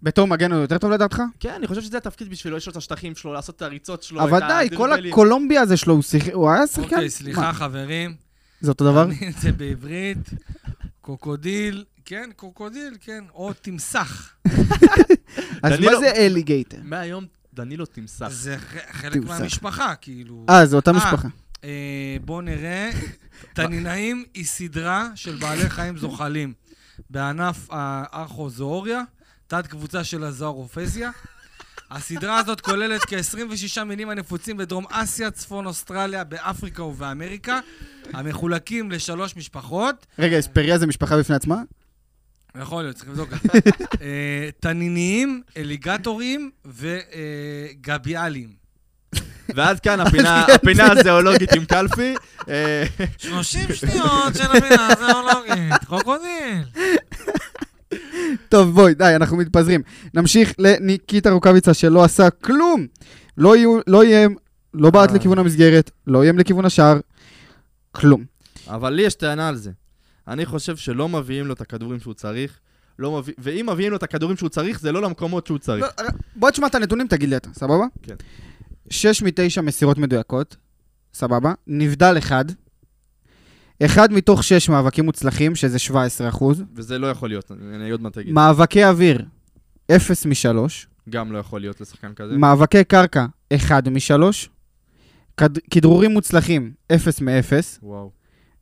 [0.04, 1.22] בתור מגן הוא יותר טוב לדעתך?
[1.40, 4.24] כן, אני חושב שזה התפקיד בשבילו, יש לו את השטחים שלו, לעשות את הריצות שלו,
[4.24, 4.92] אבל די, כל.
[4.94, 6.00] הקולומביה הזה שלו,
[6.34, 6.84] הוא היה שחקן...
[6.84, 8.16] אוקיי, סליחה, חברים.
[8.62, 9.08] זה אותו דבר?
[9.42, 10.30] זה בעברית.
[11.02, 13.24] קרוקודיל, כן, קרוקודיל, כן.
[13.34, 14.30] או תמסח.
[15.64, 16.78] אז מה זה alligator?
[16.84, 18.28] מהיום דנילו תמסח.
[18.30, 18.58] זה
[18.92, 19.24] חלק.
[19.24, 20.46] מהמשפחה, כאילו.
[20.50, 21.28] אה, זה אותה אה, משפחה.
[21.64, 22.90] אה, בואו נראה.
[23.54, 26.54] תנינאים היא סדרה של בעלי חיים זוחלים
[27.10, 29.02] בענף הארכוזואוריה,
[29.48, 31.12] תת קבוצה של הזוארופזיה.
[31.92, 37.60] הסדרה הזאת כוללת כ-26 מינים הנפוצים בדרום אסיה, צפון אוסטרליה, באפריקה ובאמריקה,
[38.14, 40.06] המחולקים לשלוש משפחות.
[40.20, 41.62] רגע, אספריה זה משפחה בפני עצמה?
[42.62, 43.30] יכול להיות, צריך לבדוק.
[44.02, 48.50] אה, תניניים, אליגטורים וגביאלים.
[49.56, 52.16] ועד כאן הפינה הפינה הזואולוגית עם קלפי.
[52.50, 52.84] אה,
[53.18, 56.64] 30 שניות של המילה הזואולוגית, קרוקודיל.
[58.50, 59.82] טוב, בואי, די, אנחנו מתפזרים.
[60.14, 62.88] נמשיך לניקיטה רוקאביצה שלא עשה כלום.
[63.38, 64.36] לא יהיו- לא איים,
[64.74, 65.16] לא בעט אה.
[65.16, 67.00] לכיוון המסגרת, לא איים לכיוון השער,
[67.92, 68.24] כלום.
[68.68, 69.72] אבל לי יש טענה על זה.
[70.28, 72.60] אני חושב שלא מביאים לו את הכדורים שהוא צריך,
[73.00, 73.34] לא מביא...
[73.38, 75.86] ואם מביאים לו את הכדורים שהוא צריך, זה לא למקומות שהוא צריך.
[76.02, 77.86] לא, בוא תשמע את הנתונים, תגיד לי אתה, סבבה?
[78.04, 78.16] כן.
[78.90, 80.56] שש מתשע מסירות מדויקות,
[81.14, 81.54] סבבה?
[81.68, 82.46] נבדל אחד.
[83.86, 86.64] אחד מתוך שש מאבקים מוצלחים, שזה 17 אחוז.
[86.76, 88.34] וזה לא יכול להיות, אני עוד מעט אגיד.
[88.34, 89.26] מאבקי אוויר,
[89.96, 90.88] אפס משלוש.
[91.10, 92.38] גם לא יכול להיות לשחקן כזה.
[92.38, 94.50] מאבקי קרקע, אחד משלוש.
[95.42, 97.80] כד- כדרורים מוצלחים, אפס מאפס.
[97.84, 98.12] וואו,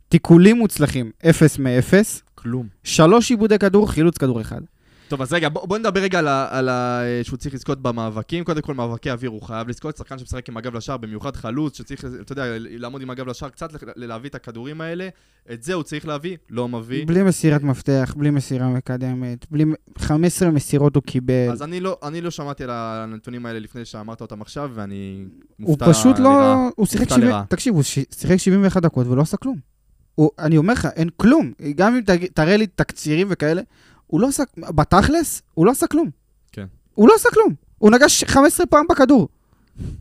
[0.10, 2.22] תיקולים מוצלחים, אפס מאפס.
[2.36, 2.68] כלום.
[2.84, 4.62] שלוש עיבודי כדור, חילוץ כדור אחד.
[5.08, 8.44] טוב, אז רגע, בוא, בוא נדבר רגע על, ה, על ה, שהוא צריך לזכות במאבקים.
[8.44, 9.98] קודם כל, מאבקי אוויר הוא חייב לזכות.
[9.98, 13.70] שחקן שמשחק עם הגב לשער, במיוחד חלוץ, שצריך, אתה יודע, לעמוד עם הגב לשער, קצת
[13.96, 15.10] להביא את הכדורים האלה.
[15.54, 17.08] את זה הוא צריך להביא, לא מביא.
[17.08, 19.66] בלי מסירת מפתח, בלי מסירה מקדמת, בלי...
[19.98, 21.50] 15 מסירות הוא קיבל.
[21.52, 25.26] אז אני לא, אני לא שמעתי על הנתונים האלה לפני שאמרת אותם עכשיו, ואני
[25.62, 26.24] הוא מופתע פשוט לא...
[26.24, 26.70] לרעה.
[26.76, 27.30] הוא שיחק מופתע 70...
[27.30, 27.44] לרעה.
[27.50, 29.75] תקשיב, הוא שיחק 71 דקות ולא עשה כלום.
[30.16, 30.30] הוא...
[30.40, 31.52] אני אומר לך, אין כלום.
[31.76, 32.02] גם אם
[32.34, 33.62] תראה לי תקצירים וכאלה,
[34.08, 34.44] הוא לא עשה...
[34.58, 36.10] בתכלס, הוא לא עשה כלום.
[36.52, 36.66] כן.
[36.94, 37.54] הוא לא עשה כלום.
[37.78, 39.28] הוא נגע ש- 15 פעם בכדור.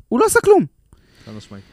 [0.08, 0.64] הוא לא עשה כלום.
[1.26, 1.64] חד משמעית.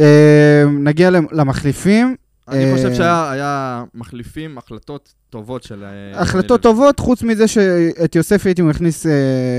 [0.00, 2.16] אה, נגיע למ- למחליפים.
[2.48, 5.84] אני אה, חושב שהיה היה מחליפים החלטות טובות של...
[5.84, 9.12] אה, החלטות טובות, חוץ מזה שאת יוסף הייתי מכניס אה,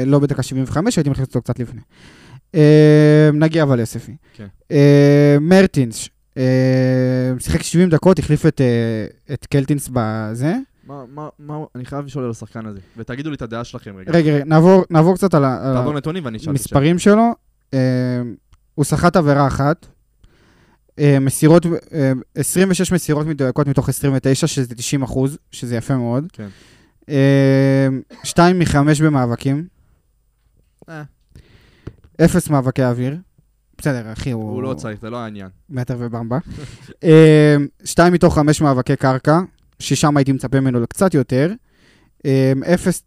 [0.05, 1.81] לא בדקה 75, הייתי מכניס אותו קצת לפני.
[3.33, 4.15] נגיע אבל ליוספי.
[4.33, 4.47] כן.
[5.41, 6.09] מרטינס,
[7.39, 10.55] שיחק 70 דקות, החליף את, אה, את קלטינס בזה.
[10.87, 14.11] מה, מה, מה, אני חייב לשאול על השחקן הזה, ותגידו לי את הדעה שלכם רגע.
[14.11, 15.45] רגע, רגע, נעבור, נעבור קצת על.
[16.47, 17.31] המספרים שלו.
[17.73, 17.79] אה,
[18.75, 19.85] הוא סחט עבירה אחת.
[20.99, 26.25] אה, מסירות, אה, 26 מסירות מדויקות מתוך 29, שזה 90 אחוז, שזה יפה מאוד.
[26.33, 26.47] כן.
[27.09, 27.87] אה,
[28.23, 29.67] שתיים מחמש במאבקים.
[30.89, 31.03] אה.
[32.25, 33.15] אפס מאבקי אוויר.
[33.81, 34.51] בסדר, אחי, הוא...
[34.51, 35.49] הוא לא צריך, זה לא העניין.
[35.69, 36.37] מטר ובמבה.
[37.03, 39.39] אה, שתיים מתוך חמש מאבקי קרקע,
[39.79, 41.53] ששם הייתי מצפה ממנו לקצת יותר.
[42.25, 43.03] אה, אפס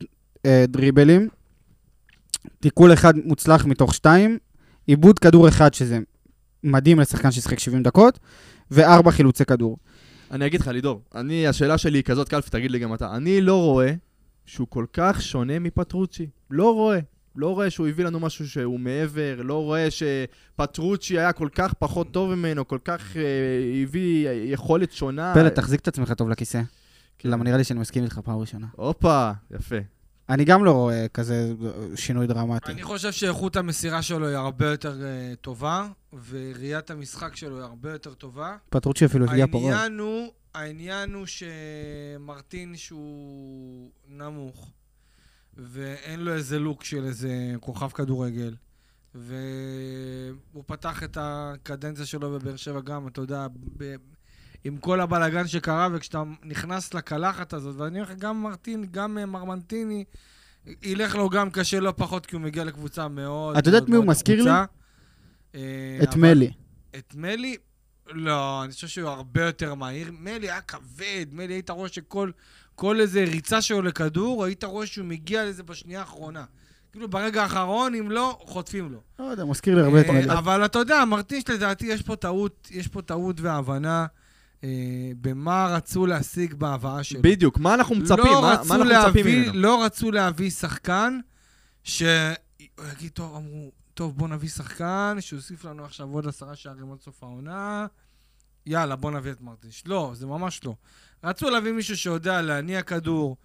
[0.46, 1.28] אה, דריבלים.
[2.60, 4.38] תיקול אחד מוצלח מתוך שתיים.
[4.86, 5.98] עיבוד כדור אחד, שזה
[6.64, 8.18] מדהים לשחקן ששיחק 70 דקות.
[8.70, 9.76] וארבע חילוצי כדור.
[10.30, 13.16] אני אגיד לך, לידור, אני, השאלה שלי היא כזאת, קלפי, תגיד לי גם אתה.
[13.16, 13.94] אני לא רואה
[14.46, 16.26] שהוא כל כך שונה מפטרוצ'י.
[16.50, 16.98] לא רואה.
[17.36, 22.12] לא רואה שהוא הביא לנו משהו שהוא מעבר, לא רואה שפטרוצ'י היה כל כך פחות
[22.12, 23.22] טוב ממנו, כל כך אה,
[23.82, 25.34] הביא יכולת שונה.
[25.34, 26.62] פלד, תחזיק את עצמך טוב לכיסא.
[27.18, 27.28] כן.
[27.28, 28.66] למה נראה לי שאני מסכים איתך פעם ראשונה.
[28.76, 29.76] הופה, יפה.
[30.28, 31.52] אני גם לא רואה כזה
[31.94, 32.72] שינוי דרמטי.
[32.72, 35.88] אני חושב שאיכות המסירה שלו היא הרבה יותר אה, טובה,
[36.28, 38.56] וראיית המשחק שלו היא הרבה יותר טובה.
[38.70, 39.72] פטרוצ'י אפילו הגיע פה רוב.
[40.54, 44.72] העניין הוא שמרטין שהוא נמוך,
[45.56, 48.54] ואין לו איזה לוק של איזה כוכב כדורגל,
[49.14, 53.46] והוא פתח את הקדנציה שלו בבאר שבע גם, אתה יודע,
[53.76, 53.94] ב...
[54.64, 59.26] עם כל הבלגן שקרה, וכשאתה נכנס לקלחת הזאת, ואני אומר לך, גם מרטין, גם אה,
[59.26, 60.04] מרמנטיני,
[60.82, 63.56] ילך לו גם קשה לא פחות, כי הוא מגיע לקבוצה מאוד...
[63.56, 64.50] את יודעת מי הוא מזכיר לי?
[65.54, 66.52] אה, את אבל- מלי.
[66.98, 67.56] את מלי,
[68.06, 70.10] לא, אני חושב שהוא הרבה יותר מהיר.
[70.12, 72.30] מלי היה כבד, מלי היית רואה שכל כל
[73.00, 76.44] איזה ריצה שלו לכדור, היית רואה שהוא מגיע לזה בשנייה האחרונה.
[76.92, 79.00] כאילו ברגע האחרון, אם לא, חוטפים לו.
[79.18, 80.30] לא יודע, מזכיר לי הרבה את אה, מלי.
[80.30, 84.06] אבל אתה יודע, מרטיש לדעתי יש פה טעות, יש פה טעות והבנה
[84.64, 84.68] אה,
[85.20, 87.22] במה רצו להשיג בהבאה שלו.
[87.22, 88.24] בדיוק, מה אנחנו מצפים?
[88.24, 89.52] לא מה, רצו מה אנחנו מצפים ממנו?
[89.54, 91.20] לא רצו להביא שחקן
[91.82, 92.08] שהוא
[92.92, 97.22] יגיד, טוב, אמרו, טוב, בוא נביא שחקן שיוסיף לנו עכשיו עוד עשרה שערים עד סוף
[97.22, 97.86] העונה,
[98.66, 99.82] יאללה, בוא נביא את מרטיש.
[99.86, 100.74] לא, זה ממש לא.
[101.24, 103.36] רצו להביא מישהו שיודע להניע כדור,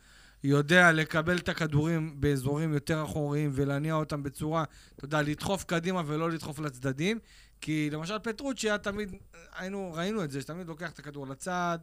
[0.44, 4.64] יודע לקבל את הכדורים באזורים יותר אחוריים ולהניע אותם בצורה,
[4.96, 7.20] אתה יודע, לדחוף קדימה ולא לדחוף לצדדים.
[7.62, 9.16] כי למשל פטרוצ'י היה תמיד,
[9.56, 11.78] היינו, ראינו את זה, שתמיד לוקח את הכדור לצד,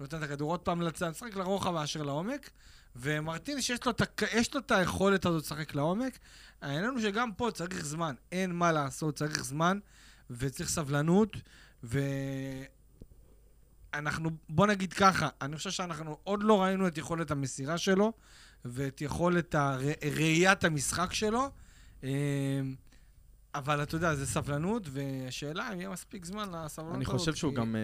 [0.00, 2.50] נותן את הכדור עוד פעם לצד, משחק לרוחב מאשר לעומק.
[2.96, 6.18] ומרטין, שיש לו, את יש לו את היכולת הזאת לשחק לעומק,
[6.62, 9.78] העניין הוא שגם פה צריך זמן, אין מה לעשות, צריך זמן,
[10.30, 11.36] וצריך סבלנות,
[13.94, 18.12] ואנחנו, בוא נגיד ככה, אני חושב שאנחנו עוד לא ראינו את יכולת המסירה שלו,
[18.64, 19.80] ואת יכולת הר...
[20.16, 21.50] ראיית המשחק שלו.
[22.02, 22.08] אמ,
[23.54, 27.04] אבל אתה יודע, זה סבלנות, והשאלה אם יהיה מספיק זמן לסבלנות אני.
[27.04, 27.80] חושב שהוא כי- גם, אה,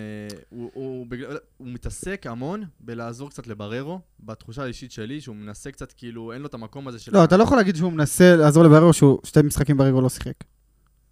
[0.49, 5.93] הוא, הוא, בגלל- הוא מתעסק המון בלעזור קצת לבררו, בתחושה האישית שלי, שהוא מנסה קצת,
[5.93, 7.13] כאילו, אין לו את המקום הזה של...
[7.15, 10.35] לא, אתה לא יכול להגיד שהוא מנסה לעזור לבררו שהוא שתי משחקים ברגע לא שיחק.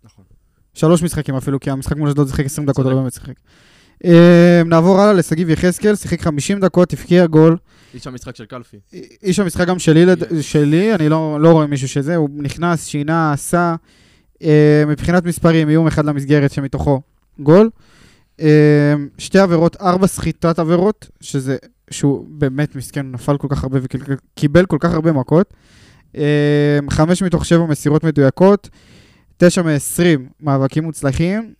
[0.05, 0.24] נכון.
[0.74, 3.34] שלוש משחקים אפילו, כי המשחק מול אשדוד שיחק 20 דקות, הוא לא באמת שיחק.
[4.05, 7.57] אה, נעבור הלאה לשגיב יחזקאל, שיחק 50 דקות, הבקיע גול.
[7.94, 8.76] איש המשחק של קלפי.
[9.22, 10.05] איש המשחק גם שלי.
[10.40, 13.74] שלי, אני לא, לא רואה מישהו שזה, הוא נכנס, שינה, עשה.
[14.42, 17.00] אה, מבחינת מספרים, איום אחד למסגרת שמתוכו
[17.38, 17.70] גול.
[18.40, 21.57] אה, שתי עבירות, ארבע סחיטת עבירות, שזה,
[21.90, 25.55] שהוא באמת מסכן, נפל כל כך הרבה וקיבל כל כך הרבה מכות.
[26.90, 28.68] חמש מתוך שבע מסירות מדויקות,
[29.36, 31.55] תשע מעשרים מאבקים מוצלחים,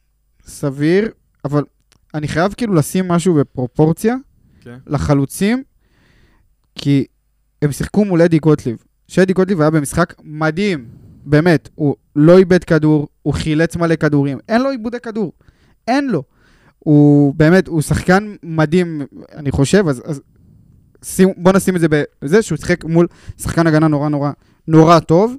[0.47, 1.09] סביר,
[1.45, 1.62] אבל
[2.15, 4.17] אני חייב כאילו לשים משהו בפרופורציה
[4.61, 4.77] כן.
[4.87, 5.63] לחלוצים,
[6.75, 7.05] כי
[7.63, 8.77] הם שיחקו מול אדי גוטליב.
[9.09, 10.89] שאדי גוטליב היה במשחק מדהים,
[11.25, 11.69] באמת.
[11.75, 14.39] הוא לא איבד כדור, הוא חילץ מלא כדורים.
[14.49, 15.33] אין לו איבודי כדור.
[15.89, 16.23] אין לו.
[16.79, 19.03] הוא באמת, הוא שחקן מדהים,
[19.35, 20.21] אני חושב, אז, אז
[21.05, 21.87] שים, בוא נשים את זה
[22.23, 23.07] בזה שהוא שיחק מול
[23.39, 24.31] שחקן הגנה נורא נורא
[24.69, 25.37] נורא טוב.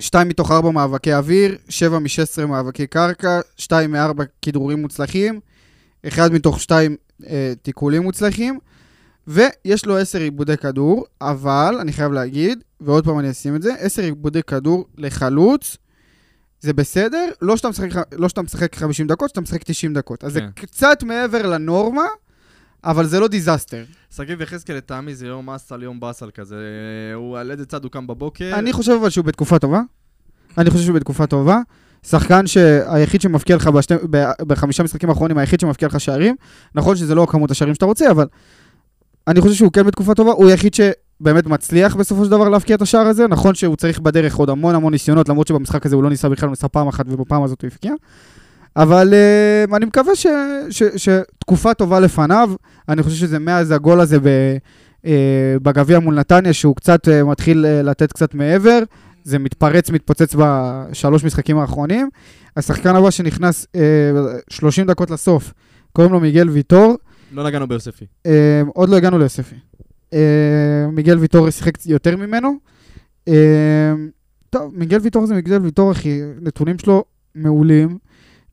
[0.00, 5.40] שתיים מתוך ארבע מאבקי אוויר, שבע מ-16 מאבקי קרקע, שתיים מארבע כדרורים מוצלחים,
[6.08, 6.96] אחד מתוך שתיים
[7.26, 8.58] אה, תיקולים מוצלחים,
[9.26, 13.74] ויש לו עשר עיבודי כדור, אבל אני חייב להגיד, ועוד פעם אני אשים את זה,
[13.78, 15.76] עשר עיבודי כדור לחלוץ,
[16.60, 20.24] זה בסדר, לא שאתה משחק, לא שאתה משחק 50 דקות, שאתה משחק 90 דקות.
[20.24, 20.40] אז כן.
[20.40, 22.04] זה קצת מעבר לנורמה,
[22.84, 23.84] אבל זה לא דיזסטר.
[24.16, 26.56] שגיב יחזקאל לטעמי זה יום אסל, יום באסל כזה.
[27.14, 28.50] הוא על איזה צד הוא קם בבוקר.
[28.54, 29.80] אני חושב אבל שהוא בתקופה טובה.
[30.58, 31.58] אני חושב שהוא בתקופה טובה.
[32.06, 36.36] שחקן שהיחיד שמבקיע לך בשתי, ב, בחמישה משחקים האחרונים, היחיד שמבקיע לך שערים.
[36.74, 38.26] נכון שזה לא כמות השערים שאתה רוצה, אבל
[39.28, 40.32] אני חושב שהוא כן בתקופה טובה.
[40.32, 43.26] הוא היחיד שבאמת מצליח בסופו של דבר להבקיע את השער הזה.
[43.28, 46.46] נכון שהוא צריך בדרך עוד המון המון ניסיונות, למרות שבמשחק הזה הוא לא ניסה בכלל,
[46.46, 47.92] הוא ניסה פעם אחת ובפעם הזאת הוא הבקיע.
[48.76, 49.14] אבל
[49.68, 50.26] uh, אני מקווה ש,
[50.70, 52.50] ש, שתקופה טובה לפניו.
[52.90, 54.26] אני חושב שזה מאז הגול הזה ב,
[55.02, 55.08] uh,
[55.62, 58.78] בגביע מול נתניה, שהוא קצת uh, מתחיל uh, לתת קצת מעבר.
[59.24, 62.08] זה מתפרץ, מתפוצץ בשלוש משחקים האחרונים.
[62.56, 63.80] השחקן הבא שנכנס אה,
[64.48, 65.52] 30 דקות לסוף,
[65.92, 66.96] קוראים לו מיגל ויטור.
[67.32, 68.04] לא נגענו ביוספי.
[68.26, 69.54] אה, עוד לא הגענו ליוספי.
[70.12, 72.52] אה, מיגל ויטור שיחק יותר ממנו.
[73.28, 73.92] אה,
[74.50, 77.98] טוב, מיגל ויטור זה מיגל ויטור, אחי, נתונים שלו מעולים.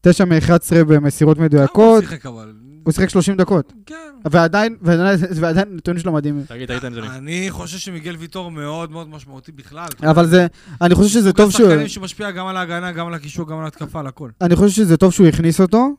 [0.01, 2.53] 9 מ-11 במסירות כמה הוא מדויקות, שיחק אבל?
[2.87, 3.73] הוא שיחק 30 דקות.
[3.85, 3.95] כן.
[4.31, 6.43] ועדיין, ועדיין, ועדיין נתונים שלו מדהימים.
[6.47, 7.07] תגיד, היית אנג'לי.
[7.07, 9.87] אני חושב שמיגל ויטור מאוד מאוד משמעותי בכלל.
[10.03, 10.47] אבל זה,
[10.81, 11.69] אני חושב שזה טוב שהוא...
[11.69, 14.29] שחקנים שמשפיע גם על ההגנה, גם על הקישור, גם על ההתקפה, על הכל.
[14.41, 15.89] אני חושב שזה טוב שהוא הכניס אותו,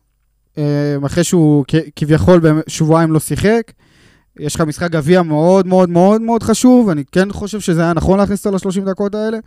[0.58, 1.64] אה, אחרי שהוא
[1.96, 3.72] כביכול בשבועיים לא שיחק.
[4.38, 8.18] יש לך משחק גביע מאוד מאוד מאוד מאוד חשוב, אני כן חושב שזה היה נכון
[8.18, 9.38] להכניס אותו ל-30 דקות האלה.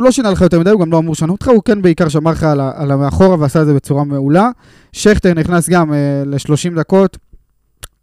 [0.00, 2.08] הוא לא שינה לך יותר מדי, הוא גם לא אמור לשנות אותך, הוא כן בעיקר
[2.08, 4.50] שמר לך על, על המאחורה ועשה את זה בצורה מעולה.
[4.92, 7.18] שכטר נכנס גם אה, ל-30 דקות,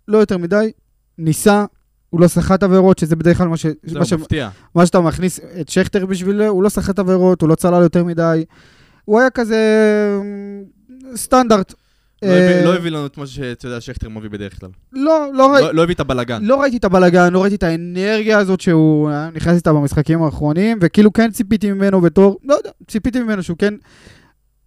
[0.07, 0.71] לא יותר מדי,
[1.17, 1.65] ניסה,
[2.09, 3.65] הוא לא סחט עבירות, שזה בדרך כלל מה, ש...
[3.65, 4.09] מה, ש...
[4.09, 4.49] זהו, מפתיע.
[4.75, 8.45] מה שאתה מכניס את שכטר בשבילו, הוא לא סחט עבירות, הוא לא צלל יותר מדי.
[9.05, 11.73] הוא היה כזה אה, סטנדרט.
[12.23, 14.69] לא הביא- אה, לא הביא לנו את מה שאתה יודע שכטר מביא בדרך כלל.
[14.93, 16.43] לא, לא, ראי- לא לא הביא את הבלגן.
[16.43, 20.77] לא ראיתי את הבלגן, לא ראיתי את האנרגיה הזאת שהוא אה, נכנס איתה במשחקים האחרונים,
[20.81, 23.73] וכאילו כן ציפיתי ממנו בתור, לא יודע, ציפיתי ממנו שהוא כן,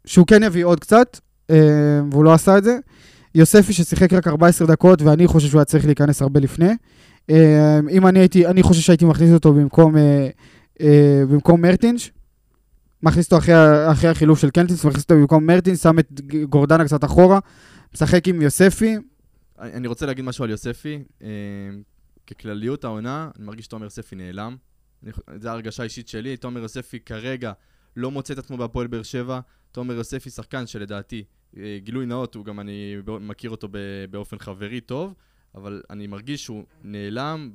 [0.06, 1.18] שהוא כן יביא עוד קצת,
[1.50, 1.56] אה,
[2.10, 2.78] והוא לא עשה את זה.
[3.34, 6.70] יוספי ששיחק רק 14 דקות, ואני חושב שהוא היה צריך להיכנס הרבה לפני.
[7.90, 9.94] אם אני הייתי, אני חושב שהייתי מכניס אותו במקום,
[11.28, 12.10] במקום מרטינש.
[13.02, 13.54] מכניס אותו אחרי,
[13.92, 17.38] אחרי החילוף של קנטינס, מכניס אותו במקום מרטינס, שם את גורדנה קצת אחורה,
[17.94, 18.96] משחק עם יוספי,
[19.60, 21.02] אני רוצה להגיד משהו על יוספי.
[21.22, 21.28] אה,
[22.26, 24.56] ככלליות העונה, אני מרגיש שתומר יוספי נעלם.
[25.36, 26.36] זו ההרגשה האישית שלי.
[26.36, 27.52] תומר יוספי כרגע
[27.96, 29.40] לא מוצא את עצמו בהפועל באר שבע.
[29.72, 31.24] תומר יוספי שחקן שלדעתי,
[31.56, 33.68] אה, גילוי נאות, הוא גם אני מכיר אותו
[34.10, 35.14] באופן חברי טוב,
[35.54, 37.50] אבל אני מרגיש שהוא נעלם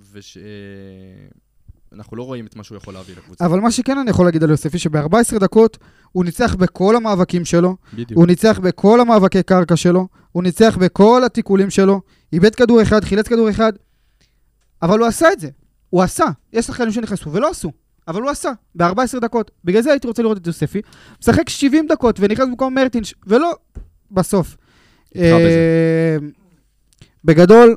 [1.88, 3.46] ושאנחנו לא רואים את מה שהוא יכול להביא לקבוצה.
[3.46, 5.78] אבל מה שכן אני יכול להגיד על יוספי, שב-14 דקות
[6.12, 8.12] הוא ניצח בכל המאבקים שלו, בדיוק.
[8.14, 12.02] הוא ניצח בכל המאבקי קרקע שלו, הוא ניצח בכל התיקולים שלו,
[12.34, 13.74] איבד כדור אחד, חילץ כדור אחד,
[14.82, 15.50] אבל הוא עשה את זה.
[15.90, 16.26] הוא עשה.
[16.54, 17.72] יש שחקנים שנכנסו ולא עשו,
[18.08, 19.52] אבל הוא עשה, ב-14 דקות.
[19.64, 20.82] בגלל זה הייתי רוצה לראות את יוספי.
[21.22, 23.56] משחק 70 דקות ונכנס במקום מרטינש, ולא
[24.12, 24.58] בסוף.
[25.16, 26.18] אה,
[27.26, 27.76] בגדול,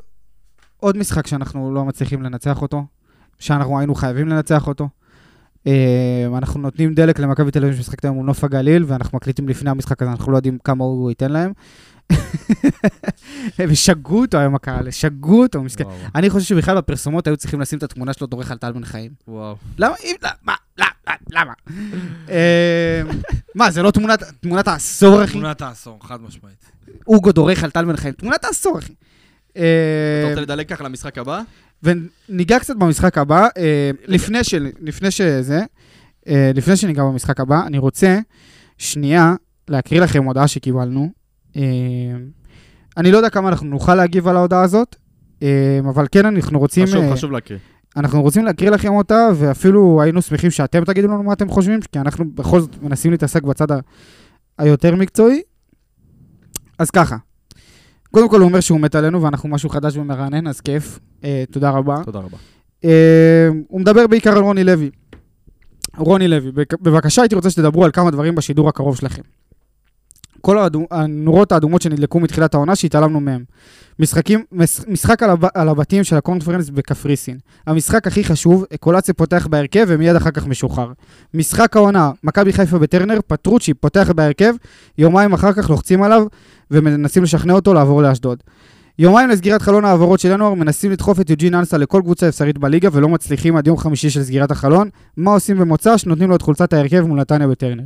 [0.77, 2.85] עוד משחק שאנחנו לא מצליחים לנצח אותו,
[3.39, 4.89] שאנחנו היינו חייבים לנצח אותו.
[5.67, 5.73] אה,
[6.39, 10.03] אנחנו נותנים דלק למכבי תל אביב שמשחקת היום מול נוף הגליל, ואנחנו מקליטים לפני המשחק
[10.03, 11.53] הזה, אנחנו לא יודעים כמה הוא ייתן להם.
[13.59, 15.85] ושגו אותו היום הקהל, שגו אותו, מסכן.
[16.15, 19.11] אני חושב שבכלל בפרסומות היו צריכים לשים את התמונה שלו דורך על טל בן חיים.
[19.29, 19.57] וואו.
[19.79, 19.95] למה?
[20.79, 20.87] למה?
[21.31, 21.53] למה?
[22.29, 23.03] אה,
[23.55, 25.33] מה, זה לא תמונת- העשור, אחי?
[25.33, 26.71] תמונת העשור, חד משמעית.
[27.07, 28.15] אוגו דורך על טל בן חיים.
[28.15, 28.93] תמונת העשור, אחי.
[29.57, 29.63] אה,
[30.23, 31.43] אתה רוצה לדלג ככה למשחק הבא?
[31.83, 35.61] וניגע קצת במשחק הבא, אה, לפני, של, לפני שזה,
[36.29, 38.19] אה, לפני שניגע במשחק הבא, אני רוצה
[38.79, 39.35] שנייה
[39.69, 41.09] להקריא לכם הודעה שקיבלנו.
[41.57, 41.63] אה,
[42.97, 44.97] אני לא יודע כמה אנחנו נוכל להגיב על ההודעה הזאת,
[45.89, 46.87] אבל כן אנחנו רוצים...
[46.87, 47.59] חשוב, חשוב להקריא.
[47.97, 51.99] אנחנו רוצים להקריא לכם אותה, ואפילו היינו שמחים שאתם תגידו לנו מה אתם חושבים, כי
[51.99, 53.79] אנחנו בכל זאת מנסים להתעסק בצד ה-
[54.59, 55.43] היותר מקצועי.
[56.79, 57.17] אז ככה,
[58.11, 61.71] קודם כל הוא אומר שהוא מת עלינו ואנחנו משהו חדש ומרענן, אז כיף, אה, תודה
[61.71, 61.97] רבה.
[62.05, 62.37] תודה רבה.
[62.85, 64.91] אה, הוא מדבר בעיקר על רוני לוי.
[65.97, 69.23] רוני לוי, בק- בבקשה הייתי רוצה שתדברו על כמה דברים בשידור הקרוב שלכם.
[70.41, 73.45] כל האדו- הנורות האדומות שנדלקו מתחילת העונה שהתעלמנו מהם.
[73.99, 77.39] משחקים, מש, משחק על, הב, על הבתים של הקונפרנס בקפריסין.
[77.67, 80.93] המשחק הכי חשוב, קולציה פותח בהרכב ומיד אחר כך משוחרר.
[81.35, 84.55] משחק העונה, מכבי חיפה בטרנר, פטרוצ'י פותח בהרכב,
[84.99, 86.27] יומיים אחר כך לוחצים עליו
[86.71, 88.39] ומנסים לשכנע אותו לעבור לאשדוד.
[88.99, 92.89] יומיים לסגירת חלון ההעברות של ינואר, מנסים לדחוף את יוג'ין אנסה לכל קבוצה אפשרית בליגה
[92.93, 94.89] ולא מצליחים עד יום חמישי של סגירת החלון.
[95.17, 96.07] מה עושים במוצ"ש?
[96.07, 97.83] נותנים לו את חולצת ההרכב מול נתניה בטרנר.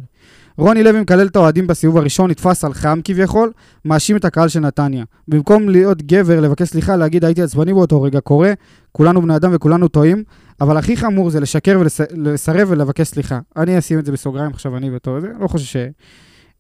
[0.59, 3.53] רוני לוי מקלל את האוהדים בסיבוב הראשון, נתפס על חם כביכול,
[3.85, 5.05] מאשים את הקהל של נתניה.
[5.29, 8.53] במקום להיות גבר, לבקש סליחה, להגיד הייתי עצבני באותו רגע, קורה,
[8.93, 10.25] כולנו בני אדם וכולנו טועים,
[10.61, 13.39] אבל הכי חמור זה לשקר ולסרב ולבקש סליחה.
[13.57, 15.77] אני אשים את זה בסוגריים עכשיו, אני בתור זה, לא חושב ש...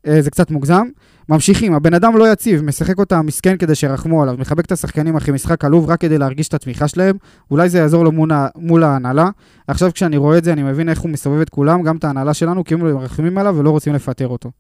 [0.07, 0.86] אה, זה קצת מוגזם.
[1.29, 5.35] ממשיכים, הבן אדם לא יציב, משחק אותה מסכן כדי שירחמו עליו, מחבק את השחקנים אחרי
[5.35, 7.16] משחק עלוב רק כדי להרגיש את התמיכה שלהם,
[7.51, 8.12] אולי זה יעזור לו
[8.57, 9.29] מול, ההנהלה.
[9.66, 12.35] עכשיו כשאני רואה את זה אני מבין איך הוא מסובב את כולם, גם את ההנהלה
[12.35, 14.51] שלנו, כאילו הם מרחמים עליו ולא רוצים לפטר אותו.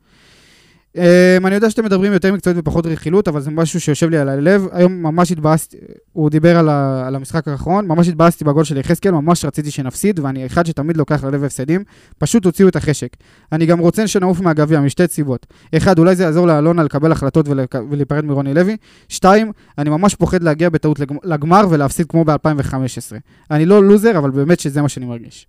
[0.96, 1.00] Um,
[1.46, 4.66] אני יודע שאתם מדברים יותר מקצועית ופחות רכילות, אבל זה משהו שיושב לי על הלב.
[4.72, 5.76] היום ממש התבאסתי,
[6.12, 10.20] הוא דיבר על, ה, על המשחק האחרון, ממש התבאסתי בגול של יחזקאל, ממש רציתי שנפסיד,
[10.20, 11.84] ואני אחד שתמיד לוקח ללב הפסדים,
[12.18, 13.08] פשוט הוציאו את החשק.
[13.52, 15.46] אני גם רוצה שנעוף מהגביע משתי סיבות.
[15.76, 18.76] אחד, אולי זה יעזור לאלונה לקבל החלטות ולק- ולהיפרד מרוני לוי.
[19.08, 23.16] שתיים, אני ממש פוחד להגיע בטעות לגמ- לגמר ולהפסיד כמו ב-2015.
[23.50, 25.46] אני לא לוזר, אבל באמת שזה מה שאני מרגיש.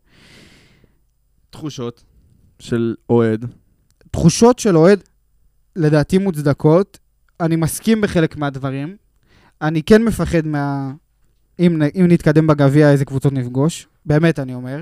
[1.49, 2.03] תחושות
[2.59, 3.45] של אוהד.
[4.11, 5.03] תחושות של אוהד,
[5.75, 6.99] לדעתי מוצדקות.
[7.39, 8.95] אני מסכים בחלק מהדברים.
[9.61, 10.91] אני כן מפחד מה...
[11.59, 13.87] אם, אם נתקדם בגביע, איזה קבוצות נפגוש.
[14.05, 14.81] באמת, אני אומר.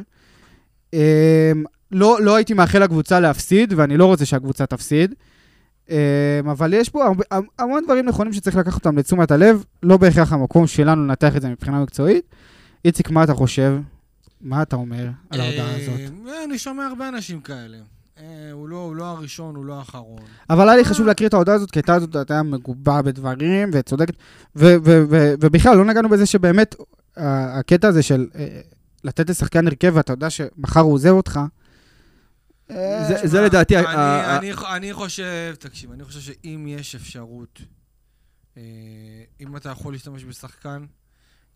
[0.93, 0.99] אמ,
[1.91, 5.15] לא, לא הייתי מאחל לקבוצה להפסיד, ואני לא רוצה שהקבוצה תפסיד.
[5.89, 5.95] אמ,
[6.51, 9.63] אבל יש פה הרבה, המ- המון דברים נכונים שצריך לקחת אותם לתשומת הלב.
[9.83, 12.25] לא בהכרח המקום שלנו לנתח את זה מבחינה מקצועית.
[12.85, 13.77] איציק, מה אתה חושב?
[14.41, 15.99] מה אתה אומר על ההודעה הזאת?
[16.27, 17.77] אה, אני שומע הרבה אנשים כאלה.
[18.17, 20.21] אה, הוא לא, הוא לא הראשון, הוא לא האחרון.
[20.49, 24.13] אבל היה לי חשוב להקריא את ההודעה הזאת, כי הייתה הזאת הייתה מגובה בדברים וצודקת.
[24.55, 26.75] ובכלל, לא נגענו בזה שבאמת,
[27.17, 28.61] הקטע הזה של אה,
[29.03, 31.39] לתת לשחקן הרכב, ואתה יודע שמחר הוא עוזב אותך.
[32.71, 37.61] אה, זה- לדעתי אני, חושב, תקשיב, אני חושב שאם יש אפשרות,
[38.57, 38.61] אה,
[39.41, 40.85] אם אתה יכול להשתמש בשחקן,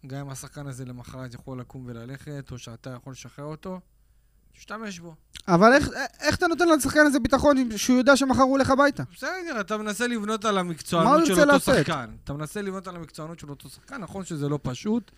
[0.07, 3.79] גם אם השחקן הזה למחרת יכול לקום וללכת, או שאתה יכול לשחרר אותו,
[4.57, 5.15] תשתמש בו.
[5.47, 5.89] אבל איך-
[6.21, 9.03] איך אתה נותן לשחקן הזה ביטחון שהוא יודע שמחר הוא הולך הביתה?
[9.15, 11.75] בסדר, אתה מנסה לבנות על המקצוענות של אותו לעשות?
[11.77, 12.09] שחקן.
[12.23, 15.11] אתה מנסה לבנות על המקצוענות של אותו שחקן, נכון שזה לא פשוט,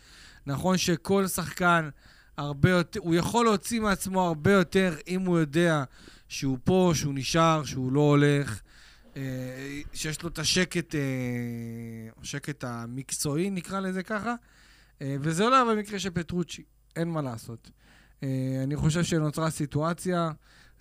[0.46, 1.90] נכון שכל שחקן
[2.38, 5.84] הרבה יותר, הוא יכול להוציא מעצמו הרבה יותר אם הוא יודע
[6.28, 8.60] שהוא פה, שהוא נשאר, שהוא לא הולך,
[9.18, 9.22] אה,
[9.94, 11.02] שיש לו את השקט, אה,
[12.22, 14.36] השקט המקצועי, נקרא לזה ככה,
[15.02, 16.64] אה, וזה לא היה במקרה של פטרוצ'י,
[16.96, 17.70] אין מה לעשות.
[18.24, 20.32] אה, אני חושב שנוצרה סיטואציה,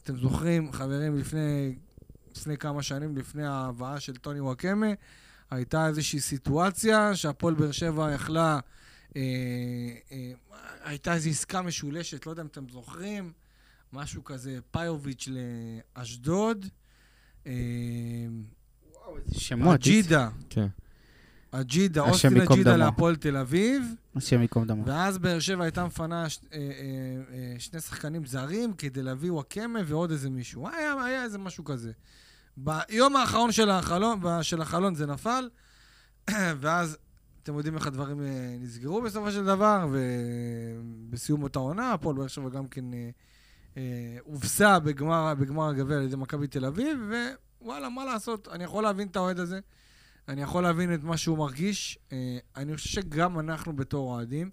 [0.02, 1.74] אתם זוכרים, חברים, לפני
[2.36, 4.86] לפני כמה שנים, לפני ההבאה של טוני וואקמה,
[5.50, 8.60] הייתה איזושהי סיטואציה שהפועל באר שבע יכלה...
[9.16, 9.22] אה,
[10.12, 10.32] אה,
[10.84, 13.32] הייתה איזו עסקה משולשת, לא יודע אם אתם זוכרים,
[13.92, 15.28] משהו כזה, פאיוביץ'
[15.96, 16.66] לאשדוד.
[17.46, 17.52] אה,
[19.32, 20.66] שמות, אג'ידה, כן.
[21.50, 22.76] אג'ידה, אוסטין אג'ידה.
[22.76, 23.82] להפועל תל אביב.
[24.16, 24.86] השם ייקום דמו.
[24.86, 26.38] ואז באר שבע הייתה מפנה ש...
[26.52, 26.64] אה, אה,
[27.32, 30.68] אה, שני שחקנים זרים כדי להביא וואקמה ועוד איזה מישהו.
[30.68, 31.92] היה, היה איזה משהו כזה.
[32.56, 35.48] ביום האחרון של החלון, של החלון זה נפל,
[36.60, 36.98] ואז
[37.42, 38.20] אתם יודעים איך הדברים
[38.60, 42.84] נסגרו בסופו של דבר, ובסיום אותה עונה, הפועל באר שבע גם כן
[44.24, 46.98] הובסה בגמר, בגמר הגביע על ידי מכבי תל אביב,
[47.62, 49.60] ווואלה, מה לעשות, אני יכול להבין את האוהד הזה.
[50.28, 51.98] אני יכול להבין את מה שהוא מרגיש.
[52.12, 54.50] אה, אני חושב שגם אנחנו בתור אוהדים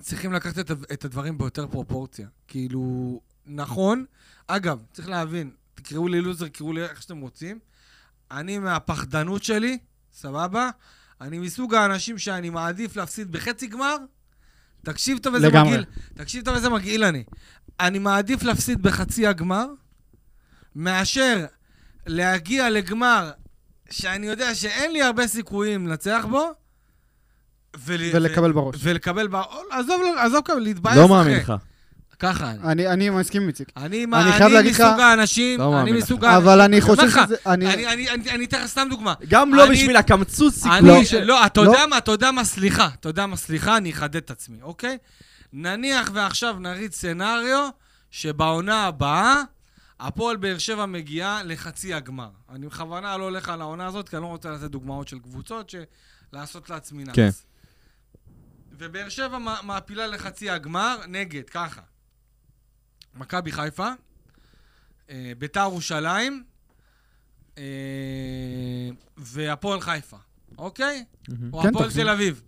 [0.00, 2.28] צריכים לקחת את, את הדברים ביותר פרופורציה.
[2.48, 4.04] כאילו, נכון,
[4.46, 7.58] אגב, צריך להבין, תקראו לי לוזר, תקראו לי איך שאתם רוצים.
[8.30, 9.78] אני מהפחדנות שלי,
[10.12, 10.70] סבבה?
[11.20, 13.96] אני מסוג האנשים שאני מעדיף להפסיד בחצי גמר.
[14.82, 15.48] תקשיב טוב איזה.
[15.48, 15.84] מגעיל.
[16.14, 17.24] תקשיב טוב איזה מגעיל אני.
[17.80, 19.66] אני מעדיף להפסיד בחצי הגמר,
[20.74, 21.46] מאשר
[22.06, 23.30] להגיע לגמר
[23.90, 26.50] שאני יודע שאין לי הרבה סיכויים לנצח בו,
[27.84, 28.00] ול...
[28.12, 28.76] ולקבל בראש.
[28.82, 29.46] ולקבל בראש.
[29.70, 31.08] עזוב, לא- עזוב, קבל, להתבאס לא.
[31.08, 31.52] מאמין לך.
[32.18, 32.58] ככה אני.
[32.64, 33.68] אני אני מסכים עם איציק.
[33.76, 36.24] אני, אני חייב אני להגיד לך- מסוג האנשים, לא אני מסוג.
[36.24, 36.42] האנשים.
[36.48, 37.36] אבל אני חושב שזה...
[37.46, 39.14] אני- אני- אני- אני אני אתן לך סתם דוגמה.
[39.28, 41.04] גם לא אני- בשביל הקמצוץ אני, סיכוי.
[41.04, 41.70] ש- לא, אתה לא.
[41.70, 44.98] יודע מה, אתה יודע מה, סליחה, אתה יודע מה, סליחה, אני אחדד את עצמי, אוקיי?
[45.52, 47.68] נניח ועכשיו נריץ סצנריו
[48.10, 49.42] שבעונה הבאה,
[50.00, 52.30] הפועל באר שבע מגיעה לחצי הגמר.
[52.48, 55.74] אני בכוונה לא הולך על העונה הזאת, כי אני לא רוצה לתת דוגמאות של קבוצות,
[56.32, 57.14] לעשות לעצמי נאץ.
[57.16, 57.28] כן.
[58.72, 61.80] ובאר שבע מע- מעפילה לחצי הגמר נגד, ככה.
[63.14, 63.88] מכבי חיפה,
[65.10, 66.44] אה, ביתר ירושלים,
[67.58, 67.62] אה,
[69.16, 70.16] והפועל חיפה,
[70.58, 71.04] אוקיי?
[71.28, 71.54] מהמם.
[71.54, 71.90] או כן, הפועל.
[71.92, 72.42] תל אביב.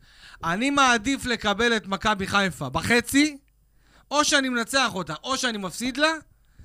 [0.45, 3.39] אני מעדיף לקבל את מכבי חיפה בחצי,
[4.11, 6.09] או שאני מנצח אותה, או שאני מפסיד לה,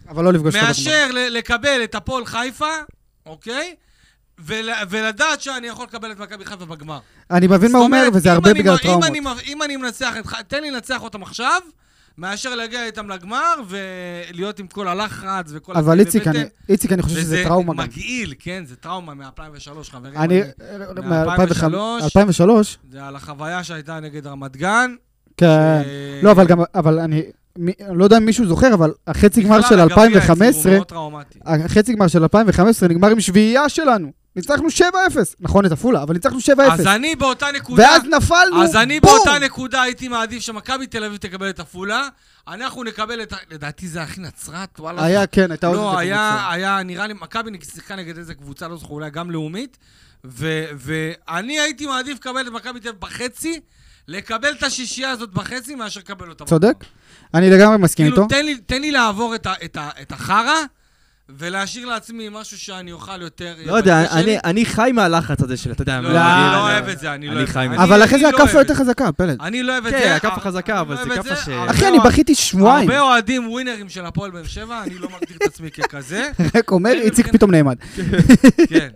[0.09, 0.67] אבל לא לפגוש בגמר.
[0.67, 2.65] מאשר לקבל את הפועל חיפה,
[3.25, 3.75] אוקיי?
[4.45, 6.99] ול- ולדעת שאני יכול לקבל את מכבי חיפה בגמר.
[7.31, 9.03] אני מבין מה הוא אומר, וזה אם הרבה אני- בגלל אם טראומות.
[9.05, 10.25] אני מ- אם אני מנצח את...
[10.27, 11.61] ח- תן לי לנצח אותם עכשיו,
[12.17, 15.73] מאשר להגיע איתם לגמר ולהיות עם כל הלחץ וכל...
[15.77, 16.43] אבל איציק, אני-.
[16.69, 17.79] איציק, אני חושב שזה טראומה גם.
[17.79, 19.29] מגעיל, כן, זה טראומה מ-2003,
[19.91, 20.17] חברים.
[20.17, 20.41] אני...
[20.95, 21.65] מ-2003.
[21.67, 22.49] מ-2003?
[22.91, 24.95] זה על החוויה שהייתה נגד רמת גן.
[25.37, 25.81] כן.
[25.83, 27.23] ש- לא, אבל גם, אבל אני,
[27.57, 30.77] אני לא יודע אם מישהו זוכר, אבל החצי גמר בכלל, של הגביע אצלי 2015, הוא
[30.77, 31.39] מאוד טראומטי.
[31.45, 34.11] החצי גמר של 2015 נגמר עם שביעייה שלנו.
[34.35, 34.81] ניצחנו 7-0.
[35.39, 36.61] נכון, את עפולה, אבל ניצחנו 7-0.
[36.71, 37.83] אז אני באותה נקודה...
[37.83, 39.11] ואז נפלנו, אז אני בום!
[39.11, 42.07] באותה נקודה הייתי מעדיף שמכבי תל אביב תקבל את עפולה,
[42.47, 43.33] אנחנו נקבל את...
[43.51, 45.05] לדעתי זה הכי נצרת, וואלה.
[45.05, 46.51] היה, כן, הייתה עוד לא, איזה היה, קבוצה.
[46.53, 49.77] היה, נראה לי, מכבי שיחקה נגד איזה קבוצה, לא זוכר, אולי גם לאומית,
[50.23, 53.59] ואני הייתי מעדיף לקבל את מכבי תל אביב בחצי,
[54.07, 56.45] לקבל את השישייה הזאת בחצי, מאשר לקבל אותה.
[56.45, 56.83] צודק?
[57.33, 58.27] אני לגמרי מסכים איתו.
[58.29, 60.53] כאילו, תן לי, לעבור את, החרא,
[61.29, 63.55] ולהשאיר לעצמי משהו שאני אוכל יותר...
[63.65, 64.11] לא יודע.
[64.11, 66.15] אני- אני חי מהלחץ הזה של, אתה יודע, לא, אני
[66.53, 67.83] לא אוהב את זה, אני לא אוהב את חי זה.
[67.83, 68.79] אבל אחרי זה לא הכאפה יותר זה.
[68.79, 69.37] חזקה, פלד.
[69.41, 70.15] אני לא אוהב את כן, זה.
[70.15, 72.89] הכאפה אה, חזקה, אבל זה לא את כאפה ש- אחי, אני אוהד- בכיתי שבועיים.
[72.89, 76.29] הרבה אוהדים ווינרים של הפועל באר שבע, אני לא מגדיר את עצמי ככזה.
[76.55, 77.31] רק אומר, כן, איציק כן.
[77.31, 77.75] פתאום נעמד.
[78.69, 78.89] כן,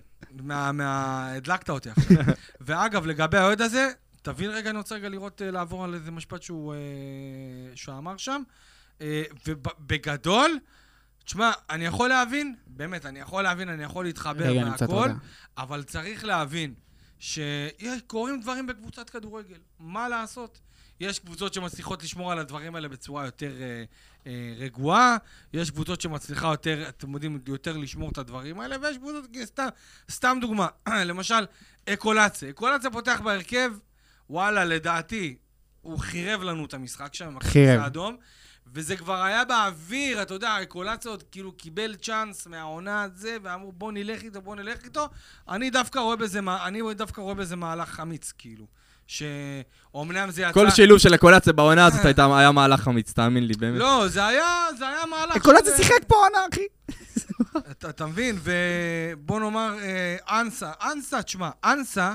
[0.44, 0.72] מה...
[0.72, 2.18] מה- הדלקת אותי עכשיו.
[2.68, 3.88] ואגב, לגבי האוהד הזה,
[4.22, 6.80] תבין רגע, אני רוצה רגע לראות, אה, לעבור על איזה משפט שהוא אה,
[7.76, 8.42] שהוא אמר שם.
[9.02, 10.60] אה, ובגדול,
[11.26, 15.10] תשמע, אני יכול להבין, באמת, אני יכול להבין, אני יכול להתחבר מהכל.
[15.58, 16.74] אבל צריך להבין
[17.20, 19.58] שקורים דברים בקבוצת כדורגל.
[19.80, 20.60] מה לעשות?
[21.00, 23.84] יש קבוצות שמצליחות לשמור על הדברים האלה בצורה יותר אה,
[24.28, 25.18] אה, רגועה,
[25.54, 29.68] יש קבוצות שמצליחה יותר, אתם יודעים, יותר לשמור את הדברים האלה, ויש קבוצות, סתם,
[30.12, 30.68] סתם דוגמה,
[31.10, 31.46] למשל,
[31.90, 32.50] אקולציה.
[32.50, 33.72] אקולציה פותח בהרכב,
[34.30, 35.36] וואלה, לדעתי,
[35.82, 37.80] הוא חירב לנו את המשחק שם, חירב.
[37.82, 38.18] האדום.
[38.74, 43.92] וזה כבר היה באוויר, אתה יודע, אקולציה עוד כאילו קיבל צ'אנס מהעונה הזה, ואמרו בוא
[43.92, 45.10] נלך איתו, בוא נלך איתו.
[45.50, 48.66] אני דווקא רואה בזה, מה- אני דווקא רואה בזה מהלך אמיץ, כאילו.
[49.08, 50.52] שאומנם זה יצא...
[50.54, 53.80] כל שילוב של הקולציה בעונה הזאת הייתה- היה מהלך אמיץ, תאמין לי, באמת.
[53.80, 54.46] לא, זה היה,
[54.78, 55.44] זה היה מהלך...
[55.44, 56.66] קולציה של- שיחק פה עונה, אחי.
[57.72, 58.40] אתה, אתה מבין?
[58.44, 62.14] ובוא נאמר, אה, אנסה, אנסה, תשמע, אנסה,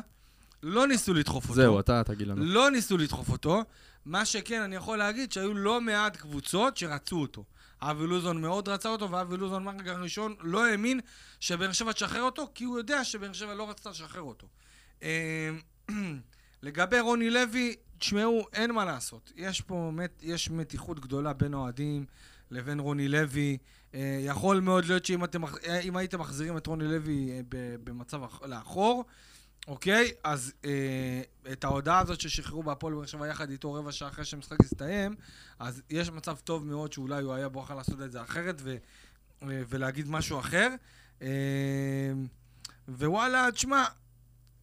[0.65, 1.55] לא ניסו לדחוף אותו.
[1.55, 2.45] זהו, אתה תגיד לנו.
[2.45, 3.63] לא ניסו לדחוף אותו.
[4.05, 7.45] מה שכן, אני יכול להגיד שהיו לא מעט קבוצות שרצו אותו.
[7.83, 11.01] אבי לוזון מאוד רצה אותו, ואבי לוזון מהרגע הראשון לא האמין
[11.41, 14.47] שבאר שבע תשחרר אותו, כי הוא יודע שבאר שבע לא רצתה לשחרר אותו.
[15.03, 15.51] אה,
[16.63, 19.33] לגבי רוני לוי, תשמעו, אין מה לעשות.
[19.37, 22.05] יש פה, מת, יש מתיחות גדולה בין אוהדים
[22.51, 23.59] לבין רוני לוי.
[23.95, 27.41] אה, יכול מאוד להיות שאם אתם, אה, הייתם מחזירים את רוני לוי אה,
[27.85, 29.05] במצב אח- לאחור,
[29.69, 30.13] אוקיי?
[30.25, 34.61] אז אה, את ההודעה הזאת ששחררו בהפועל באר שבע יחד איתו רבע שעה אחרי שהמשחק
[34.61, 35.15] הסתיים,
[35.59, 38.77] אז יש מצב טוב מאוד שאולי הוא היה בוחר לעשות את זה אחרת ו,
[39.47, 40.69] ו, ולהגיד משהו אחר.
[41.23, 41.29] אה,
[42.89, 43.85] ווואלה, תשמע,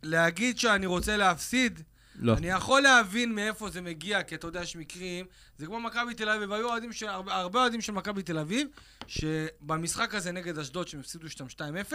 [0.04, 1.82] להגיד שאני רוצה להפסיד,
[2.22, 2.34] לא.
[2.34, 5.26] אני יכול להבין מאיפה זה מגיע, כי אתה יודע, יש מקרים,
[5.58, 8.68] זה כמו מכבי תל אביב, היו אוהדים של, הרבה, אוהדים של מכבי תל אביב,
[9.08, 11.46] שבמשחק הזה נגד אשדוד, שהם הפסידו שם
[11.90, 11.94] 2-0,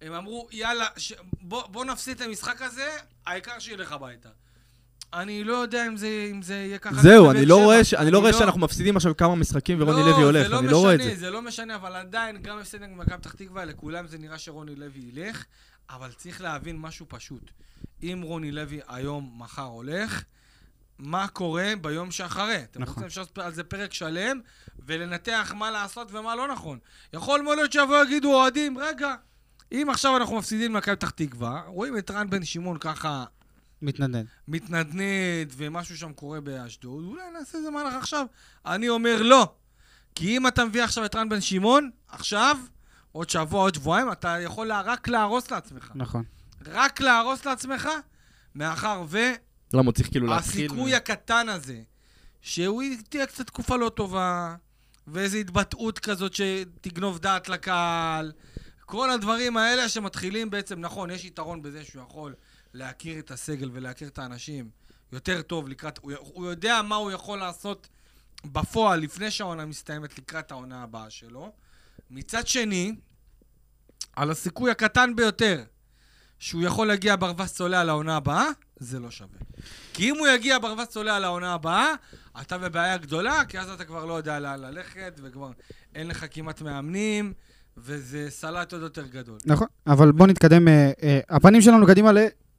[0.00, 1.12] הם אמרו, יאללה, ש...
[1.42, 2.90] בוא, בוא נפסיד את המשחק הזה,
[3.26, 4.28] העיקר שילך הביתה.
[5.14, 7.02] אני לא יודע אם זה, אם זה יהיה ככה.
[7.02, 7.64] זהו, אני לא.
[7.64, 10.78] רואה ש- אני לא רואה שאנחנו מפסידים עכשיו כמה משחקים ורוני לוי הולך, אני לא
[10.78, 11.14] רואה את זה.
[11.14, 14.74] זה לא משנה, אבל עדיין, גם הפסד נגד מכבי פתח תקווה, לכולם זה נראה שרוני
[14.74, 15.44] לוי ילך,
[15.90, 17.50] אבל צריך להבין משהו פשוט.
[18.02, 20.24] אם רוני לוי היום, מחר הולך,
[20.98, 22.64] מה קורה ביום שאחרי?
[22.70, 22.94] אתם נכון.
[22.94, 24.40] רוצים אפשר לעשות על זה פרק שלם,
[24.86, 26.78] ולנתח מה לעשות ומה לא נכון.
[27.12, 29.14] יכול מאוד להיות שיבואו ויגידו אוהדים, רגע,
[29.72, 33.24] אם עכשיו אנחנו מפסידים למכבי פתח תקווה, רואים את רן בן שמעון ככה
[33.82, 34.26] מתנדנד.
[34.48, 38.26] מתנדנד ומשהו שם קורה באשדוד, אולי נעשה איזה מהלך עכשיו.
[38.66, 39.54] אני אומר לא.
[40.14, 42.56] כי אם אתה מביא עכשיו את רן בן שמעון, עכשיו,
[43.14, 45.92] עוד שבוע, עוד שבועיים, אתה יכול לה, רק להרוס לעצמך.
[45.94, 46.24] נכון.
[46.66, 47.88] רק להרוס לעצמך,
[48.54, 49.04] מאחר
[49.72, 50.62] למה הוא צריך כאילו להתחיל?
[50.62, 51.82] והסיכוי הקטן הזה,
[52.40, 54.56] שהוא תהיה קצת תקופה לא טובה,
[55.06, 58.32] ואיזו התבטאות כזאת שתגנוב דעת לקהל.
[58.84, 62.34] כל הדברים האלה שמתחילים בעצם, נכון, יש יתרון בזה שהוא יכול
[62.72, 64.70] להכיר את הסגל ולהכיר את האנשים
[65.12, 65.98] יותר טוב לקראת...
[65.98, 67.88] הוא, הוא יודע מה הוא יכול לעשות
[68.44, 71.52] בפועל לפני שהעונה מסתיימת לקראת העונה הבאה שלו.
[72.10, 72.94] מצד שני,
[74.16, 75.62] על הסיכוי הקטן ביותר
[76.38, 78.46] שהוא יכול להגיע ברווז צולע לעונה הבאה,
[78.76, 79.38] זה לא שווה.
[79.92, 81.94] כי אם הוא יגיע ברווז צולע לעונה הבאה,
[82.40, 85.50] אתה בבעיה גדולה, כי אז אתה כבר לא יודע לאן ללכת, וכבר
[85.94, 87.32] אין לך כמעט מאמנים,
[87.76, 89.38] וזה סלט עוד יותר גדול.
[89.46, 90.68] נכון, אבל בוא נתקדם.
[90.68, 92.10] אה, אה, הפנים שלנו קדימה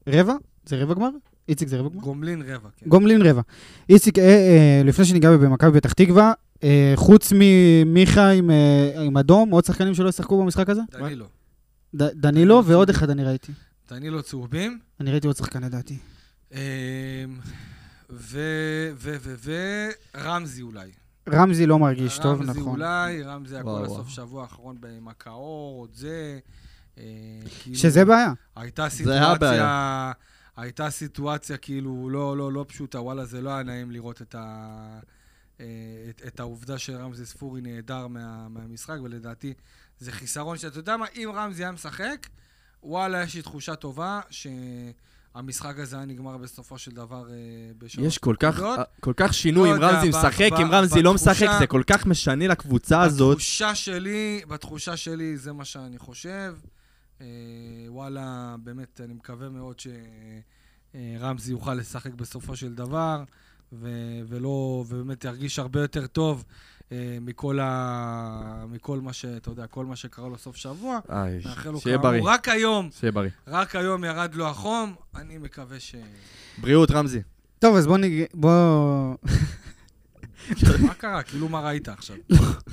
[0.08, 0.34] לרבע?
[0.66, 1.10] זה רבע גמר?
[1.50, 2.02] איציק זה רבע גמר?
[2.02, 2.90] גומלין רבע, כן.
[2.90, 3.42] גומלין רבע.
[3.90, 6.34] איציק, אה, אה, לפני שניגע במכבי פתח תקווה,
[6.64, 10.82] אה, חוץ ממיכה עם, אה, עם אדום, עוד שחקנים שלא ישחקו במשחק הזה?
[10.92, 11.26] דנילו.
[11.96, 13.52] ד- דנילו ועוד אחד אני ראיתי.
[13.90, 14.80] דנילו צהובים.
[15.00, 15.98] אני ראיתי עוד שחקן לדעתי.
[16.54, 16.58] אמ,
[18.10, 18.40] ו...
[18.98, 19.16] ו...
[19.22, 19.36] ו...
[19.38, 19.52] ו...
[20.18, 20.90] רמזי אולי.
[21.30, 22.80] רמזי לא מרגיש טוב, רמזי נכון.
[22.82, 24.10] אולי, רמזי הכל הסוף.
[24.10, 26.40] שבוע האחרון עם הקאור, עוד זה.
[26.98, 27.04] אה,
[27.64, 28.34] כאילו, שזה בעיה.
[28.56, 30.12] הייתה זה סיטואציה, הבעיה.
[30.58, 35.00] הייתה סיטואציה כאילו לא, לא, לא פשוטה, וואלה, זה לא היה נעים לראות את, ה,
[35.60, 35.66] אה,
[36.10, 39.54] את, את העובדה שרמזי ספורי נעדר מה, מהמשחק, ולדעתי
[40.00, 42.28] זה חיסרון שאתה יודע מה, אם רמזי היה משחק,
[42.84, 47.36] וואלה, יש לי תחושה טובה שהמשחק הזה היה נגמר בסופו של דבר אה,
[47.78, 48.62] בשלוש יש כל כך.
[49.00, 52.48] כל כך שינוי לא אם רמזי משחק, אם רמזי לא משחק, זה כל כך משנה
[52.48, 53.38] לקבוצה הזאת.
[53.38, 56.56] בתחושה שלי, בתחושה שלי זה מה שאני חושב.
[57.22, 57.28] אה,
[57.88, 63.24] וואלה, באמת, אני מקווה מאוד שרמזי יוכל לשחק בסופו של דבר,
[63.74, 66.46] ו- ולא, ובאמת ירגיש הרבה יותר טוב
[66.92, 68.66] אה, מכל, ה...
[68.70, 69.26] מכל מה ש...
[69.26, 71.00] אתה יודע, כל מה שקרה לו סוף שבוע.
[71.10, 71.42] איי,
[71.80, 73.30] שיהיה בריא, רק היום, שיהיה בריא.
[73.48, 75.96] רק היום ירד לו החום, אני מקווה ש...
[76.58, 77.22] בריאות, רמזי.
[77.60, 78.24] טוב, אז בוא ניג...
[78.34, 79.16] בוא...
[80.88, 81.24] מה קרה?
[81.24, 82.16] כאילו מה ראית עכשיו?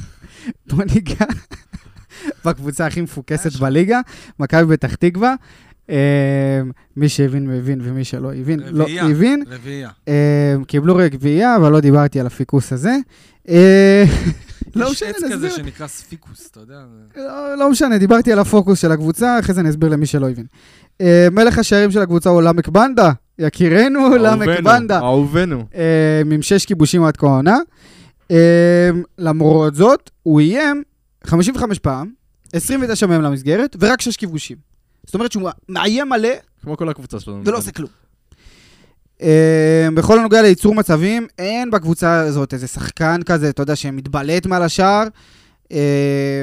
[0.68, 1.24] בוא ניגע
[2.44, 3.60] בקבוצה הכי מפוקסת יש.
[3.60, 4.00] בליגה,
[4.38, 5.34] מכבי פתח תקווה.
[5.90, 6.60] אה,
[6.96, 8.86] מי שהבין מבין ומי שלא הבין, לא.
[8.88, 9.44] הבין.
[9.50, 9.90] רביעייה.
[10.08, 12.96] אה, קיבלו רביעייה, אבל לא דיברתי על הפיקוס הזה.
[13.48, 14.04] אה,
[14.74, 15.50] לא יש משנה, עץ כזה נסביר.
[15.50, 16.80] שנקרא ספיקוס, אתה יודע?
[17.16, 20.46] לא, לא משנה, דיברתי על הפוקוס של הקבוצה, אחרי זה אני אסביר למי שלא הבין.
[21.32, 25.64] מלך השערים של הקבוצה הוא למק בנדה, יקירנו למק בנדה, אהובנו.
[25.74, 27.58] אה, עם שש כיבושים עד כה העונה.
[29.18, 30.82] למרות זאת, הוא איים
[31.24, 32.12] 55 פעם,
[32.52, 34.56] 29 מהם למסגרת, ורק שש כיבושים.
[35.06, 36.28] זאת אומרת שהוא מאיים מלא
[36.62, 37.42] כמו כל הקבוצה שלנו.
[37.44, 37.90] ולא עושה כלום.
[39.22, 44.62] אה, בכל הנוגע לייצור מצבים, אין בקבוצה הזאת איזה שחקן כזה, אתה יודע, שמתבלט מעל
[44.62, 45.06] השער.
[45.72, 46.42] אה,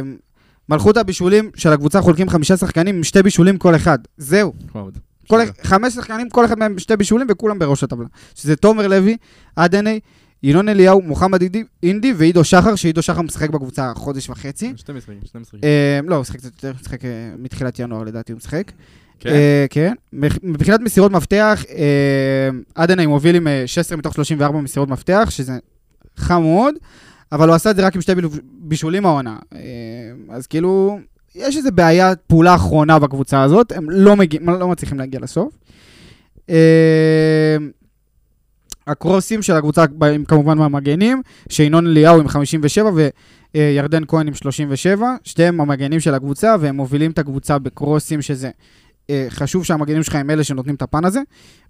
[0.69, 3.99] מלכות הבישולים של הקבוצה חולקים חמישה שחקנים עם שתי בישולים כל אחד.
[4.17, 4.53] זהו.
[5.27, 8.07] כל, חמש שחקנים, כל אחד מהם שתי בישולים וכולם בראש הטבלה.
[8.35, 9.17] שזה תומר לוי,
[9.55, 9.99] עדני,
[10.43, 11.39] ינון אליהו, מוחמד
[11.83, 14.73] אינדי, ועידו שחר, שעידו שחר משחק בקבוצה חודש וחצי.
[14.75, 15.59] שני משחקים, שני משחקים.
[15.63, 17.09] אה, לא, הוא משחק קצת יותר, משחק אה,
[17.39, 18.71] מתחילת ינואר לדעתי הוא משחק.
[19.19, 19.29] כן?
[19.29, 19.93] אה, כן.
[20.43, 21.63] מבחינת מסירות מפתח,
[22.75, 25.53] עדני מוביל עם אה, 16 מתוך 34 מסירות מפתח, שזה
[26.17, 26.75] חם מאוד,
[27.31, 29.37] אבל הוא עשה את זה רק עם שתי בישול- בישולים העונה.
[30.29, 30.99] אז כאילו,
[31.35, 34.15] יש איזו בעיה, פעולה אחרונה בקבוצה הזאת, הם לא,
[34.59, 35.53] לא מצליחים להגיע לסוף.
[38.89, 42.89] אה, הקרוסים של הקבוצה באים כמובן מהמגנים, שינון אליהו עם 57
[43.55, 48.49] וירדן כהן עם 37, שתיהם המגנים של הקבוצה, והם מובילים את הקבוצה בקרוסים, שזה
[49.09, 51.21] אה, חשוב שהמגנים שלך הם אלה שנותנים את הפן הזה.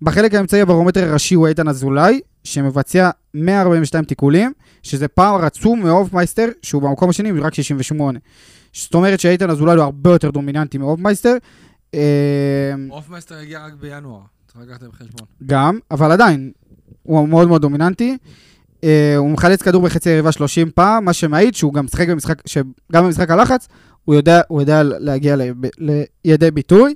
[0.02, 4.52] בחלק האמצעי הברומטר הראשי הוא איתן אזולאי, שמבצע 142 תיקולים,
[4.84, 8.20] שזה פער עצום מאופמייסטר, שהוא במקום השני עם רק 68.
[8.74, 11.38] זאת אומרת שאיתן אזולאי הוא הרבה יותר דומיננטי מאופמייסטר.
[11.94, 15.28] אה, אופמייסטר הגיע רק בינואר, צריך לקחת בחשבון.
[15.46, 16.52] גם, אבל עדיין,
[17.04, 18.18] הוא מאוד מאוד דומיננטי.
[18.82, 18.82] Uh,
[19.18, 23.30] הוא מחלץ כדור בחצי היריבה 30 פעם, מה שמעיד שהוא גם משחק במשחק, שגם במשחק
[23.30, 23.68] הלחץ,
[24.06, 25.36] הוא יודע, הוא יודע להגיע
[26.26, 26.94] לידי ביטוי.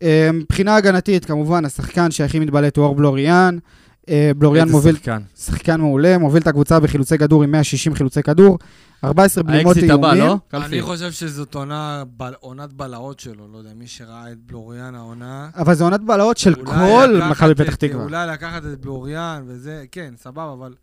[0.00, 3.58] Uh, מבחינה הגנתית, כמובן, השחקן שהכי מתבלט הוא אור בלוריאן.
[4.02, 5.22] Uh, בלוריאן מוביל, שחקן.
[5.36, 8.58] שחקן מעולה, מוביל את הקבוצה בחילוצי כדור עם 160 חילוצי כדור,
[9.04, 10.24] 14 בלימות האקזיט הבא, איומים.
[10.28, 10.36] לא?
[10.48, 10.66] קלפי.
[10.66, 15.50] אני חושב שזאת עונה, בל- עונת בלהות שלו, לא יודע, מי שראה את בלוריאן העונה.
[15.56, 18.04] אבל זו עונת בלהות של כל מכבי פתח תקווה.
[18.04, 20.74] אולי לקחת את בלוריאן וזה, כן, סבבה, אבל...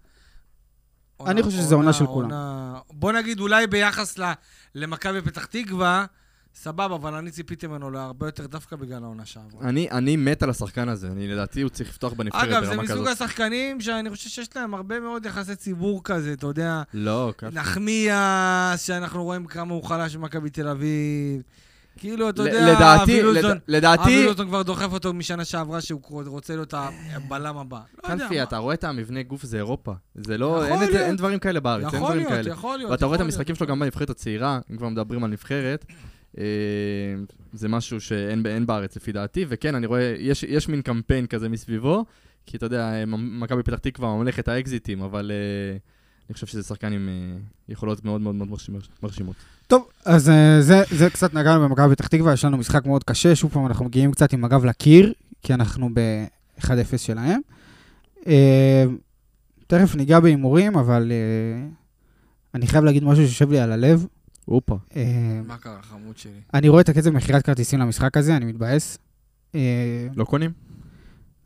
[1.27, 2.31] אני חושב שזו עונה של כולם.
[2.31, 4.31] עונה- בוא נגיד, אולי ביחס ל-
[4.75, 6.05] למכבי פתח תקווה,
[6.55, 9.69] סבבה, אבל אני ציפיתי ממנו להרבה יותר דווקא בגלל העונה שעברה.
[9.69, 12.83] אני, אני מת על השחקן הזה, אני לדעתי הוא צריך לפתוח בנבחרת אגב, זה ברמה
[12.83, 13.07] מסוג כזאת.
[13.07, 17.55] השחקנים שאני חושב שיש להם הרבה מאוד יחסי ציבור כזה, אתה יודע, לא, קלפי.
[17.55, 21.41] נחמיאס, שאנחנו רואים כמה הוא חלש במכבי תל אביב.
[21.97, 26.55] כאילו, אתה יודע, לדעתי, אבי לד- לדעתי, לוזון כבר דוחף אותו משנה שעברה שהוא רוצה
[26.55, 26.73] להיות
[27.13, 27.79] הבלם הבא.
[28.03, 28.43] לא קלפי.
[28.43, 29.93] אתה רואה את המבנה גוף, זה אירופה.
[30.15, 31.07] זה לא, יכול אין את להיות.
[31.07, 32.49] אין דברים כאלה בארץ, אין יכול דברים להיות, כאלה.
[32.51, 32.91] יכול להיות.
[32.91, 35.85] ואתה רואה את יכול המשחקים שלו גם בנבחרת הצעירה, אם כבר מדברים על נבחרת.
[36.37, 36.43] אה,
[37.53, 41.49] זה משהו שאין אין בארץ לפי דעתי, וכן, אני רואה, יש, יש מין קמפיין כזה
[41.49, 42.05] מסביבו,
[42.45, 45.77] כי אתה יודע, אה, מכבי פתח תקווה ממלכת האקזיטים, אבל אה,
[46.29, 47.09] אני חושב שזה שחקן עם
[47.69, 48.49] יכולות מאוד מאוד מאוד
[49.03, 49.35] מרשימות-.
[49.67, 53.51] טוב, אז זה, זה קצת נגענו במכבי פתח תקווה, יש לנו משחק מאוד קשה, שוב
[53.51, 57.39] פעם אנחנו מגיעים קצת עם הגב לקיר, כי אנחנו ב-1-0 שלהם.
[59.67, 61.11] תכף ניגע בהימורים, אבל
[62.53, 64.05] אני חייב להגיד משהו שיושב לי על הלב.
[64.49, 64.77] הופה.
[64.95, 65.01] אה,
[65.47, 66.31] מה קרה, חמוד שלי?
[66.53, 68.97] אני רואה את הקצב מכירת כרטיסים למשחק הזה, אני מתבאס.
[69.55, 69.59] אה,
[70.15, 70.51] לא קונים?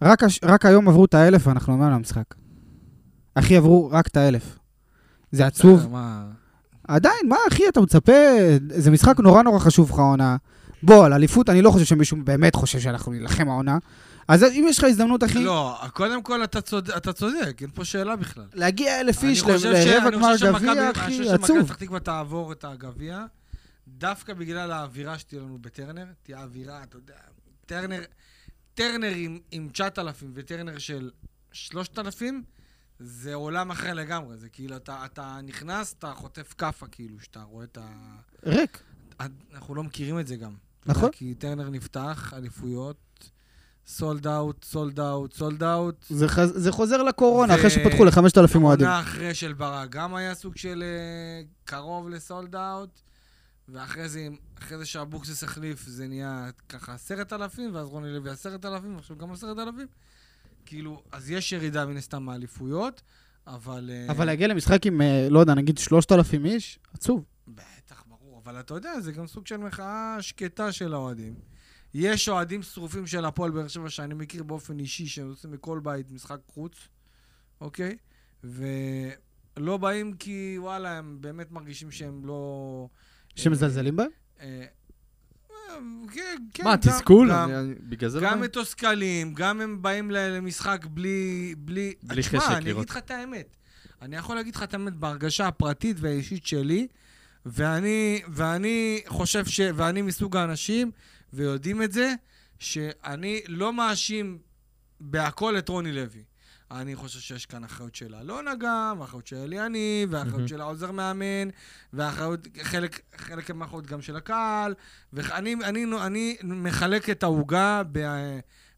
[0.02, 2.24] רק, הש- רק היום עברו את האלף ואנחנו עומדים למשחק.
[3.36, 4.58] אחי, עברו רק את האלף.
[5.32, 5.80] זה עצוב.
[5.80, 6.26] בסדר, מה-
[6.88, 8.12] עדיין, מה אחי, אתה מצפה?
[8.70, 10.38] זה משחק נורא נורא חשוב לך העונה.
[10.84, 13.78] בוא, על אליפות, אני לא חושב שמישהו באמת חושב שאנחנו נילחם העונה.
[14.28, 17.86] אז אם יש לך הזדמנות, אחי, לא, קודם כל אתה צוד- אתה צודק, אין פה
[17.86, 18.46] שאלה בכלל.
[18.54, 21.64] להגיע אלף איש לרבע גמר חושב שמכבי- גביע, אני אחי, חושב שמכבי עצוב.
[21.66, 23.26] פתח תקווה תעבור את הגביע,
[23.88, 26.06] דווקא בגלל האווירה שתהיה לנו בטרנר.
[26.24, 27.14] תהיה אווירה, אתה יודע,
[27.66, 28.02] טרנר,
[28.74, 31.12] טרנר עם, עם 9,000 וטרנר של
[31.52, 32.44] 3,000,
[33.00, 34.38] זה עולם אחר לגמרי.
[34.38, 37.88] זה כאילו, אתה, אתה נכנס, אתה חוטף כאפה, כאילו, שאתה רואה את ה...
[38.46, 38.80] ריק.
[39.54, 40.54] אנחנו לא מכירים את זה גם.
[40.86, 41.10] נכון.
[41.12, 42.98] כי טרנר נפתח, אליפויות,
[43.88, 46.06] sold out, sold out, sold out.
[46.46, 48.88] זה חוזר לקורונה, ו- אחרי שפתחו לחמשת אלפים אוהדים.
[48.88, 53.00] העונה אחרי של ברק גם היה סוג של אה, קרוב ל sold out,
[53.70, 54.28] ואחרי זה,
[54.60, 59.18] אחרי זה שאבוקסיס החליף, זה נהיה ככה עשרת אלפים, ואז רוני לוי עשרת אלפים, ועכשיו
[59.18, 59.88] גם עשרת אלפים.
[60.66, 63.02] כאילו, אז יש ירידה מן הסתם מהאליפויות,
[63.48, 63.90] אבל...
[63.94, 67.24] אה, אבל להגיע למשחק עם, אה, לא יודע, נגיד שלושת אלפים איש, עצוב.
[67.48, 71.53] בטח, ברור, אבל אתה יודע, זה גם סוג של מחאה שקטה של האוהדים.
[71.94, 76.12] יש אוהדים שרופים של הפועל באר שבע שאני מכיר באופן אישי, שהם עושים מכל בית
[76.12, 76.88] משחק חוץ,
[77.62, 77.98] אוקיי?
[78.44, 82.88] ולא באים כי וואלה, הם באמת מרגישים שהם לא...
[83.36, 84.08] שמזלזלים בהם?
[84.42, 84.66] אה,
[85.52, 85.76] אה,
[86.14, 86.64] כן, כן.
[86.64, 87.30] מה, תסכול?
[87.90, 88.30] בגלל זה לא...
[88.30, 91.56] גם מתוסכלים, גם הם באים למשחק בלי...
[91.58, 92.78] בלי, בלי תשמע, חשק אני לראות.
[92.82, 93.56] אגיד לך את האמת.
[94.02, 96.88] אני יכול להגיד לך את האמת בהרגשה הפרטית והאישית שלי,
[97.46, 99.60] ואני, ואני חושב ש...
[99.76, 100.92] ואני מסוג האנשים,
[101.34, 102.14] ויודעים את זה,
[102.60, 104.38] שאני לא מאשים
[105.00, 106.24] בהכל את רוני לוי.
[106.72, 110.48] אני חושב שיש כאן אחריות של אלונה גם, ואחריות של אליאני, ואחריות.
[110.48, 111.50] של העוזר מאמן,
[111.94, 114.74] ואחריות, חלק, חלק מהאחריות גם של הקהל,
[115.14, 117.82] ואני אני, אני מחלק את העוגה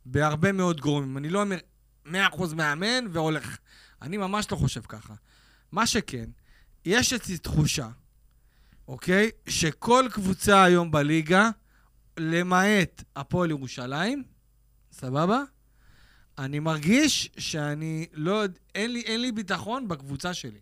[0.06, 1.18] בהרבה מאוד גורמים.
[1.18, 1.58] אני לא אומר
[2.06, 2.10] 100%
[2.56, 3.58] מאמן והולך.
[4.02, 5.14] אני ממש לא חושב ככה.
[5.72, 6.26] מה שכן,
[6.86, 7.88] יש אצלי תחושה,
[8.88, 9.30] אוקיי?
[9.48, 11.50] שכל קבוצה היום בליגה,
[12.18, 14.24] למעט הפועל ירושלים,
[14.92, 15.44] סבבה?
[16.38, 18.32] אני מרגיש שאני לא...
[18.32, 20.60] יודע- אין לי, אין לי ביטחון בקבוצה שלי.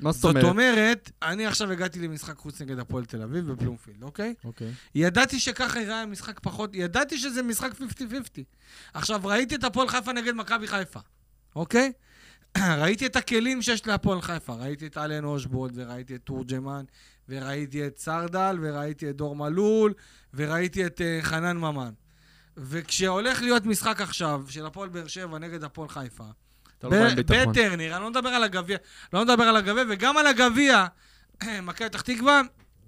[0.00, 0.44] מה זאת זאת אומרת?
[0.44, 4.34] אומרת, אני עכשיו הגעתי למשחק חוץ נגד הפועל תל אביב בבלומפילד, אוקיי?
[4.44, 4.72] אוקיי.
[4.94, 7.82] ידעתי שככה ייראה המשחק פחות, ידעתי שזה משחק 50-50.
[8.94, 11.00] עכשיו, ראיתי את הפועל חיפה נגד מכבי חיפה,
[11.56, 11.92] אוקיי?
[12.82, 16.84] ראיתי את הכלים שיש להפועל חיפה, ראיתי את אלן אושבולד, וראיתי את תורג'מן,
[17.30, 19.92] וראיתי את סרדל, וראיתי את דור מלול,
[20.34, 21.90] וראיתי את uh, חנן ממן.
[22.56, 26.24] וכשהולך להיות משחק עכשיו של הפועל באר שבע נגד הפועל חיפה,
[26.82, 26.90] לא.
[27.50, 28.76] בטרנר, אני לא מדבר על הגביע,
[29.12, 30.86] לא מדבר על הגביע, וגם על הגביע,
[31.62, 32.40] מכבי פתח תקווה,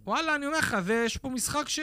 [0.06, 1.80] וואלה, אני אומר לך, יש פה משחק ש...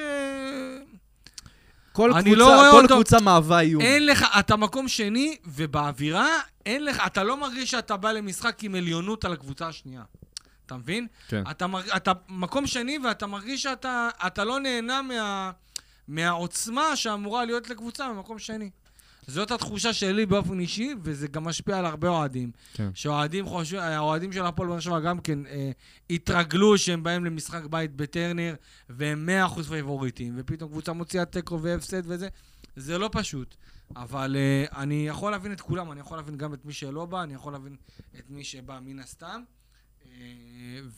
[1.91, 2.95] כל קבוצה- לא כל אותו.
[2.95, 3.82] קבוצה מהווה איום.
[3.82, 6.28] אין לך, אתה מקום שני, ובאווירה,
[6.66, 10.01] אין לך, אתה לא מרגיש שאתה בא למשחק עם עליונות על הקבוצה השנייה.
[10.70, 11.08] אתה מבין?
[11.28, 11.44] כן.
[11.52, 11.90] אתה, מרג...
[11.90, 15.52] אתה מקום שני ואתה מרגיש שאתה אתה לא נהנה מה...
[16.08, 18.70] מהעוצמה שאמורה להיות לקבוצה במקום שני.
[19.28, 22.52] זאת התחושה שלי באופן אישי, וזה גם משפיע על הרבה אוהדים.
[22.74, 22.90] כן.
[22.94, 25.72] שאוהדים חושבים, האוהדים של הפועל באר שבע גם כן אה,
[26.10, 28.56] התרגלו שהם באים למשחק בית בטרנר,
[28.90, 32.28] והם 100% פייבוריטים, ופתאום קבוצה מוציאה תיקו והפסד וזה.
[32.76, 33.56] זה לא פשוט.
[33.96, 37.24] אבל אה, אני יכול להבין את כולם, אני יכול להבין גם את מי שלא בא,
[37.24, 37.76] אני יכול להבין
[38.20, 39.44] את מי שבא מן הסתם.
[40.06, 40.12] אה,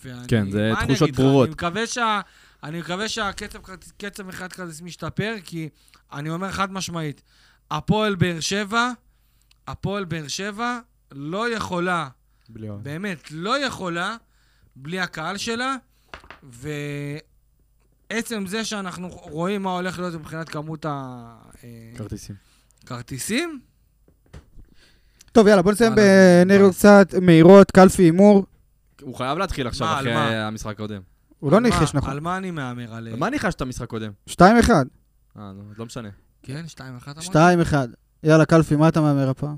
[0.04, 1.12] ואני, כן, זה תחושות?
[1.12, 1.48] ברורות.
[1.48, 2.22] אני מקווה, שה,
[2.64, 3.60] אני מקווה שהקצב
[3.98, 5.70] קצב מכירת כרטיס משתפר, כי
[6.14, 7.22] אני אומר חד משמעית,
[7.72, 8.92] הפועל באר שבע,
[9.68, 10.80] הפועל באר שבע
[11.12, 12.08] לא יכולה,
[12.50, 12.68] בלי.
[12.82, 14.16] באמת, לא יכולה,
[14.76, 15.76] בלי הקהל שלה,
[16.44, 17.24] ועצם
[18.48, 20.86] זה שאנחנו רואים מה הולך להיות מבחינת כמות
[21.98, 22.36] כרטיסים.
[22.84, 23.60] הכרטיסים,
[25.32, 26.80] טוב, יאללה, בוא נסיים בנריות ביי.
[26.80, 28.46] קצת מהירות, קלפי הימור.
[29.02, 30.48] הוא חייב להתחיל עכשיו, מה, אחרי על מה?
[30.48, 31.02] המשחק הקודם.
[31.40, 32.10] הוא לא על מה- ניחש נכון.
[32.10, 32.94] על מה אני מהמר?
[32.94, 33.08] על...
[33.08, 34.12] על מה ניחשת את המשחק קודם?
[34.30, 34.34] 2-1.
[34.42, 34.84] אה,
[35.52, 36.10] נו, לא משנה.
[36.44, 37.18] כן, 2-1 אמרת?
[37.72, 37.76] 2-1.
[38.24, 39.56] יאללה, קלפי, מה אתה מהמר הפעם?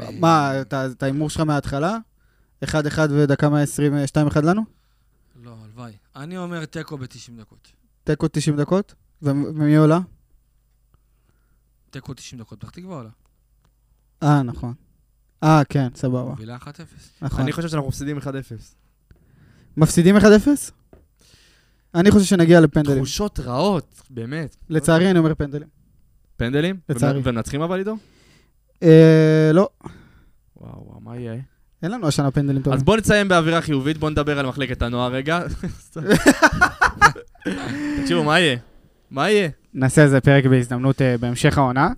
[0.00, 1.96] אה, מה, אתה- את ההימור שלך מההתחלה?
[2.64, 2.68] 1-1
[3.10, 4.62] ודקה 120, 2-1 לנו?
[5.42, 5.92] לא, הלוואי.
[6.16, 7.06] אני אומר תיקו ב-90
[7.40, 7.72] דקות.
[8.04, 8.94] תיקו 90 דקות?
[9.22, 9.98] ו- ומי עולה?
[11.90, 13.10] תיקו 90 דקות, פתח תקווה עולה.
[14.22, 14.74] אה, נכון.
[15.42, 16.30] אה, כן, סבבה.
[16.30, 16.66] מובילה 1-0.
[17.22, 17.40] נכון.
[17.40, 18.22] אני חושב שאנחנו מפסידים 1-0.
[19.76, 20.20] מפסידים 1-0?
[21.94, 22.98] אני חושב שנגיע לפנדלים.
[22.98, 24.56] תחושות רעות, באמת.
[24.68, 25.68] לצערי, אני אומר פנדלים.
[26.36, 26.76] פנדלים?
[26.88, 27.20] לצערי.
[27.24, 27.96] ומנצחים אבל עידו?
[28.82, 29.68] אה, לא,
[30.56, 31.40] וואו, וואו, מה יהיה?
[31.82, 32.76] אין לנו השנה פנדלים טובים.
[32.76, 35.40] אז בוא נציין באווירה חיובית, בוא נדבר על מחלקת הנוער רגע.
[38.00, 38.56] תקשיבו, מה יהיה?
[39.10, 39.48] מה יהיה?
[39.74, 41.88] נעשה איזה פרק בהזדמנות אה, בהמשך העונה.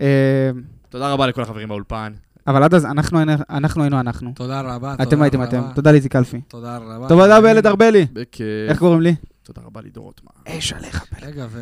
[0.00, 0.50] אה,
[0.88, 2.12] תודה רבה לכל החברים באולפן.
[2.46, 4.32] אבל עד אז אנחנו היינו- אנחנו היינו אנחנו.
[4.34, 5.48] תודה רבה, תודה אתם הייתם רבה.
[5.48, 5.62] אתם.
[5.74, 6.40] תודה ליזי קלפי.
[6.48, 7.08] תודה רבה.
[7.08, 8.06] תודה בילד ארבלי.
[8.12, 8.40] בכיף.
[8.68, 9.14] איך קוראים לי?
[9.42, 10.30] תודה רבה לידו רוטמן.
[10.58, 11.04] אש עליך.
[11.22, 11.60] רגע, ו...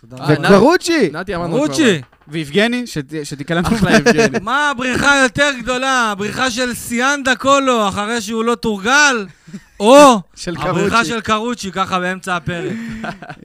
[0.00, 0.34] תודה אה, רבה.
[0.42, 1.10] וקברוצ'י!
[1.12, 1.56] נתי אמרנו...
[1.56, 2.00] רוצ'י!
[2.28, 3.68] ויבגני, שת- שתיקה לנו.
[3.68, 4.38] אחלה יבגני.
[4.42, 6.10] מה הבריחה היותר גדולה?
[6.12, 9.26] הבריחה של סיאנדה קולו אחרי שהוא לא תורגל?
[9.80, 11.04] או של הבריחה.
[11.04, 12.72] של קרוצ'י ככה באמצע הפרק?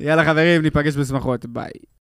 [0.01, 1.45] יאללה חברים, ניפגש בשמחות.
[1.45, 1.71] ביי.